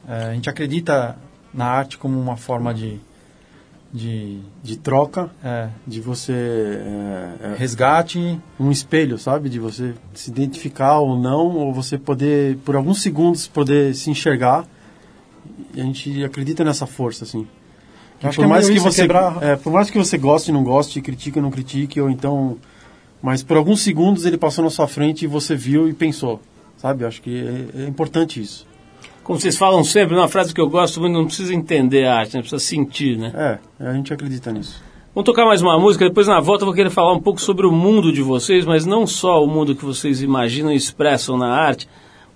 Eh, 0.09 0.31
a 0.31 0.35
gente 0.35 0.51
acredita 0.51 1.17
na 1.55 1.67
arte 1.67 1.97
como 1.97 2.19
uma 2.19 2.37
forma 2.37 2.75
de, 2.75 2.99
de 3.93 4.41
De 4.61 4.77
troca, 4.77 5.31
é, 5.45 5.69
de 5.87 6.01
você. 6.01 6.33
é, 6.33 7.53
é, 7.53 7.55
resgate. 7.57 8.41
um 8.59 8.73
espelho, 8.73 9.19
sabe? 9.19 9.49
De 9.49 9.61
você 9.61 9.95
se 10.15 10.31
identificar 10.31 10.99
ou 10.99 11.17
não, 11.17 11.55
ou 11.57 11.73
você 11.73 11.97
poder, 11.97 12.57
por 12.65 12.75
alguns 12.75 13.01
segundos, 13.01 13.47
poder 13.47 13.95
se 13.95 14.11
enxergar. 14.11 14.65
E 15.73 15.81
a 15.81 15.85
gente 15.85 16.25
acredita 16.25 16.65
nessa 16.65 16.87
força, 16.87 17.23
assim. 17.25 17.47
Que 18.19 18.27
Acho 18.27 18.37
por 18.37 18.43
que 18.43 18.47
é 18.47 18.53
mais 18.53 18.69
meio 18.69 18.81
que 18.81 18.87
é 18.87 18.91
você, 18.91 19.03
quebrar- 19.03 19.41
é, 19.43 19.55
por 19.55 19.73
mais 19.73 19.91
que 19.91 19.99
você 19.99 20.19
goste, 20.19 20.51
não 20.51 20.65
goste, 20.65 21.01
critique 21.01 21.39
ou 21.39 21.43
não 21.43 21.51
critique, 21.53 22.01
ou 22.01 22.11
então, 22.11 22.57
mas 23.23 23.43
por 23.43 23.57
alguns 23.57 23.81
segundos 23.81 24.25
ele 24.27 24.37
passou 24.37 24.63
na 24.65 24.71
sua 24.71 24.87
frente 24.87 25.25
e 25.25 25.29
você 25.29 25.55
viu 25.55 25.89
e 25.89 25.93
pensou, 25.93 26.41
sabe? 26.77 27.05
Acho 27.05 27.21
que 27.23 27.37
é, 27.77 27.83
é 27.85 27.89
importante 27.89 28.41
isso. 28.41 28.67
Como 29.25 29.41
vocês 29.41 29.57
falam 29.59 29.83
sempre, 29.83 30.15
uma 30.15 30.29
frase 30.29 30.55
que 30.55 30.61
eu 30.61 30.69
gosto 30.69 31.01
muito, 31.01 31.15
não 31.15 31.27
precisa 31.27 31.53
entender 31.53 32.05
a 32.07 32.17
arte, 32.19 32.35
né? 32.37 32.41
precisa 32.43 32.61
sentir, 32.63 33.19
né? 33.19 33.59
É, 33.81 33.87
a 33.89 33.93
gente 33.95 34.13
acredita 34.13 34.53
nisso. 34.53 34.81
Vamos 35.15 35.25
tocar 35.27 35.45
mais 35.47 35.63
uma 35.63 35.79
música, 35.81 36.07
depois 36.07 36.29
na 36.29 36.39
volta 36.41 36.63
eu 36.63 36.67
vou 36.67 36.75
querer 36.75 36.91
falar 36.91 37.13
um 37.13 37.21
pouco 37.21 37.41
sobre 37.41 37.67
o 37.67 37.73
mundo 37.73 38.13
de 38.13 38.23
vocês, 38.23 38.65
mas 38.65 38.85
não 38.87 39.07
só 39.07 39.43
o 39.43 39.47
mundo 39.49 39.75
que 39.75 39.85
vocês 39.85 40.23
imaginam 40.23 40.71
e 40.71 40.77
expressam 40.77 41.37
na 41.39 41.49
arte, 41.49 41.89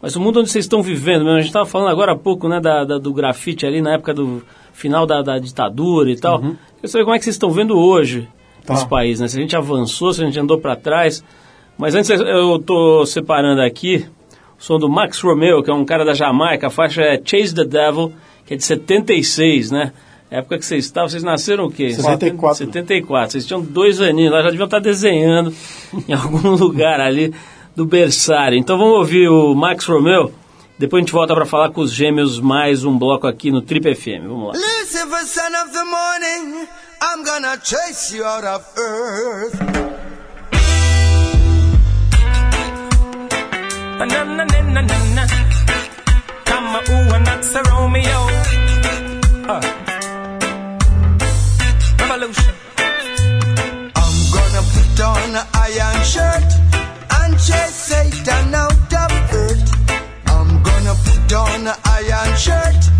mas 0.02 0.16
o 0.16 0.20
mundo 0.20 0.40
onde 0.40 0.50
vocês 0.50 0.64
estão 0.64 0.82
vivendo 0.82 1.18
mesmo. 1.24 1.32
A 1.36 1.40
gente 1.40 1.48
estava 1.48 1.66
falando 1.66 1.90
agora 1.90 2.12
há 2.12 2.16
pouco 2.16 2.48
né, 2.48 2.59
da, 2.59 2.84
da- 2.84 2.98
do 2.98 3.12
grafite 3.12 3.66
ali 3.66 3.82
na 3.82 3.92
época 3.94 4.14
do 4.14 4.42
final 4.72 5.07
da, 5.07 5.20
da 5.20 5.38
ditadura 5.38 6.11
e 6.11 6.16
tal. 6.18 6.40
Quero 6.40 6.88
saber 6.88 7.05
como 7.05 7.14
é 7.14 7.18
que 7.18 7.24
vocês 7.24 7.34
estão 7.36 7.50
vendo 7.50 7.78
hoje 7.78 8.26
Tá. 8.64 8.74
esse 8.74 8.88
país, 8.88 9.20
né? 9.20 9.28
Se 9.28 9.38
a 9.38 9.40
gente 9.40 9.56
avançou, 9.56 10.12
se 10.12 10.22
a 10.22 10.26
gente 10.26 10.38
andou 10.38 10.58
para 10.58 10.76
trás. 10.76 11.24
Mas 11.78 11.94
antes 11.94 12.11
eu 12.11 12.56
estou 12.56 13.06
separando 13.06 13.62
aqui 13.62 14.06
o 14.58 14.62
som 14.62 14.78
do 14.78 14.88
Max 14.88 15.20
Romeo, 15.20 15.62
que 15.62 15.70
é 15.70 15.74
um 15.74 15.84
cara 15.84 16.04
da 16.04 16.12
Jamaica, 16.12 16.66
a 16.66 16.70
faixa 16.70 17.02
é 17.02 17.20
Chase 17.24 17.54
the 17.54 17.64
Devil, 17.64 18.12
que 18.44 18.54
é 18.54 18.56
de 18.56 18.64
76, 18.64 19.70
né? 19.70 19.92
Época 20.30 20.58
que 20.58 20.64
vocês 20.64 20.84
estavam, 20.84 21.08
vocês 21.08 21.24
nasceram 21.24 21.64
o 21.64 21.70
quê? 21.70 21.92
74. 21.92 22.66
74. 22.66 23.32
Vocês 23.32 23.46
tinham 23.46 23.62
dois 23.62 24.00
aninhos 24.00 24.32
lá, 24.32 24.42
já 24.42 24.50
deviam 24.50 24.66
estar 24.66 24.78
desenhando 24.78 25.52
em 26.08 26.12
algum 26.12 26.54
lugar 26.54 27.00
ali 27.00 27.34
do 27.74 27.84
berçário. 27.84 28.56
Então 28.56 28.78
vamos 28.78 28.98
ouvir 28.98 29.28
o 29.28 29.54
Max 29.54 29.86
Romeo. 29.86 30.30
Depois 30.78 31.00
a 31.00 31.04
gente 31.04 31.12
volta 31.12 31.34
para 31.34 31.44
falar 31.44 31.70
com 31.70 31.80
os 31.80 31.92
gêmeos 31.92 32.38
mais 32.38 32.84
um 32.84 32.96
bloco 32.96 33.26
aqui 33.26 33.50
no 33.50 33.61
Trip 33.61 33.94
FM. 33.94 34.28
Vamos 34.28 34.48
lá. 34.48 34.52
Lucifer, 34.93 35.24
son 35.24 35.55
of 35.55 35.72
the 35.72 35.84
morning, 35.84 36.66
I'm 37.01 37.22
gonna 37.22 37.57
chase 37.62 38.12
you 38.12 38.24
out 38.24 38.43
of 38.43 38.66
earth. 38.76 39.61
Na 43.99 44.05
na 44.05 44.24
na 44.24 44.45
na 44.45 44.80
na 44.80 44.99
na. 45.14 45.26
Come 46.45 46.66
on, 46.74 46.91
ooh, 46.91 47.14
and 47.14 47.24
that's 47.24 47.55
a 47.55 47.62
Romeo. 47.70 48.20
Uh. 49.47 49.62
Revolution. 52.01 52.55
I'm 53.95 54.16
gonna 54.34 54.62
put 54.74 55.01
on 55.07 55.36
an 55.36 55.47
iron 55.55 56.03
shirt 56.03 56.51
and 57.20 57.34
chase 57.38 57.78
Satan 57.91 58.55
out 58.55 58.93
of 58.93 59.34
earth. 59.34 59.70
I'm 60.26 60.61
gonna 60.64 60.95
put 61.05 61.32
on 61.32 61.68
an 61.68 61.76
iron 61.84 62.36
shirt 62.36 62.99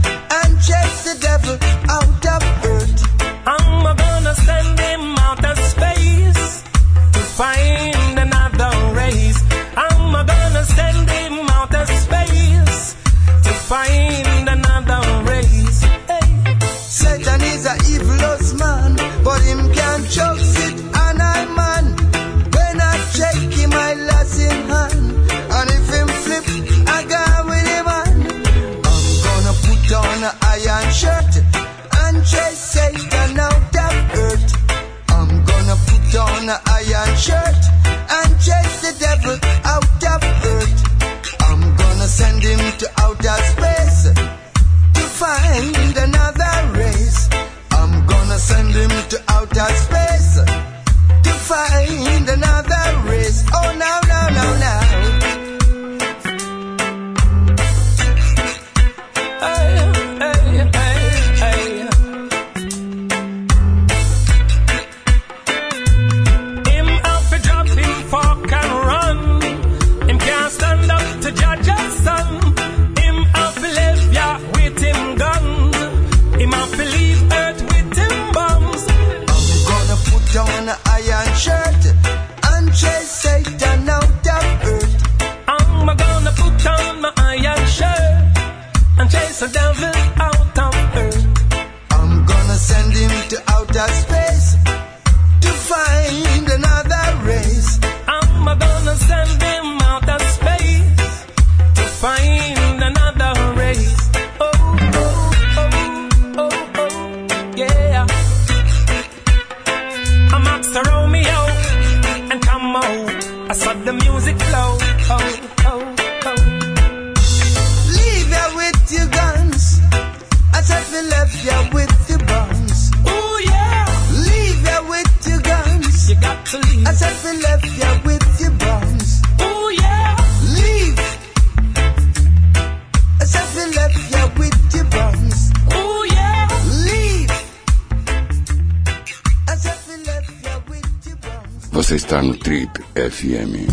Você 141.91 141.97
está 141.97 142.23
no 142.23 142.37
Trip 142.37 142.71
FM. 142.95 143.67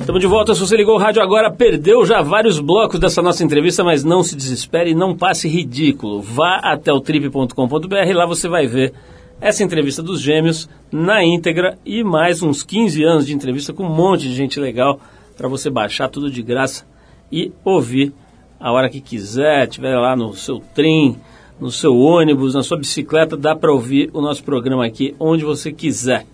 Estamos 0.00 0.20
de 0.20 0.26
volta. 0.26 0.54
Se 0.54 0.60
você 0.60 0.76
ligou 0.76 0.96
o 0.96 0.98
rádio 0.98 1.22
agora, 1.22 1.50
perdeu 1.50 2.04
já 2.04 2.20
vários 2.20 2.60
blocos 2.60 3.00
dessa 3.00 3.22
nossa 3.22 3.42
entrevista, 3.42 3.82
mas 3.82 4.04
não 4.04 4.22
se 4.22 4.36
desespere 4.36 4.90
e 4.90 4.94
não 4.94 5.16
passe 5.16 5.48
ridículo. 5.48 6.20
Vá 6.20 6.56
até 6.56 6.92
o 6.92 7.00
trip.com.br 7.00 8.12
lá 8.12 8.26
você 8.26 8.50
vai 8.50 8.66
ver 8.66 8.92
essa 9.40 9.64
entrevista 9.64 10.02
dos 10.02 10.20
gêmeos 10.20 10.68
na 10.92 11.24
íntegra 11.24 11.78
e 11.86 12.04
mais 12.04 12.42
uns 12.42 12.62
15 12.62 13.02
anos 13.02 13.26
de 13.26 13.32
entrevista 13.32 13.72
com 13.72 13.84
um 13.84 13.94
monte 13.94 14.28
de 14.28 14.34
gente 14.34 14.60
legal 14.60 15.00
para 15.38 15.48
você 15.48 15.70
baixar 15.70 16.10
tudo 16.10 16.30
de 16.30 16.42
graça 16.42 16.86
e 17.32 17.50
ouvir 17.64 18.12
a 18.60 18.70
hora 18.70 18.90
que 18.90 19.00
quiser, 19.00 19.68
tiver 19.68 19.96
lá 19.96 20.14
no 20.14 20.34
seu 20.34 20.60
trem, 20.74 21.16
no 21.60 21.70
seu 21.70 21.96
ônibus, 21.96 22.54
na 22.54 22.62
sua 22.62 22.78
bicicleta, 22.78 23.36
dá 23.36 23.54
para 23.54 23.72
ouvir 23.72 24.10
o 24.12 24.20
nosso 24.20 24.42
programa 24.42 24.84
aqui 24.84 25.14
onde 25.18 25.44
você 25.44 25.72
quiser. 25.72 26.26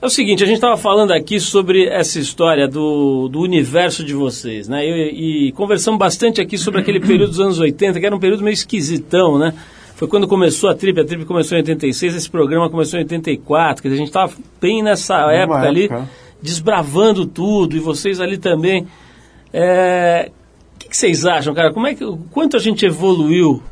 É 0.00 0.06
o 0.06 0.10
seguinte, 0.10 0.44
a 0.44 0.46
gente 0.46 0.56
estava 0.56 0.76
falando 0.76 1.12
aqui 1.12 1.40
sobre 1.40 1.86
essa 1.86 2.18
história 2.20 2.68
do, 2.68 3.28
do 3.28 3.40
universo 3.40 4.04
de 4.04 4.14
vocês, 4.14 4.68
né? 4.68 4.86
E, 4.86 5.48
e 5.48 5.52
conversamos 5.52 5.98
bastante 5.98 6.40
aqui 6.40 6.58
sobre 6.58 6.80
aquele 6.80 7.00
período 7.00 7.28
dos 7.28 7.40
anos 7.40 7.58
80, 7.58 7.98
que 7.98 8.06
era 8.06 8.14
um 8.14 8.20
período 8.20 8.44
meio 8.44 8.54
esquisitão, 8.54 9.38
né? 9.38 9.54
Foi 9.96 10.06
quando 10.06 10.28
começou 10.28 10.68
a 10.68 10.74
Trip, 10.74 11.00
a 11.00 11.04
Trip 11.04 11.24
começou 11.24 11.56
em 11.56 11.62
86, 11.62 12.14
esse 12.14 12.30
programa 12.30 12.68
começou 12.68 13.00
em 13.00 13.02
84, 13.04 13.82
que 13.82 13.88
a 13.88 13.96
gente 13.96 14.08
estava 14.08 14.30
bem 14.60 14.82
nessa 14.82 15.16
época, 15.32 15.66
época. 15.66 15.66
ali, 15.66 15.90
desbravando 16.42 17.26
tudo, 17.26 17.74
e 17.74 17.80
vocês 17.80 18.20
ali 18.20 18.36
também. 18.36 18.86
É, 19.50 20.30
O 20.74 20.78
que, 20.78 20.90
que 20.90 20.96
vocês 20.96 21.24
acham, 21.24 21.54
cara? 21.54 21.72
Como 21.72 21.86
é 21.86 21.94
que, 21.94 22.04
o 22.04 22.18
quanto 22.30 22.58
a 22.58 22.60
gente 22.60 22.84
evoluiu 22.84 23.62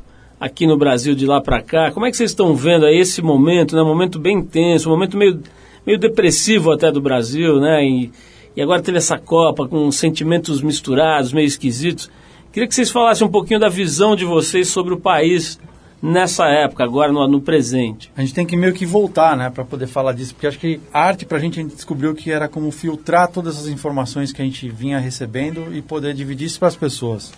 aqui 0.45 0.67
no 0.67 0.77
Brasil 0.77 1.15
de 1.15 1.27
lá 1.27 1.41
para 1.41 1.63
cá? 1.63 1.91
Como 1.91 2.05
é 2.05 2.11
que 2.11 2.17
vocês 2.17 2.31
estão 2.31 2.55
vendo 2.55 2.85
aí 2.85 2.99
esse 2.99 3.23
momento, 3.23 3.75
né? 3.75 3.83
Um 3.83 3.87
momento 3.87 4.19
bem 4.19 4.39
intenso, 4.39 4.89
um 4.89 4.93
momento 4.93 5.17
meio 5.17 5.41
meio 5.87 5.99
depressivo 5.99 6.73
até 6.73 6.91
do 6.91 7.01
Brasil, 7.01 7.61
né? 7.61 7.85
E, 7.85 8.11
e 8.57 8.63
agora 8.63 8.83
teve 8.83 8.99
essa 8.99 9.19
Copa 9.19 9.67
com 9.67 9.91
sentimentos 9.91 10.63
misturados, 10.63 11.33
meio 11.33 11.47
esquisitos. 11.47 12.11
Queria 12.53 12.69
que 12.69 12.75
vocês 12.75 12.91
falassem 12.91 13.27
um 13.27 13.31
pouquinho 13.31 13.59
da 13.59 13.69
visão 13.69 14.15
de 14.15 14.25
vocês 14.25 14.69
sobre 14.69 14.95
o 14.95 15.01
país 15.01 15.59
nessa 16.01 16.47
época, 16.47 16.85
agora 16.85 17.11
no, 17.11 17.27
no 17.27 17.41
presente. 17.41 18.13
A 18.17 18.21
gente 18.21 18.35
tem 18.35 18.47
que 18.47 18.57
meio 18.57 18.75
que 18.75 18.85
voltar, 18.85 19.37
né, 19.37 19.51
para 19.51 19.65
poder 19.65 19.87
falar 19.87 20.13
disso, 20.13 20.35
porque 20.35 20.47
acho 20.47 20.59
que 20.59 20.79
a 20.93 21.01
arte 21.01 21.25
pra 21.25 21.39
gente 21.39 21.59
a 21.59 21.63
gente 21.63 21.75
descobriu 21.75 22.15
que 22.15 22.31
era 22.31 22.47
como 22.47 22.71
filtrar 22.71 23.29
todas 23.29 23.59
as 23.59 23.67
informações 23.67 24.33
que 24.33 24.41
a 24.41 24.45
gente 24.45 24.69
vinha 24.69 24.99
recebendo 24.99 25.75
e 25.75 25.81
poder 25.81 26.15
dividir 26.15 26.47
isso 26.47 26.59
para 26.59 26.69
as 26.69 26.77
pessoas. 26.77 27.33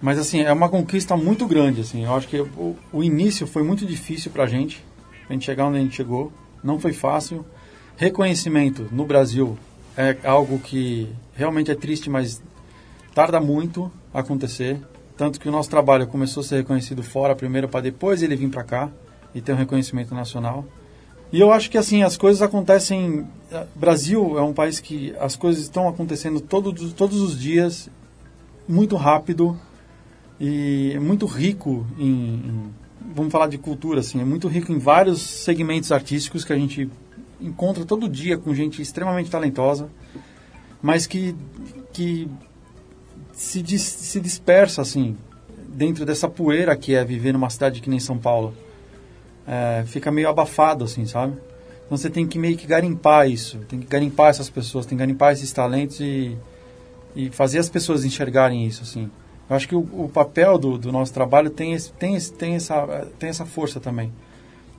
Mas 0.00 0.18
assim, 0.18 0.40
é 0.40 0.52
uma 0.52 0.68
conquista 0.68 1.16
muito 1.16 1.46
grande, 1.46 1.80
assim. 1.80 2.04
Eu 2.04 2.14
acho 2.14 2.28
que 2.28 2.40
o, 2.40 2.76
o 2.92 3.02
início 3.02 3.46
foi 3.46 3.62
muito 3.62 3.84
difícil 3.84 4.30
pra 4.30 4.46
gente, 4.46 4.84
a 5.28 5.32
gente 5.32 5.44
chegar 5.44 5.66
onde 5.66 5.78
a 5.78 5.80
gente 5.80 5.96
chegou, 5.96 6.32
não 6.62 6.78
foi 6.78 6.92
fácil. 6.92 7.44
Reconhecimento 7.96 8.88
no 8.92 9.04
Brasil 9.04 9.58
é 9.96 10.16
algo 10.24 10.58
que 10.60 11.08
realmente 11.34 11.70
é 11.70 11.74
triste, 11.74 12.08
mas 12.08 12.40
tarda 13.12 13.40
muito 13.40 13.90
a 14.14 14.20
acontecer. 14.20 14.80
Tanto 15.16 15.40
que 15.40 15.48
o 15.48 15.52
nosso 15.52 15.68
trabalho 15.68 16.06
começou 16.06 16.42
a 16.42 16.44
ser 16.44 16.56
reconhecido 16.58 17.02
fora 17.02 17.34
primeiro 17.34 17.68
para 17.68 17.80
depois 17.80 18.22
ele 18.22 18.36
vir 18.36 18.48
para 18.48 18.62
cá 18.62 18.88
e 19.34 19.40
ter 19.40 19.52
um 19.52 19.56
reconhecimento 19.56 20.14
nacional. 20.14 20.64
E 21.32 21.40
eu 21.40 21.52
acho 21.52 21.68
que 21.68 21.76
assim 21.76 22.04
as 22.04 22.16
coisas 22.16 22.40
acontecem. 22.40 23.26
eh, 23.50 23.66
Brasil 23.74 24.38
é 24.38 24.42
um 24.42 24.52
país 24.52 24.78
que 24.78 25.12
as 25.18 25.34
coisas 25.34 25.64
estão 25.64 25.88
acontecendo 25.88 26.40
todos, 26.40 26.92
todos 26.92 27.20
os 27.20 27.38
dias 27.38 27.90
muito 28.68 28.94
rápido 28.94 29.58
e 30.40 30.92
é 30.94 30.98
muito 31.00 31.26
rico 31.26 31.86
em, 31.98 32.06
em- 32.06 32.70
vamos 33.14 33.32
falar 33.32 33.48
de 33.48 33.58
cultura 33.58 34.00
assim, 34.00 34.20
é 34.20 34.24
muito 34.24 34.46
rico 34.48 34.72
em 34.72 34.78
vários 34.78 35.20
segmentos 35.20 35.90
artísticos 35.92 36.44
que 36.44 36.52
a 36.52 36.56
gente 36.56 36.88
encontra 37.40 37.84
todo 37.84 38.08
dia 38.08 38.36
com 38.38 38.54
gente 38.54 38.80
extremamente 38.82 39.30
talentosa, 39.30 39.88
mas 40.82 41.06
que 41.06 41.34
que 41.92 42.28
se, 43.32 43.62
dis- 43.62 43.82
se 43.82 44.20
dispersa 44.20 44.82
assim 44.82 45.16
dentro 45.68 46.04
dessa 46.04 46.28
poeira 46.28 46.76
que 46.76 46.94
é 46.94 47.04
viver 47.04 47.32
numa 47.32 47.48
cidade 47.50 47.80
que 47.80 47.88
nem 47.90 48.00
São 48.00 48.18
Paulo. 48.18 48.54
É, 49.46 49.82
fica 49.86 50.10
meio 50.10 50.28
abafado 50.28 50.84
assim, 50.84 51.06
sabe? 51.06 51.34
Então 51.86 51.96
você 51.96 52.10
tem 52.10 52.26
que 52.26 52.38
meio 52.38 52.56
que 52.56 52.66
garimpar 52.66 53.30
isso, 53.30 53.58
tem 53.68 53.80
que 53.80 53.86
garimpar 53.86 54.28
essas 54.28 54.50
pessoas, 54.50 54.84
tem 54.84 54.96
que 54.98 55.00
garimpar 55.00 55.32
esses 55.32 55.50
talentos 55.52 56.00
e, 56.00 56.36
e 57.16 57.30
fazer 57.30 57.58
as 57.58 57.68
pessoas 57.68 58.04
enxergarem 58.04 58.66
isso, 58.66 58.82
assim. 58.82 59.10
Eu 59.48 59.56
acho 59.56 59.68
que 59.68 59.74
o, 59.74 59.80
o 59.80 60.10
papel 60.12 60.58
do, 60.58 60.76
do 60.76 60.92
nosso 60.92 61.12
trabalho 61.12 61.50
tem, 61.50 61.72
esse, 61.72 61.92
tem, 61.92 62.14
esse, 62.14 62.32
tem, 62.32 62.54
essa, 62.54 63.08
tem 63.18 63.30
essa 63.30 63.46
força 63.46 63.80
também. 63.80 64.12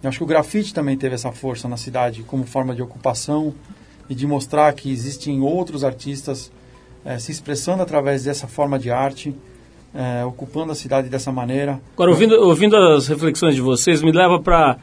Eu 0.01 0.09
acho 0.09 0.17
que 0.17 0.23
o 0.23 0.27
grafite 0.27 0.73
também 0.73 0.97
teve 0.97 1.15
essa 1.15 1.31
força 1.31 1.67
na 1.67 1.75
cidade 1.75 2.23
como 2.23 2.45
forma 2.45 2.73
de 2.73 2.81
ocupação 2.81 3.53
e 4.09 4.15
de 4.15 4.25
mostrar 4.25 4.71
que 4.73 4.91
existem 4.91 5.41
outros 5.41 5.83
artistas 5.83 6.51
eh, 7.03 7.19
se 7.19 7.31
expressando 7.31 7.83
através 7.83 8.23
dessa 8.23 8.47
forma 8.47 8.79
de 8.79 8.89
arte, 8.89 9.35
eh, 9.93 10.23
ocupando 10.25 10.71
a 10.71 10.75
cidade 10.75 11.09
dessa 11.09 11.31
maneira. 11.31 11.81
Agora, 11.93 12.11
ouvindo, 12.11 12.35
ouvindo 12.35 12.77
as 12.77 13.07
reflexões 13.07 13.55
de 13.55 13.61
vocês, 13.61 14.01
me 14.01 14.11
leva 14.11 14.39
para 14.39 14.77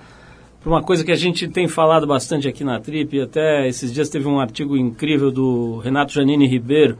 uma 0.64 0.82
coisa 0.82 1.04
que 1.04 1.12
a 1.12 1.16
gente 1.16 1.48
tem 1.48 1.66
falado 1.66 2.06
bastante 2.06 2.46
aqui 2.48 2.62
na 2.62 2.78
Trip. 2.78 3.20
Até 3.20 3.66
esses 3.66 3.92
dias 3.92 4.08
teve 4.08 4.26
um 4.28 4.38
artigo 4.38 4.76
incrível 4.76 5.30
do 5.30 5.78
Renato 5.78 6.12
Janine 6.12 6.46
Ribeiro, 6.46 6.98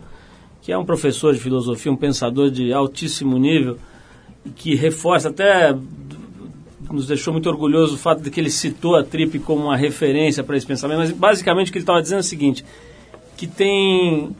que 0.66 0.72
é 0.72 0.76
um 0.76 0.84
professor 0.84 1.32
de 1.32 1.38
filosofia, 1.38 1.92
um 1.92 1.96
pensador 1.96 2.50
de 2.50 2.72
altíssimo 2.72 3.38
nível, 3.38 3.78
que 4.56 4.74
reforça, 4.74 5.28
até 5.28 5.72
nos 6.90 7.06
deixou 7.06 7.32
muito 7.32 7.48
orgulhoso 7.48 7.94
o 7.94 7.96
fato 7.96 8.20
de 8.20 8.32
que 8.32 8.40
ele 8.40 8.50
citou 8.50 8.96
a 8.96 9.04
Trip 9.04 9.38
como 9.38 9.62
uma 9.66 9.76
referência 9.76 10.42
para 10.42 10.56
esse 10.56 10.66
pensamento. 10.66 10.98
Mas 10.98 11.12
basicamente 11.12 11.68
o 11.68 11.72
que 11.72 11.78
ele 11.78 11.84
estava 11.84 12.02
dizendo 12.02 12.18
é 12.18 12.20
o 12.20 12.24
seguinte: 12.24 12.64
que 13.36 13.46
tem 13.46 14.34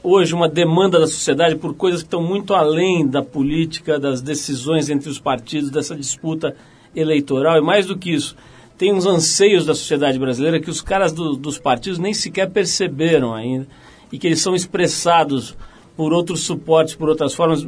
hoje 0.00 0.32
uma 0.32 0.48
demanda 0.48 1.00
da 1.00 1.08
sociedade 1.08 1.56
por 1.56 1.74
coisas 1.74 2.02
que 2.02 2.06
estão 2.06 2.22
muito 2.22 2.54
além 2.54 3.04
da 3.04 3.20
política, 3.20 3.98
das 3.98 4.22
decisões 4.22 4.88
entre 4.88 5.10
os 5.10 5.18
partidos, 5.18 5.70
dessa 5.70 5.96
disputa 5.96 6.54
eleitoral, 6.94 7.58
e 7.58 7.60
mais 7.60 7.84
do 7.84 7.98
que 7.98 8.12
isso, 8.12 8.36
tem 8.78 8.92
uns 8.94 9.06
anseios 9.06 9.66
da 9.66 9.74
sociedade 9.74 10.20
brasileira 10.20 10.60
que 10.60 10.70
os 10.70 10.80
caras 10.80 11.12
do- 11.12 11.34
dos 11.34 11.58
partidos 11.58 11.98
nem 11.98 12.14
sequer 12.14 12.48
perceberam 12.48 13.34
ainda, 13.34 13.66
e 14.14 14.18
que 14.18 14.28
eles 14.28 14.40
são 14.40 14.54
expressados 14.54 15.56
por 15.96 16.12
outros 16.12 16.44
suportes, 16.44 16.94
por 16.94 17.08
outras 17.08 17.34
formas, 17.34 17.66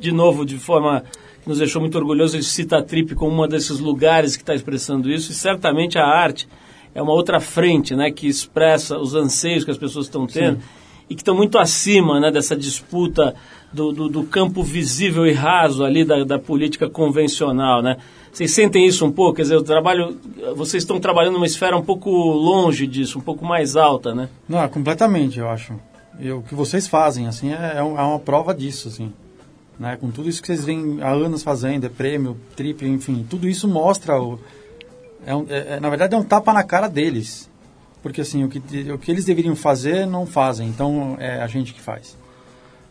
de 0.00 0.12
novo, 0.12 0.46
de 0.46 0.56
forma 0.56 1.04
que 1.42 1.46
nos 1.46 1.58
deixou 1.58 1.78
muito 1.78 1.98
orgulhosos, 1.98 2.32
ele 2.32 2.42
cita 2.42 2.78
a 2.78 2.82
Trip 2.82 3.14
como 3.14 3.44
um 3.44 3.46
desses 3.46 3.80
lugares 3.80 4.34
que 4.34 4.42
está 4.42 4.54
expressando 4.54 5.10
isso, 5.10 5.30
e 5.30 5.34
certamente 5.34 5.98
a 5.98 6.06
arte 6.06 6.48
é 6.94 7.02
uma 7.02 7.12
outra 7.12 7.38
frente, 7.38 7.94
né, 7.94 8.10
que 8.10 8.26
expressa 8.26 8.96
os 8.96 9.14
anseios 9.14 9.62
que 9.62 9.70
as 9.70 9.76
pessoas 9.76 10.06
estão 10.06 10.26
tendo 10.26 10.58
e 11.10 11.14
que 11.14 11.20
estão 11.20 11.36
muito 11.36 11.58
acima 11.58 12.18
né, 12.18 12.30
dessa 12.30 12.56
disputa 12.56 13.34
do, 13.74 13.92
do, 13.92 14.08
do 14.08 14.24
campo 14.24 14.62
visível 14.62 15.26
e 15.26 15.32
raso 15.32 15.84
ali 15.84 16.04
da, 16.04 16.22
da 16.24 16.38
política 16.38 16.88
convencional, 16.88 17.82
né? 17.82 17.96
Vocês 18.32 18.52
sentem 18.52 18.86
isso 18.86 19.04
um 19.04 19.12
pouco? 19.12 19.36
Quer 19.36 19.42
dizer, 19.42 19.56
o 19.56 19.62
trabalho, 19.62 20.16
vocês 20.56 20.82
estão 20.82 20.98
trabalhando 20.98 21.34
numa 21.34 21.46
esfera 21.46 21.76
um 21.76 21.82
pouco 21.82 22.10
longe 22.10 22.86
disso, 22.86 23.18
um 23.18 23.22
pouco 23.22 23.44
mais 23.44 23.76
alta, 23.76 24.14
né? 24.14 24.28
Não, 24.48 24.66
completamente, 24.68 25.38
eu 25.38 25.48
acho. 25.48 25.74
E 26.18 26.30
o 26.30 26.42
que 26.42 26.54
vocês 26.54 26.88
fazem, 26.88 27.26
assim, 27.26 27.52
é, 27.52 27.74
é 27.76 27.78
é 27.78 27.82
uma 27.82 28.18
prova 28.18 28.54
disso, 28.54 28.88
assim. 28.88 29.12
Né? 29.78 29.96
Com 30.00 30.10
tudo 30.10 30.28
isso 30.28 30.40
que 30.40 30.46
vocês 30.46 30.64
vêm 30.64 30.98
há 31.00 31.10
anos 31.10 31.42
fazendo, 31.42 31.84
é 31.86 31.88
prêmio, 31.88 32.36
triple, 32.56 32.88
enfim, 32.88 33.26
tudo 33.28 33.48
isso 33.48 33.66
mostra... 33.68 34.20
O, 34.20 34.38
é 35.26 35.34
um- 35.34 35.46
é- 35.48 35.74
é- 35.76 35.80
na 35.80 35.88
verdade, 35.88 36.14
é 36.14 36.18
um 36.18 36.22
tapa 36.22 36.52
na 36.52 36.62
cara 36.62 36.88
deles. 36.88 37.50
Porque, 38.02 38.20
assim, 38.20 38.44
o 38.44 38.48
que, 38.48 38.58
o 38.92 38.98
que 38.98 39.10
eles 39.10 39.24
deveriam 39.24 39.56
fazer, 39.56 40.06
não 40.06 40.26
fazem. 40.26 40.68
Então, 40.68 41.16
é 41.18 41.40
a 41.40 41.46
gente 41.46 41.72
que 41.72 41.80
faz. 41.80 42.16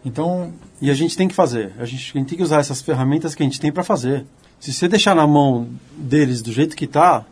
Então... 0.06 0.54
E 0.82 0.92
a 0.92 0.94
gente 0.94 1.16
tem 1.16 1.28
que 1.28 1.34
fazer. 1.34 1.74
A 1.80 1.86
gente, 1.86 2.12
a 2.14 2.20
gente 2.20 2.30
tem 2.30 2.38
que 2.38 2.44
usar 2.44 2.60
essas 2.60 2.82
ferramentas 2.82 3.34
que 3.34 3.42
a 3.42 3.46
gente 3.46 3.60
tem 3.60 3.72
para 3.72 3.84
fazer. 3.84 4.26
Se 4.60 4.74
você 4.74 4.88
deixar 4.88 5.16
na 5.16 5.26
mão 5.26 5.68
deles 5.96 6.42
do 6.42 6.52
jeito 6.52 6.76
que 6.76 6.88
tá, 6.88 7.26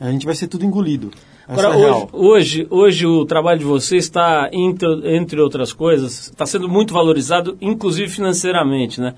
a 0.00 0.10
gente 0.10 0.26
vai 0.26 0.34
ser 0.34 0.46
tudo 0.48 0.64
engolido. 0.64 1.10
Essa 1.46 1.68
Agora, 1.68 1.78
é 1.78 1.90
a 1.90 1.96
hoje, 1.96 2.08
hoje, 2.12 2.66
hoje 2.70 3.06
o 3.06 3.24
trabalho 3.24 3.58
de 3.58 3.64
vocês 3.64 4.04
está, 4.04 4.48
entre, 4.52 5.16
entre 5.16 5.40
outras 5.40 5.72
coisas, 5.72 6.28
está 6.28 6.46
sendo 6.46 6.68
muito 6.68 6.94
valorizado, 6.94 7.56
inclusive 7.60 8.08
financeiramente, 8.08 9.00
né? 9.00 9.14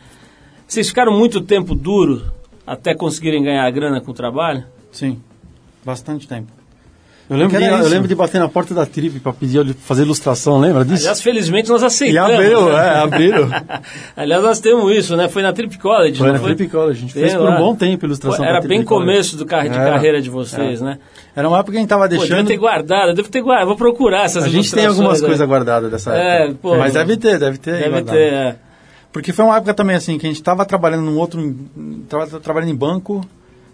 Vocês 0.67 0.89
ficaram 0.89 1.17
muito 1.17 1.41
tempo 1.41 1.75
duro 1.75 2.25
até 2.67 2.95
conseguirem 2.95 3.45
ganhar 3.45 3.71
grana 3.71 4.01
com 4.01 4.11
o 4.11 4.15
trabalho? 4.15 4.65
Sim, 4.91 5.21
bastante 5.85 6.27
tempo. 6.27 6.51
Eu 7.29 7.37
lembro, 7.37 7.59
de, 7.59 7.65
eu 7.65 7.89
lembro 7.89 8.07
de 8.07 8.15
bater 8.15 8.39
na 8.39 8.49
porta 8.49 8.73
da 8.73 8.87
Trip 8.87 9.19
para 9.19 9.33
pedir 9.33 9.75
fazer 9.75 10.03
ilustração, 10.03 10.61
lembra 10.61 10.85
disso? 10.85 11.03
Aliás, 11.03 11.21
felizmente 11.21 11.69
nós 11.69 11.83
aceitamos. 11.83 12.31
E 12.31 12.35
abriu, 12.35 12.69
né? 12.73 12.87
é, 12.87 12.99
abriram. 12.99 13.49
Aliás, 14.17 14.43
nós 14.45 14.61
temos 14.61 14.97
isso, 14.97 15.17
né? 15.17 15.29
Foi 15.29 15.43
na 15.43 15.53
Trip 15.53 15.77
College, 15.77 16.19
Foi 16.19 16.31
na 16.31 16.39
Trip 16.39 16.69
College, 16.69 16.99
a 16.99 17.01
gente 17.01 17.13
fez 17.13 17.33
Tem 17.33 17.41
por 17.41 17.49
um 17.51 17.57
bom 17.57 17.75
tempo 17.75 18.05
ilustração 18.07 18.45
Era 18.45 18.61
bem 18.61 18.79
Trip 18.79 18.85
começo 18.85 19.37
do 19.37 19.45
car 19.45 19.69
de 19.69 19.77
Era. 19.77 19.91
carreira 19.91 20.23
de 20.23 20.31
vocês, 20.31 20.81
Era. 20.81 20.91
né? 20.91 20.99
Era 21.35 21.49
uma 21.49 21.59
época 21.59 21.73
que 21.73 21.79
a 21.79 21.81
gente 21.81 21.89
tava 21.89 22.09
Pô, 22.09 22.15
eu 22.15 22.19
deixando... 22.21 22.37
devo 22.37 22.49
ter 22.49 22.57
guardado, 22.59 23.09
eu 23.09 23.15
devo 23.15 23.29
ter 23.29 23.43
guardado, 23.43 23.67
vou 23.67 23.77
procurar 23.77 24.25
essas 24.25 24.45
A 24.45 24.49
gente 24.49 24.71
tem 24.71 24.85
ilustrações 24.85 24.99
algumas 24.99 25.21
coisas 25.21 25.49
guardadas 25.49 25.91
dessa 25.91 26.15
É, 26.17 26.45
época. 26.45 26.59
pô, 26.63 26.77
Mas 26.77 26.93
deve 26.95 27.17
ter, 27.17 27.39
deve 27.41 27.59
ter. 27.59 27.73
Deve 27.73 27.91
guardado. 27.91 28.15
ter, 28.15 28.33
é. 28.33 28.57
Porque 29.13 29.33
foi 29.33 29.45
uma 29.45 29.57
época 29.57 29.75
também 29.75 29.97
assim, 29.97 30.17
que 30.17 30.27
a 30.27 30.29
gente 30.29 30.37
estava 30.41 30.65
trabalhando 30.65 31.03
num 31.03 31.19
outro. 31.19 31.57
Tava 32.09 32.27
trabalhando 32.39 32.71
em 32.71 32.77
banco, 32.77 33.27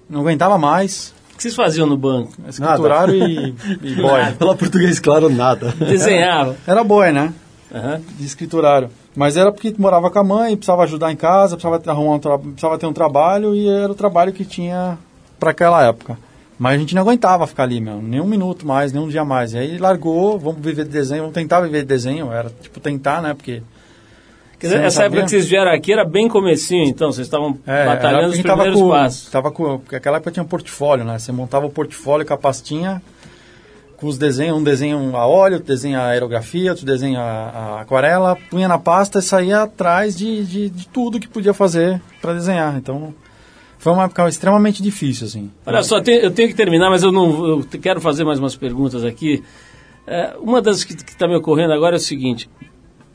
não 0.09 0.21
aguentava 0.21 0.57
mais. 0.57 1.13
O 1.43 1.45
que 1.45 1.49
vocês 1.51 1.57
faziam 1.57 1.89
no 1.89 1.97
banco? 1.97 2.31
Escriturário 2.49 3.17
e, 3.17 3.53
e 3.83 3.95
boy. 3.97 4.25
Falar 4.39 4.55
português 4.55 5.01
claro, 5.01 5.29
nada. 5.29 5.75
Desenhava. 5.77 6.55
Era 6.65 6.85
boy, 6.85 7.11
né? 7.11 7.33
Aham. 7.75 8.01
De 8.17 8.25
escriturário. 8.25 8.89
Mas 9.17 9.37
era 9.37 9.51
porque 9.51 9.75
morava 9.77 10.09
com 10.09 10.21
a 10.21 10.23
mãe, 10.23 10.57
precisava 10.57 10.85
ajudar 10.85 11.11
em 11.11 11.17
casa, 11.17 11.57
precisava 11.57 11.81
ter, 11.81 11.91
arrumar 11.91 12.15
um 12.15 12.19
tra- 12.21 12.39
precisava 12.39 12.79
ter 12.79 12.87
um 12.87 12.93
trabalho 12.93 13.57
e 13.57 13.69
era 13.69 13.91
o 13.91 13.95
trabalho 13.95 14.33
que 14.33 14.45
tinha 14.45 14.97
para 15.41 15.51
aquela 15.51 15.85
época. 15.85 16.17
Mas 16.57 16.77
a 16.77 16.79
gente 16.79 16.95
não 16.95 17.03
aguentava 17.03 17.45
ficar 17.49 17.65
ali, 17.65 17.81
meu, 17.81 18.01
nem 18.01 18.21
um 18.21 18.27
minuto 18.27 18.65
mais, 18.65 18.93
nem 18.93 19.03
um 19.03 19.09
dia 19.09 19.25
mais. 19.25 19.53
E 19.53 19.59
aí 19.59 19.79
largou, 19.79 20.39
vamos 20.39 20.61
viver 20.65 20.85
de 20.85 20.91
desenho, 20.93 21.23
vamos 21.23 21.35
tentar 21.35 21.61
viver 21.61 21.81
de 21.81 21.87
desenho. 21.89 22.31
Era 22.33 22.53
tipo 22.61 22.79
tentar, 22.79 23.21
né? 23.21 23.35
Porque. 23.35 23.65
Quer 24.63 24.69
dizer, 24.69 24.85
essa 24.85 25.03
época 25.03 25.25
que 25.25 25.31
vocês 25.31 25.49
vieram 25.49 25.73
aqui 25.73 25.93
era 25.93 26.05
bem 26.05 26.29
comecinho, 26.29 26.85
então, 26.85 27.11
vocês 27.11 27.27
estavam 27.27 27.59
É, 27.67 27.85
batalhando 27.85 28.29
os 28.29 28.41
primeiros 28.41 28.81
com, 28.81 28.89
passos. 28.91 29.29
Tava 29.29 29.51
com, 29.51 29.81
porque 29.81 29.97
aquela 29.97 30.19
época 30.19 30.31
tinha 30.31 30.45
um 30.45 30.47
portfólio, 30.47 31.05
né? 31.05 31.19
Você 31.19 31.33
montava 31.33 31.67
o 31.67 31.69
portfólio 31.69 32.25
com 32.25 32.33
a 32.33 32.37
pastinha, 32.37 33.03
com 33.97 34.07
os 34.07 34.17
desenhos, 34.17 34.57
um 34.57 34.63
desenho 34.63 35.17
a 35.17 35.27
óleo, 35.27 35.55
outro 35.55 35.67
desenho 35.67 35.99
a 35.99 36.07
aerografia, 36.07 36.71
outro 36.71 36.87
desenho 36.87 37.19
a, 37.19 37.23
a 37.23 37.81
aquarela, 37.81 38.39
punha 38.49 38.69
na 38.69 38.79
pasta 38.79 39.19
e 39.19 39.23
saía 39.23 39.63
atrás 39.63 40.17
de, 40.17 40.45
de, 40.45 40.71
de 40.71 40.87
tudo 40.87 41.19
que 41.19 41.27
podia 41.27 41.53
fazer 41.53 42.01
para 42.21 42.33
desenhar. 42.33 42.77
Então, 42.77 43.13
foi 43.79 43.93
uma 43.93 44.05
época 44.05 44.29
extremamente 44.29 44.81
difícil, 44.81 45.27
assim. 45.27 45.51
Olha 45.67 45.83
só, 45.83 45.99
eu 45.99 46.31
tenho 46.31 46.49
que 46.49 46.55
terminar, 46.55 46.89
mas 46.89 47.03
eu 47.03 47.11
não 47.11 47.49
eu 47.49 47.67
quero 47.83 48.01
fazer 48.01 48.23
mais 48.23 48.39
umas 48.39 48.55
perguntas 48.55 49.05
aqui. 49.05 49.43
É, 50.07 50.37
uma 50.41 50.63
das 50.63 50.85
que 50.85 50.95
está 50.95 51.27
me 51.27 51.35
ocorrendo 51.35 51.73
agora 51.73 51.97
é 51.97 51.99
o 51.99 52.01
seguinte: 52.01 52.49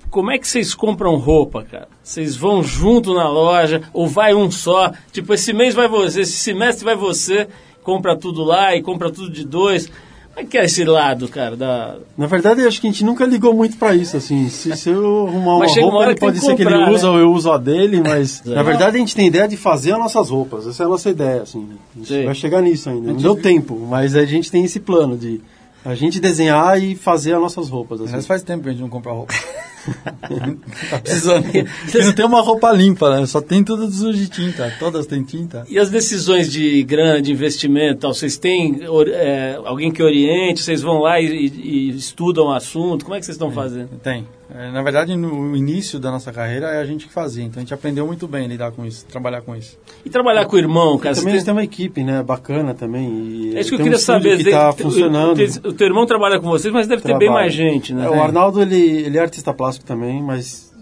como 0.10 0.32
é 0.32 0.38
que 0.38 0.47
vocês 0.47 0.74
compram 0.74 1.16
roupa, 1.16 1.64
cara? 1.64 1.88
Vocês 2.03 2.36
vão 2.36 2.64
junto 2.64 3.14
na 3.14 3.30
loja 3.30 3.82
ou 3.93 4.08
vai 4.08 4.34
um 4.34 4.49
só? 4.49 4.91
Tipo, 5.12 5.34
esse 5.34 5.53
mês 5.53 5.76
vai 5.76 5.88
você, 5.88 6.22
esse 6.22 6.38
semestre 6.38 6.86
vai 6.86 6.95
você, 6.95 7.47
compra 7.84 8.16
tudo 8.16 8.43
lá 8.43 8.76
e 8.76 8.82
compra 8.82 9.12
tudo 9.12 9.30
de 9.30 9.45
dois. 9.45 9.89
Como 10.38 10.45
é 10.45 10.51
que 10.51 10.58
é 10.58 10.66
esse 10.66 10.86
lado, 10.86 11.28
cara? 11.28 11.55
Da... 11.55 11.95
Na 12.16 12.28
verdade, 12.28 12.62
eu 12.62 12.68
acho 12.68 12.80
que 12.80 12.86
a 12.86 12.91
gente 12.91 13.03
nunca 13.03 13.26
ligou 13.26 13.55
muito 13.55 13.76
pra 13.76 13.95
isso, 13.95 14.16
assim. 14.16 14.47
Se, 14.49 14.76
se 14.78 14.88
eu 14.88 15.28
arrumar 15.28 15.55
uma 15.55 15.66
uma 15.66 15.91
roupa, 15.91 16.14
que 16.14 16.20
tem 16.20 16.28
pode 16.28 16.39
que 16.39 16.45
ser 16.45 16.55
que 16.55 16.64
comprar, 16.64 16.82
ele 16.84 16.91
usa 16.91 17.08
né? 17.08 17.14
ou 17.14 17.20
eu 17.20 17.32
uso 17.32 17.51
a 17.51 17.58
dele, 17.58 18.01
mas... 18.01 18.43
É. 18.45 18.53
Na 18.53 18.62
verdade, 18.62 18.97
a 18.97 18.99
gente 18.99 19.16
tem 19.16 19.26
ideia 19.26 19.47
de 19.47 19.58
fazer 19.58 19.93
as 19.93 19.99
nossas 19.99 20.30
roupas. 20.30 20.68
Essa 20.68 20.84
é 20.84 20.86
a 20.86 20.89
nossa 20.89 21.10
ideia, 21.10 21.41
assim. 21.41 21.68
A 21.95 21.97
gente 21.97 22.08
Sim. 22.08 22.26
vai 22.26 22.36
chegar 22.36 22.62
nisso 22.62 22.88
ainda. 22.88 23.14
Não 23.14 23.18
deu 23.18 23.36
tempo, 23.36 23.80
mas 23.89 24.16
a 24.16 24.26
gente 24.26 24.51
tem 24.51 24.64
esse 24.64 24.80
plano 24.80 25.18
de... 25.18 25.41
A 25.84 25.95
gente 25.95 26.20
desenhar 26.20 26.80
e 26.80 26.95
fazer 26.95 27.34
as 27.34 27.41
nossas 27.41 27.70
roupas, 27.70 27.99
assim. 27.99 28.12
Mas 28.12 28.28
faz 28.28 28.43
tempo 28.43 28.62
que 28.62 28.70
a 28.70 28.72
gente 28.74 28.82
não 28.82 28.89
compra 28.89 29.14
roupa. 29.14 29.34
Porque 31.83 31.99
não 32.03 32.13
tem 32.13 32.25
uma 32.25 32.41
roupa 32.41 32.71
limpa, 32.71 33.19
né? 33.19 33.25
Só 33.25 33.41
tem 33.41 33.63
tudo 33.63 33.89
sujo 33.91 34.17
de 34.17 34.27
tinta. 34.29 34.71
Todas 34.79 35.05
têm 35.07 35.23
tinta. 35.23 35.65
E 35.69 35.79
as 35.79 35.89
decisões 35.89 36.51
de 36.51 36.83
grande 36.83 37.31
investimento, 37.31 38.01
tal, 38.01 38.13
vocês 38.13 38.38
têm 38.38 38.79
é, 39.13 39.59
alguém 39.65 39.91
que 39.91 40.01
oriente, 40.03 40.61
vocês 40.61 40.81
vão 40.81 40.99
lá 40.99 41.19
e, 41.19 41.25
e- 41.27 41.89
e 41.89 41.89
estudam 41.97 42.47
o 42.47 42.53
assunto, 42.53 43.03
como 43.05 43.15
é 43.15 43.19
que 43.19 43.25
vocês 43.25 43.35
estão 43.35 43.51
fazendo? 43.51 43.89
Tem. 44.03 44.25
É, 44.54 44.72
na 44.72 44.82
verdade, 44.82 45.14
no 45.16 45.56
início 45.58 46.00
da 46.00 46.10
nossa 46.10 46.32
carreira 46.32 46.68
é 46.68 46.80
a 46.80 46.86
gente 46.86 47.06
que 47.08 47.12
fazia. 47.14 47.43
Então 47.43 47.58
a 47.60 47.62
gente 47.62 47.74
aprendeu 47.74 48.08
muito 48.08 48.28
bem 48.30 48.45
a 48.45 48.48
lidar 48.48 48.72
com 48.72 48.86
isso, 48.86 49.06
trabalhar 49.06 49.41
com 49.41 49.54
isso. 49.54 49.78
E 50.06 50.10
trabalhar 50.10 50.45
com 50.45 50.56
o 50.56 50.60
irmão, 50.60 50.98
cara? 50.98 51.14
E 51.16 51.20
também 51.20 51.34
tem- 51.36 51.43
tem 51.43 51.54
uma 51.54 51.64
equipe, 51.66 52.02
né? 52.04 52.24
Bacana 52.24 52.74
também. 52.74 53.10
E 53.10 53.58
É 53.58 53.60
isso 53.60 53.70
que 53.72 53.76
eu 53.76 53.80
queria 53.80 53.98
um 53.98 54.00
saber. 54.00 54.38
que 54.38 54.50
tá 54.50 54.72
tem- 54.72 54.86
funcionando. 54.86 55.38
O, 55.66 55.68
o 55.68 55.74
teu 55.74 55.88
irmão 55.88 56.06
trabalha 56.06 56.39
com 56.39 56.48
vocês, 56.48 56.74
mas 56.74 56.88
deve 56.88 57.02
ter 57.02 57.18
bem 57.18 57.30
mais 57.30 57.54
gente, 57.54 57.93
né? 57.93 58.06
É, 58.06 58.10
o 58.10 58.22
Arnaldo, 58.22 58.62
ele, 58.62 58.80
ele 58.80 59.18
é 59.18 59.22
artista 59.22 59.54
plástico 59.54 59.86
também, 59.86 60.24
mas 60.24 60.74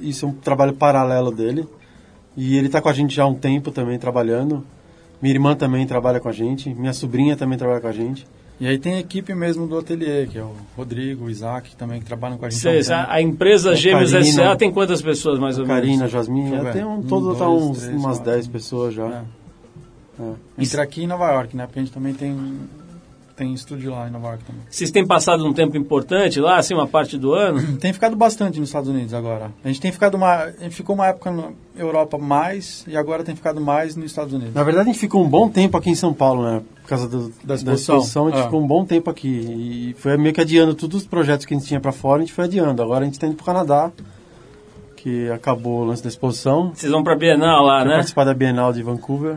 isso 0.00 0.24
é 0.24 0.28
um 0.28 0.32
trabalho 0.32 0.72
paralelo 0.74 1.32
dele. 1.32 1.66
E 2.36 2.56
ele 2.56 2.66
está 2.68 2.80
com 2.80 2.88
a 2.88 2.92
gente 2.92 3.12
já 3.16 3.24
há 3.24 3.26
um 3.26 3.34
tempo 3.34 3.72
também 3.72 3.98
trabalhando. 3.98 4.64
Minha 5.20 5.34
irmã 5.34 5.56
também 5.56 5.84
trabalha 5.88 6.20
com 6.20 6.28
a 6.28 6.32
gente, 6.32 6.72
minha 6.72 6.92
sobrinha 6.92 7.36
também 7.36 7.58
trabalha 7.58 7.80
com 7.80 7.88
a 7.88 7.92
gente. 7.92 8.24
E 8.60 8.66
aí 8.66 8.76
tem 8.78 8.94
a 8.94 9.00
equipe 9.00 9.32
mesmo 9.34 9.68
do 9.68 9.78
ateliê, 9.78 10.26
que 10.26 10.36
é 10.36 10.42
o 10.42 10.52
Rodrigo, 10.76 11.26
o 11.26 11.30
Isaac, 11.30 11.76
também 11.76 12.00
que 12.00 12.06
trabalham 12.06 12.36
com 12.36 12.44
a 12.44 12.50
gente. 12.50 12.58
um 12.58 12.62
Sei, 12.62 12.80
tempo. 12.82 12.92
a, 12.92 13.12
a 13.12 13.22
empresa 13.22 13.74
Gêmeos. 13.76 14.12
S.A. 14.12 14.56
tem 14.56 14.72
quantas 14.72 15.00
pessoas 15.00 15.38
mais 15.38 15.58
ou 15.58 15.66
menos? 15.66 15.80
Karina, 15.80 16.08
Jasmine, 16.08 16.50
já 16.50 16.72
tem 16.72 16.84
um, 16.84 16.96
Um, 16.98 17.02
todo 17.02 17.36
tá 17.36 17.44
dois, 17.44 17.62
uns, 17.62 17.78
três, 17.78 17.94
umas 17.96 18.16
quatro. 18.18 18.32
10 18.32 18.46
pessoas 18.48 18.94
já. 18.94 19.06
É. 19.06 19.22
É. 20.20 20.32
Entre 20.58 20.80
aqui 20.80 21.02
e 21.02 21.06
Nova 21.06 21.30
York, 21.30 21.56
né? 21.56 21.66
Porque 21.66 21.78
a 21.78 21.82
gente 21.82 21.92
também 21.94 22.12
tem, 22.12 22.36
tem 23.38 23.54
estúdio 23.54 23.92
lá 23.92 24.08
em 24.08 24.10
Nova 24.10 24.26
York 24.28 24.44
também. 24.44 24.60
Vocês 24.68 24.90
têm 24.90 25.06
passado 25.06 25.46
um 25.46 25.52
tempo 25.52 25.76
importante 25.76 26.40
lá, 26.40 26.58
assim, 26.58 26.74
uma 26.74 26.86
parte 26.88 27.16
do 27.16 27.32
ano? 27.32 27.62
Tem 27.78 27.92
ficado 27.92 28.16
bastante 28.16 28.58
nos 28.58 28.68
Estados 28.68 28.88
Unidos 28.90 29.14
agora. 29.14 29.50
A 29.64 29.68
gente 29.68 29.80
tem 29.80 29.92
ficado 29.92 30.16
uma, 30.16 30.34
a 30.44 30.50
gente 30.62 30.74
ficou 30.74 30.94
uma 30.96 31.06
época 31.06 31.30
na 31.30 31.50
Europa 31.76 32.18
mais 32.18 32.84
e 32.88 32.96
agora 32.96 33.22
tem 33.22 33.36
ficado 33.36 33.60
mais 33.60 33.94
nos 33.94 34.06
Estados 34.06 34.32
Unidos. 34.34 34.52
Na 34.52 34.62
verdade, 34.64 34.90
a 34.90 34.92
gente 34.92 35.00
ficou 35.00 35.22
um 35.24 35.28
bom 35.28 35.48
tempo 35.48 35.76
aqui 35.76 35.88
em 35.90 35.94
São 35.94 36.12
Paulo, 36.12 36.42
né? 36.42 36.62
Por 36.82 36.88
causa 36.88 37.06
do- 37.08 37.32
da, 37.44 37.54
exposição. 37.54 38.26
a 38.26 38.30
gente 38.30 38.40
Ah. 38.40 38.44
ficou 38.44 38.60
um 38.60 38.66
bom 38.66 38.84
tempo 38.84 39.08
aqui. 39.08 39.28
E 39.28 39.94
foi 39.98 40.16
meio 40.16 40.34
que 40.34 40.40
adiando 40.40 40.74
todos 40.74 41.02
os 41.02 41.06
projetos 41.06 41.46
que 41.46 41.54
a 41.54 41.56
gente 41.56 41.66
tinha 41.68 41.80
pra 41.80 41.92
fora, 41.92 42.18
a 42.22 42.24
gente 42.24 42.32
foi 42.32 42.44
adiando. 42.46 42.82
Agora 42.82 43.02
a 43.02 43.04
gente 43.04 43.18
tá 43.18 43.26
indo 43.26 43.36
pro 43.36 43.44
Canadá, 43.44 43.92
que 44.96 45.30
acabou 45.30 45.82
o 45.82 45.84
lance 45.84 46.02
da 46.02 46.08
exposição. 46.08 46.72
Vocês 46.74 46.90
vão 46.90 47.04
pra 47.04 47.14
Bienal 47.14 47.64
lá, 47.64 47.84
né? 47.84 47.94
participar 47.94 48.24
da 48.24 48.34
Bienal 48.34 48.72
de 48.72 48.82
Vancouver. 48.82 49.36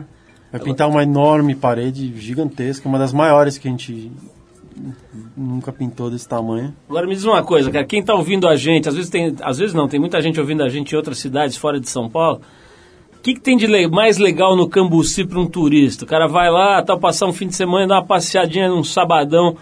Vai 0.52 0.60
pintar 0.60 0.88
uma 0.88 1.02
enorme 1.02 1.54
parede 1.54 2.12
gigantesca, 2.20 2.86
uma 2.88 2.98
das 2.98 3.12
maiores 3.12 3.56
que 3.58 3.66
a 3.66 3.70
gente 3.70 4.12
nunca 5.36 5.72
pintou 5.72 6.10
desse 6.10 6.28
tamanho. 6.28 6.74
Agora 6.88 7.06
me 7.06 7.14
diz 7.14 7.24
uma 7.24 7.42
coisa, 7.42 7.70
cara, 7.70 7.84
quem 7.84 8.02
tá 8.02 8.14
ouvindo 8.14 8.46
a 8.46 8.54
gente, 8.54 8.88
às 8.88 8.94
vezes 8.94 9.10
tem, 9.10 9.34
às 9.40 9.58
vezes 9.58 9.74
não, 9.74 9.88
tem 9.88 9.98
muita 9.98 10.20
gente 10.20 10.38
ouvindo 10.38 10.62
a 10.62 10.68
gente 10.68 10.92
em 10.92 10.96
outras 10.96 11.18
cidades 11.18 11.56
fora 11.56 11.80
de 11.80 11.88
São 11.88 12.08
Paulo. 12.08 12.40
O 13.18 13.22
que, 13.22 13.34
que 13.34 13.40
tem 13.40 13.56
de 13.56 13.66
le- 13.66 13.88
mais 13.88 14.18
legal 14.18 14.56
no 14.56 14.68
Cambuci 14.68 15.24
para 15.24 15.38
um 15.38 15.46
turista? 15.46 16.04
O 16.04 16.08
cara 16.08 16.26
vai 16.26 16.50
lá, 16.50 16.82
tal, 16.82 16.98
passar 16.98 17.26
um 17.26 17.32
fim 17.32 17.46
de 17.46 17.54
semana, 17.54 17.86
dar 17.86 17.94
uma 17.96 18.04
passeadinha 18.04 18.68
num 18.68 18.82
sabadão 18.84 19.56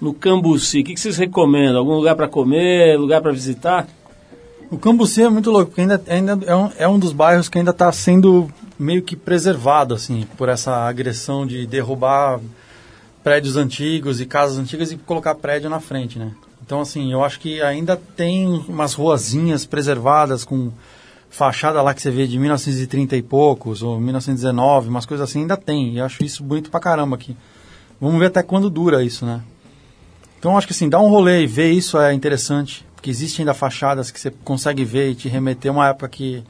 no 0.00 0.12
Cambuci. 0.12 0.80
O 0.80 0.84
que, 0.84 0.94
que 0.94 1.00
vocês 1.00 1.16
recomendam? 1.16 1.78
Algum 1.78 1.94
lugar 1.94 2.14
para 2.14 2.28
comer, 2.28 2.98
lugar 2.98 3.22
para 3.22 3.32
visitar? 3.32 3.88
O 4.68 4.78
Cambuci 4.78 5.22
é 5.22 5.28
muito 5.28 5.50
louco, 5.50 5.66
porque 5.66 5.82
ainda, 5.82 6.02
ainda 6.08 6.38
é, 6.44 6.56
um, 6.56 6.70
é 6.76 6.88
um 6.88 6.98
dos 6.98 7.12
bairros 7.12 7.48
que 7.48 7.56
ainda 7.56 7.70
está 7.70 7.90
sendo 7.92 8.50
meio 8.78 9.00
que 9.00 9.14
preservado, 9.14 9.94
assim, 9.94 10.26
por 10.36 10.48
essa 10.48 10.74
agressão 10.74 11.46
de 11.46 11.66
derrubar 11.66 12.40
prédios 13.22 13.56
antigos 13.56 14.20
e 14.20 14.26
casas 14.26 14.58
antigas 14.58 14.90
e 14.90 14.96
colocar 14.96 15.34
prédio 15.36 15.70
na 15.70 15.78
frente, 15.78 16.18
né? 16.18 16.32
Então, 16.64 16.80
assim, 16.80 17.12
eu 17.12 17.24
acho 17.24 17.38
que 17.38 17.62
ainda 17.62 17.96
tem 17.96 18.48
umas 18.68 18.92
ruazinhas 18.94 19.64
preservadas 19.64 20.44
com 20.44 20.72
fachada 21.30 21.80
lá 21.80 21.94
que 21.94 22.02
você 22.02 22.10
vê 22.10 22.26
de 22.26 22.36
1930 22.36 23.16
e 23.16 23.22
poucos, 23.22 23.82
ou 23.82 24.00
1919, 24.00 24.88
umas 24.88 25.06
coisas 25.06 25.28
assim, 25.28 25.42
ainda 25.42 25.56
tem. 25.56 25.94
E 25.94 25.98
eu 25.98 26.04
acho 26.04 26.24
isso 26.24 26.42
bonito 26.42 26.70
pra 26.70 26.80
caramba 26.80 27.14
aqui. 27.14 27.36
Vamos 28.00 28.18
ver 28.18 28.26
até 28.26 28.42
quando 28.42 28.68
dura 28.68 29.04
isso, 29.04 29.24
né? 29.24 29.40
Então, 30.38 30.58
acho 30.58 30.66
que 30.66 30.72
assim, 30.72 30.88
dar 30.88 31.00
um 31.00 31.08
rolê 31.08 31.42
e 31.42 31.46
ver 31.46 31.70
isso 31.70 31.98
é 31.98 32.12
interessante, 32.12 32.84
porque 33.06 33.10
existem 33.10 33.44
ainda 33.44 33.54
fachadas 33.54 34.10
que 34.10 34.18
você 34.18 34.32
consegue 34.42 34.84
ver 34.84 35.10
e 35.10 35.14
te 35.14 35.28
remeter 35.28 35.70
a 35.70 35.74
uma 35.74 35.88
época 35.88 36.08
que 36.08 36.42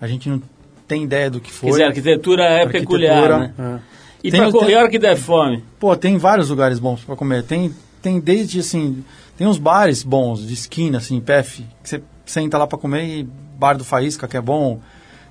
a 0.00 0.08
gente 0.08 0.28
não 0.28 0.42
tem 0.88 1.04
ideia 1.04 1.30
do 1.30 1.38
que 1.40 1.50
Quer 1.52 1.56
foi. 1.56 1.70
dizer, 1.70 1.84
a 1.84 1.86
arquitetura 1.86 2.42
é 2.42 2.66
peculiar, 2.66 3.38
né? 3.38 3.54
é. 3.56 3.78
E 4.24 4.30
Tem- 4.30 4.40
para 4.40 4.50
correr 4.50 4.74
a 4.74 4.78
hora 4.80 4.90
que 4.90 4.98
der 4.98 5.16
fome? 5.16 5.62
Pô, 5.78 5.94
tem 5.96 6.18
vários 6.18 6.50
lugares 6.50 6.80
bons 6.80 7.02
para 7.04 7.14
comer. 7.14 7.44
Tem, 7.44 7.72
tem 8.02 8.18
desde 8.18 8.58
assim, 8.58 9.04
tem 9.36 9.46
uns 9.46 9.56
bares 9.56 10.02
bons 10.02 10.46
de 10.46 10.52
esquina, 10.52 10.98
assim, 10.98 11.20
PF, 11.20 11.64
que 11.82 11.88
você 11.88 12.02
senta 12.26 12.58
lá 12.58 12.66
para 12.66 12.76
comer 12.76 13.04
e 13.04 13.28
bar 13.56 13.74
do 13.78 13.84
Faísca, 13.84 14.26
que 14.26 14.36
é 14.36 14.40
bom. 14.40 14.80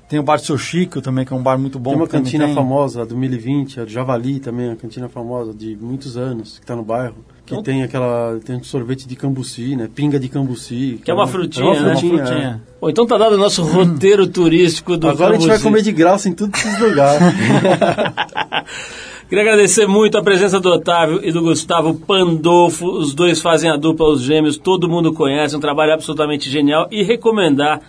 Tem 0.08 0.18
o 0.18 0.24
bar 0.24 0.38
do 0.38 0.46
Seu 0.46 0.58
Chico 0.58 1.02
também, 1.02 1.26
que 1.26 1.34
é 1.34 1.36
um 1.36 1.44
bar 1.44 1.60
muito 1.60 1.78
bom. 1.78 1.92
tem 1.92 2.00
uma 2.00 2.08
cantina 2.08 2.46
tem. 2.46 2.56
famosa 2.56 3.06
do 3.06 3.18
1020, 3.18 3.82
a 3.82 3.86
do 3.86 3.92
Javali 3.92 4.40
também, 4.40 4.72
a 4.72 4.76
cantina 4.78 5.08
famosa 5.10 5.54
de 5.54 5.76
muitos 5.76 6.16
anos, 6.18 6.58
que 6.58 6.64
está 6.64 6.76
no 6.76 6.84
bairro. 6.84 7.18
Que 7.50 7.56
Então- 7.56 7.64
tem 7.64 7.82
aquela. 7.82 8.40
Tem 8.46 8.58
um 8.58 8.64
sorvete 8.64 9.08
de 9.08 9.16
cambuci, 9.16 9.76
né? 9.76 9.90
Pinga 9.94 10.20
de 10.20 10.30
cambuci. 10.30 11.02
Que 11.04 11.10
é 11.10 11.14
uma 11.16 11.26
frutinha, 11.26 11.66
é 11.66 11.68
uma 11.68 11.82
né? 11.82 11.90
frutinha, 11.96 12.24
frutinha. 12.26 12.62
é. 12.64 12.70
Bom, 12.80 12.90
então 12.92 13.08
tá 13.08 13.18
dado 13.18 13.34
o 13.34 13.38
nosso 13.40 13.64
roteiro 13.64 14.28
turístico 14.28 14.96
do 14.96 15.10
Agora 15.10 15.32
a 15.32 15.34
gente 15.34 15.48
vai 15.48 15.58
Cambuci. 15.58 15.64
comer 15.64 15.82
de 15.82 15.92
graça 15.92 16.30
em 16.30 16.34
todos 16.34 16.64
esses 16.64 16.80
lugares. 16.80 17.20
Queria 19.28 19.44
agradecer 19.44 19.88
muito 19.88 20.18
a 20.18 20.24
presença 20.24 20.60
do 20.60 20.70
Otávio 20.70 21.20
e 21.24 21.32
do 21.32 21.42
Gustavo 21.42 21.94
Pandolfo. 21.96 22.88
Os 22.88 23.14
dois 23.14 23.42
fazem 23.42 23.70
a 23.70 23.78
dupla 23.78 24.10
Os 24.10 24.22
Gêmeos, 24.22 24.58
todo 24.58 24.90
mundo 24.90 25.14
conhece, 25.14 25.56
um 25.56 25.60
trabalho 25.60 25.94
absolutamente 25.94 26.50
genial. 26.50 26.88
E 26.92 27.04
recomendar 27.04 27.80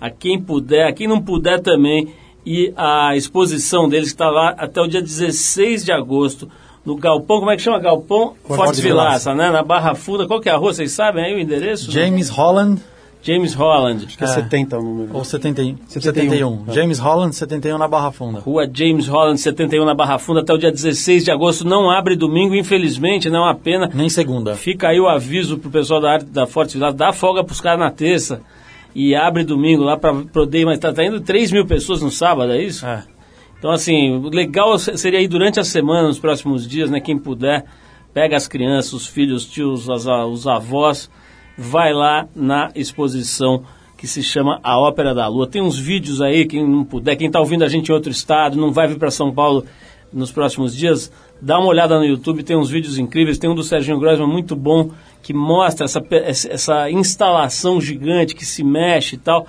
a 0.00 0.10
quem 0.10 0.40
puder, 0.40 0.86
a 0.88 0.92
quem 0.92 1.08
não 1.08 1.20
puder 1.20 1.60
também, 1.60 2.08
ir 2.44 2.72
à 2.76 3.16
exposição 3.16 3.88
deles, 3.88 4.08
que 4.08 4.14
está 4.14 4.30
lá 4.30 4.54
até 4.58 4.80
o 4.80 4.86
dia 4.86 5.00
16 5.00 5.84
de 5.84 5.92
agosto, 5.92 6.48
no 6.84 6.96
Galpão, 6.96 7.38
como 7.40 7.50
é 7.50 7.56
que 7.56 7.62
chama? 7.62 7.78
Galpão 7.78 8.34
Forte 8.44 8.64
Forte 8.64 8.80
Vilaça. 8.80 9.30
Vilaça, 9.30 9.34
né? 9.34 9.50
Na 9.50 9.62
Barra 9.62 9.94
Funda. 9.94 10.26
Qual 10.26 10.40
que 10.40 10.48
é 10.48 10.52
a 10.52 10.56
rua? 10.56 10.72
Vocês 10.72 10.92
sabem 10.92 11.24
aí 11.24 11.34
o 11.34 11.38
endereço? 11.38 11.90
James 11.90 12.28
Holland 12.28 12.80
James 13.22 13.52
Holland. 13.54 14.06
Acho 14.06 14.16
que 14.16 14.24
é 14.24 14.26
70 14.26 14.78
o 14.78 14.82
número. 14.82 15.10
ou 15.12 15.24
71. 15.24 15.76
71. 15.86 16.64
71. 16.66 16.74
James 16.74 16.98
Holland 16.98 17.36
71 17.36 17.76
na 17.76 17.86
Barra 17.86 18.10
Funda. 18.10 18.40
Rua 18.40 18.68
James 18.72 19.06
Holland, 19.06 19.38
71 19.38 19.84
na 19.84 19.94
Barra 19.94 20.18
Funda, 20.18 20.40
até 20.40 20.52
o 20.52 20.58
dia 20.58 20.72
16 20.72 21.24
de 21.24 21.30
agosto. 21.30 21.66
Não 21.66 21.90
abre 21.90 22.16
domingo, 22.16 22.54
infelizmente, 22.54 23.28
não 23.28 23.40
é 23.40 23.42
uma 23.48 23.54
pena. 23.54 23.90
Nem 23.92 24.08
segunda. 24.08 24.54
Fica 24.54 24.88
aí 24.88 24.98
o 24.98 25.06
aviso 25.06 25.58
pro 25.58 25.70
pessoal 25.70 26.00
da 26.00 26.12
arte 26.12 26.26
da 26.26 26.46
Forte 26.46 26.74
Vilaça, 26.74 26.96
dá 26.96 27.12
folga 27.12 27.44
pros 27.44 27.60
caras 27.60 27.78
na 27.78 27.90
terça 27.90 28.40
e 28.94 29.14
abre 29.14 29.44
domingo 29.44 29.84
lá 29.84 29.96
para 29.96 30.14
poder, 30.14 30.64
mas 30.64 30.78
tá, 30.78 30.92
tá 30.92 31.04
indo 31.04 31.20
3 31.20 31.52
mil 31.52 31.66
pessoas 31.66 32.00
no 32.02 32.10
sábado, 32.10 32.52
é 32.52 32.62
isso? 32.62 32.86
É. 32.86 33.04
Então, 33.60 33.70
assim, 33.70 34.18
legal 34.32 34.76
se- 34.78 34.96
seria 34.96 35.20
ir 35.20 35.28
durante 35.28 35.60
a 35.60 35.64
semana, 35.64 36.08
nos 36.08 36.18
próximos 36.18 36.66
dias, 36.66 36.90
né? 36.90 36.98
Quem 36.98 37.16
puder, 37.16 37.64
pega 38.12 38.34
as 38.36 38.48
crianças, 38.48 38.92
os 38.92 39.06
filhos, 39.06 39.44
os 39.44 39.48
tios, 39.50 39.88
as- 39.88 40.06
os 40.06 40.46
avós, 40.48 41.08
vai 41.56 41.92
lá 41.92 42.26
na 42.34 42.70
exposição 42.74 43.62
que 43.98 44.06
se 44.06 44.22
chama 44.22 44.58
A 44.62 44.80
Ópera 44.80 45.14
da 45.14 45.28
Lua. 45.28 45.46
Tem 45.46 45.60
uns 45.60 45.78
vídeos 45.78 46.22
aí, 46.22 46.46
quem 46.46 46.66
não 46.66 46.84
puder, 46.84 47.16
quem 47.16 47.26
está 47.26 47.38
ouvindo 47.38 47.62
a 47.62 47.68
gente 47.68 47.90
em 47.90 47.94
outro 47.94 48.10
estado, 48.10 48.56
não 48.56 48.72
vai 48.72 48.88
vir 48.88 48.98
para 48.98 49.10
São 49.10 49.30
Paulo 49.30 49.64
nos 50.10 50.32
próximos 50.32 50.74
dias, 50.74 51.12
dá 51.40 51.58
uma 51.58 51.68
olhada 51.68 51.98
no 51.98 52.04
YouTube, 52.04 52.42
tem 52.42 52.56
uns 52.56 52.70
vídeos 52.70 52.98
incríveis, 52.98 53.36
tem 53.38 53.48
um 53.50 53.54
do 53.54 53.62
Serginho 53.62 53.98
Grossman 54.00 54.26
muito 54.26 54.56
bom, 54.56 54.90
que 55.22 55.34
mostra 55.34 55.84
essa 55.84 56.02
essa 56.10 56.90
instalação 56.90 57.78
gigante 57.78 58.34
que 58.34 58.44
se 58.44 58.64
mexe 58.64 59.16
e 59.16 59.18
tal. 59.18 59.46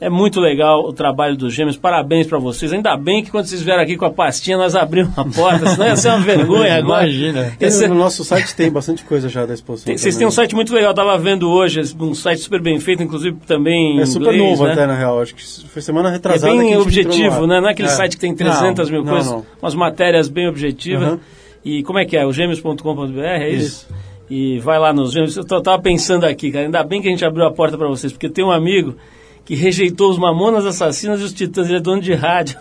É 0.00 0.08
muito 0.08 0.38
legal 0.38 0.84
o 0.84 0.92
trabalho 0.92 1.36
dos 1.36 1.52
gêmeos, 1.52 1.76
parabéns 1.76 2.24
para 2.28 2.38
vocês. 2.38 2.72
Ainda 2.72 2.96
bem 2.96 3.20
que 3.24 3.32
quando 3.32 3.46
vocês 3.46 3.60
vieram 3.62 3.82
aqui 3.82 3.96
com 3.96 4.04
a 4.04 4.10
pastinha, 4.10 4.56
nós 4.56 4.76
abrimos 4.76 5.10
a 5.18 5.24
porta, 5.24 5.66
senão 5.70 5.88
ia 5.88 5.96
ser 5.96 6.08
uma 6.10 6.20
vergonha 6.22 6.76
agora. 6.76 7.02
Imagina. 7.04 7.52
Ser- 7.68 7.88
No 7.88 7.96
nosso 7.96 8.24
site 8.24 8.54
tem 8.54 8.70
bastante 8.70 9.02
coisa 9.02 9.28
já 9.28 9.44
da 9.44 9.54
exposição. 9.54 9.86
Tem- 9.86 9.98
Vocês 9.98 10.16
têm 10.16 10.24
um 10.24 10.30
site 10.30 10.54
muito 10.54 10.72
legal, 10.72 10.90
eu 10.92 10.94
tava 10.94 11.18
vendo 11.18 11.50
hoje, 11.50 11.80
um 11.98 12.14
site 12.14 12.40
super 12.42 12.62
bem 12.62 12.78
feito, 12.78 13.02
inclusive 13.02 13.36
também 13.44 13.98
É 14.00 14.06
super 14.06 14.32
inglês, 14.32 14.50
novo 14.50 14.66
né? 14.66 14.72
até, 14.74 14.86
na 14.86 14.94
real. 14.96 15.20
Acho 15.20 15.34
que 15.34 15.42
foi 15.68 15.82
semana 15.82 16.10
É 16.10 16.12
retrasada. 16.12 16.52
que 16.52 16.58
a 16.58 16.62
bem 16.62 16.76
objetivo, 16.76 17.46
né? 17.48 17.60
Não 17.60 17.68
é 17.68 17.72
aquele 17.72 17.88
É. 17.88 17.90
site 17.90 18.12
que 18.14 18.20
tem 18.20 18.32
300 18.36 18.88
Não, 18.88 18.96
mil 18.96 19.04
não, 19.04 19.12
coisas, 19.12 19.32
não. 19.32 19.44
umas 19.60 19.74
matérias 19.74 20.28
bem 20.28 20.46
objetivas. 20.48 21.08
Aham. 21.08 21.20
E 21.64 21.82
como 21.82 21.98
é 21.98 22.04
que 22.04 22.16
é? 22.16 22.24
O 22.24 22.32
gêmeos.com.br, 22.32 23.18
é 23.20 23.50
isso? 23.50 23.64
Isso. 23.66 23.86
E 24.30 24.60
vai 24.60 24.78
lá 24.78 24.92
nos 24.92 25.10
gêmeos. 25.12 25.36
Eu 25.36 25.44
tava 25.44 25.82
pensando 25.82 26.24
aqui, 26.24 26.52
cara, 26.52 26.66
ainda 26.66 26.84
bem 26.84 27.02
que 27.02 27.08
a 27.08 27.10
gente 27.10 27.24
abriu 27.24 27.44
a 27.44 27.50
porta 27.50 27.76
para 27.76 27.88
vocês, 27.88 28.12
porque 28.12 28.28
tem 28.28 28.44
um 28.44 28.52
amigo 28.52 28.94
que 29.48 29.54
rejeitou 29.54 30.10
os 30.10 30.18
Mamonas 30.18 30.66
Assassinas 30.66 31.22
e 31.22 31.24
os 31.24 31.32
Titãs, 31.32 31.68
ele 31.68 31.78
é 31.78 31.80
dono 31.80 32.02
de 32.02 32.12
rádio. 32.12 32.58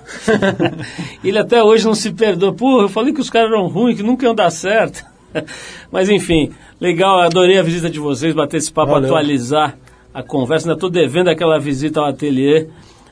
ele 1.22 1.38
até 1.38 1.62
hoje 1.62 1.84
não 1.84 1.94
se 1.94 2.14
perdoa. 2.14 2.54
Pô, 2.54 2.82
eu 2.82 2.88
falei 2.88 3.14
que 3.14 3.20
os 3.20 3.30
caras 3.30 3.52
eram 3.52 3.68
ruins, 3.68 3.98
que 3.98 4.04
nunca 4.04 4.26
iam 4.26 4.34
dar 4.34 4.50
certo. 4.50 5.04
Mas 5.92 6.08
enfim, 6.08 6.50
legal, 6.80 7.20
adorei 7.20 7.60
a 7.60 7.62
visita 7.62 7.90
de 7.90 8.00
vocês, 8.00 8.34
bater 8.34 8.56
esse 8.56 8.72
papo, 8.72 8.94
Valeu. 8.94 9.10
atualizar 9.10 9.78
a 10.14 10.24
conversa. 10.24 10.68
Ainda 10.68 10.76
estou 10.76 10.90
devendo 10.90 11.28
aquela 11.28 11.60
visita 11.60 12.00
ao 12.00 12.06
ateliê. 12.06 12.68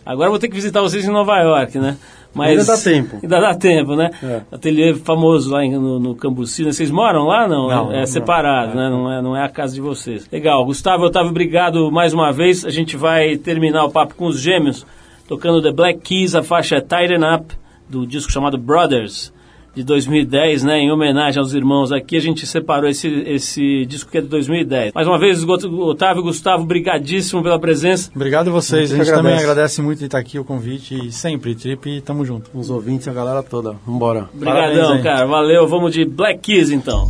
Agora 0.05 0.29
vou 0.29 0.39
ter 0.39 0.47
que 0.47 0.55
visitar 0.55 0.79
vocês 0.79 1.03
em 1.03 1.11
Nova 1.11 1.37
York, 1.41 1.77
né? 1.77 1.97
Ainda 2.37 2.63
dá 2.65 2.77
tempo. 2.77 3.19
Ainda 3.23 3.39
dá 3.41 3.55
tempo, 3.55 3.95
né? 3.95 4.09
É. 4.23 4.41
Ateliê 4.51 4.93
famoso 4.95 5.51
lá 5.51 5.63
em- 5.63 5.71
no, 5.77 5.99
no 5.99 6.15
Cambuci. 6.15 6.63
né? 6.65 6.71
Vocês 6.71 6.91
moram 6.91 7.25
lá? 7.25 7.47
Não, 7.47 7.67
Não, 7.67 7.91
é, 7.91 7.99
não. 7.99 8.05
separado, 8.05 8.75
né? 8.75 8.89
Não 8.89 9.11
é, 9.11 9.21
não 9.21 9.35
é 9.37 9.43
a 9.43 9.49
casa 9.49 9.73
de 9.73 9.81
vocês. 9.81 10.27
Legal. 10.31 10.63
Gustavo, 10.65 11.05
Otávio, 11.05 11.29
obrigado 11.31 11.91
mais 11.91 12.13
uma 12.13 12.31
vez. 12.31 12.65
A 12.65 12.69
gente 12.69 12.97
vai 12.97 13.37
terminar 13.37 13.85
o 13.85 13.89
papo 13.91 14.15
com 14.15 14.25
os 14.27 14.39
gêmeos, 14.39 14.85
tocando 15.27 15.61
The 15.61 15.71
Black 15.71 15.99
Keys, 16.01 16.35
a 16.35 16.43
faixa 16.43 16.81
Tighten 16.81 17.23
Up, 17.35 17.53
do 17.89 18.05
disco 18.05 18.31
chamado 18.31 18.57
Brothers, 18.57 19.31
de 19.75 19.83
2010, 19.83 20.63
né? 20.63 20.79
Em 20.79 20.91
homenagem 20.91 21.39
aos 21.39 21.53
irmãos 21.53 21.91
aqui, 21.91 22.15
a 22.15 22.21
gente 22.21 22.47
separou 22.47 22.89
esse, 22.89 23.07
esse 23.07 23.85
disco 23.85 24.09
que 24.09 24.17
é 24.17 24.21
de 24.21 24.27
2010. 24.27 24.93
Mais 24.93 25.07
uma 25.07 25.19
vez, 25.19 25.43
Otávio 25.43 26.21
e 26.21 26.23
Gustavo, 26.23 26.65
brigadíssimo 26.65 27.43
pela 27.43 27.59
presença. 27.59 28.09
Obrigado 28.15 28.47
a 28.47 28.51
vocês. 28.51 28.91
A 28.91 28.97
que 28.97 29.03
gente 29.03 29.13
também 29.13 29.33
agradeço. 29.33 29.51
agradece 29.51 29.81
muito 29.81 29.99
de 29.99 30.05
estar 30.05 30.17
aqui, 30.17 30.39
o 30.39 30.45
convite. 30.45 31.07
E 31.07 31.11
sempre, 31.11 31.53
Trip, 31.55 31.89
e 31.89 32.01
tamo 32.01 32.23
junto. 32.25 32.49
Os 32.53 32.69
ouvintes, 32.69 33.07
a 33.07 33.13
galera 33.13 33.43
toda. 33.43 33.75
Vambora. 33.85 34.29
Obrigadão, 34.33 35.01
cara. 35.01 35.25
Valeu. 35.25 35.67
Vamos 35.67 35.93
de 35.93 36.05
Black 36.05 36.39
Keys, 36.39 36.69
então. 36.71 37.09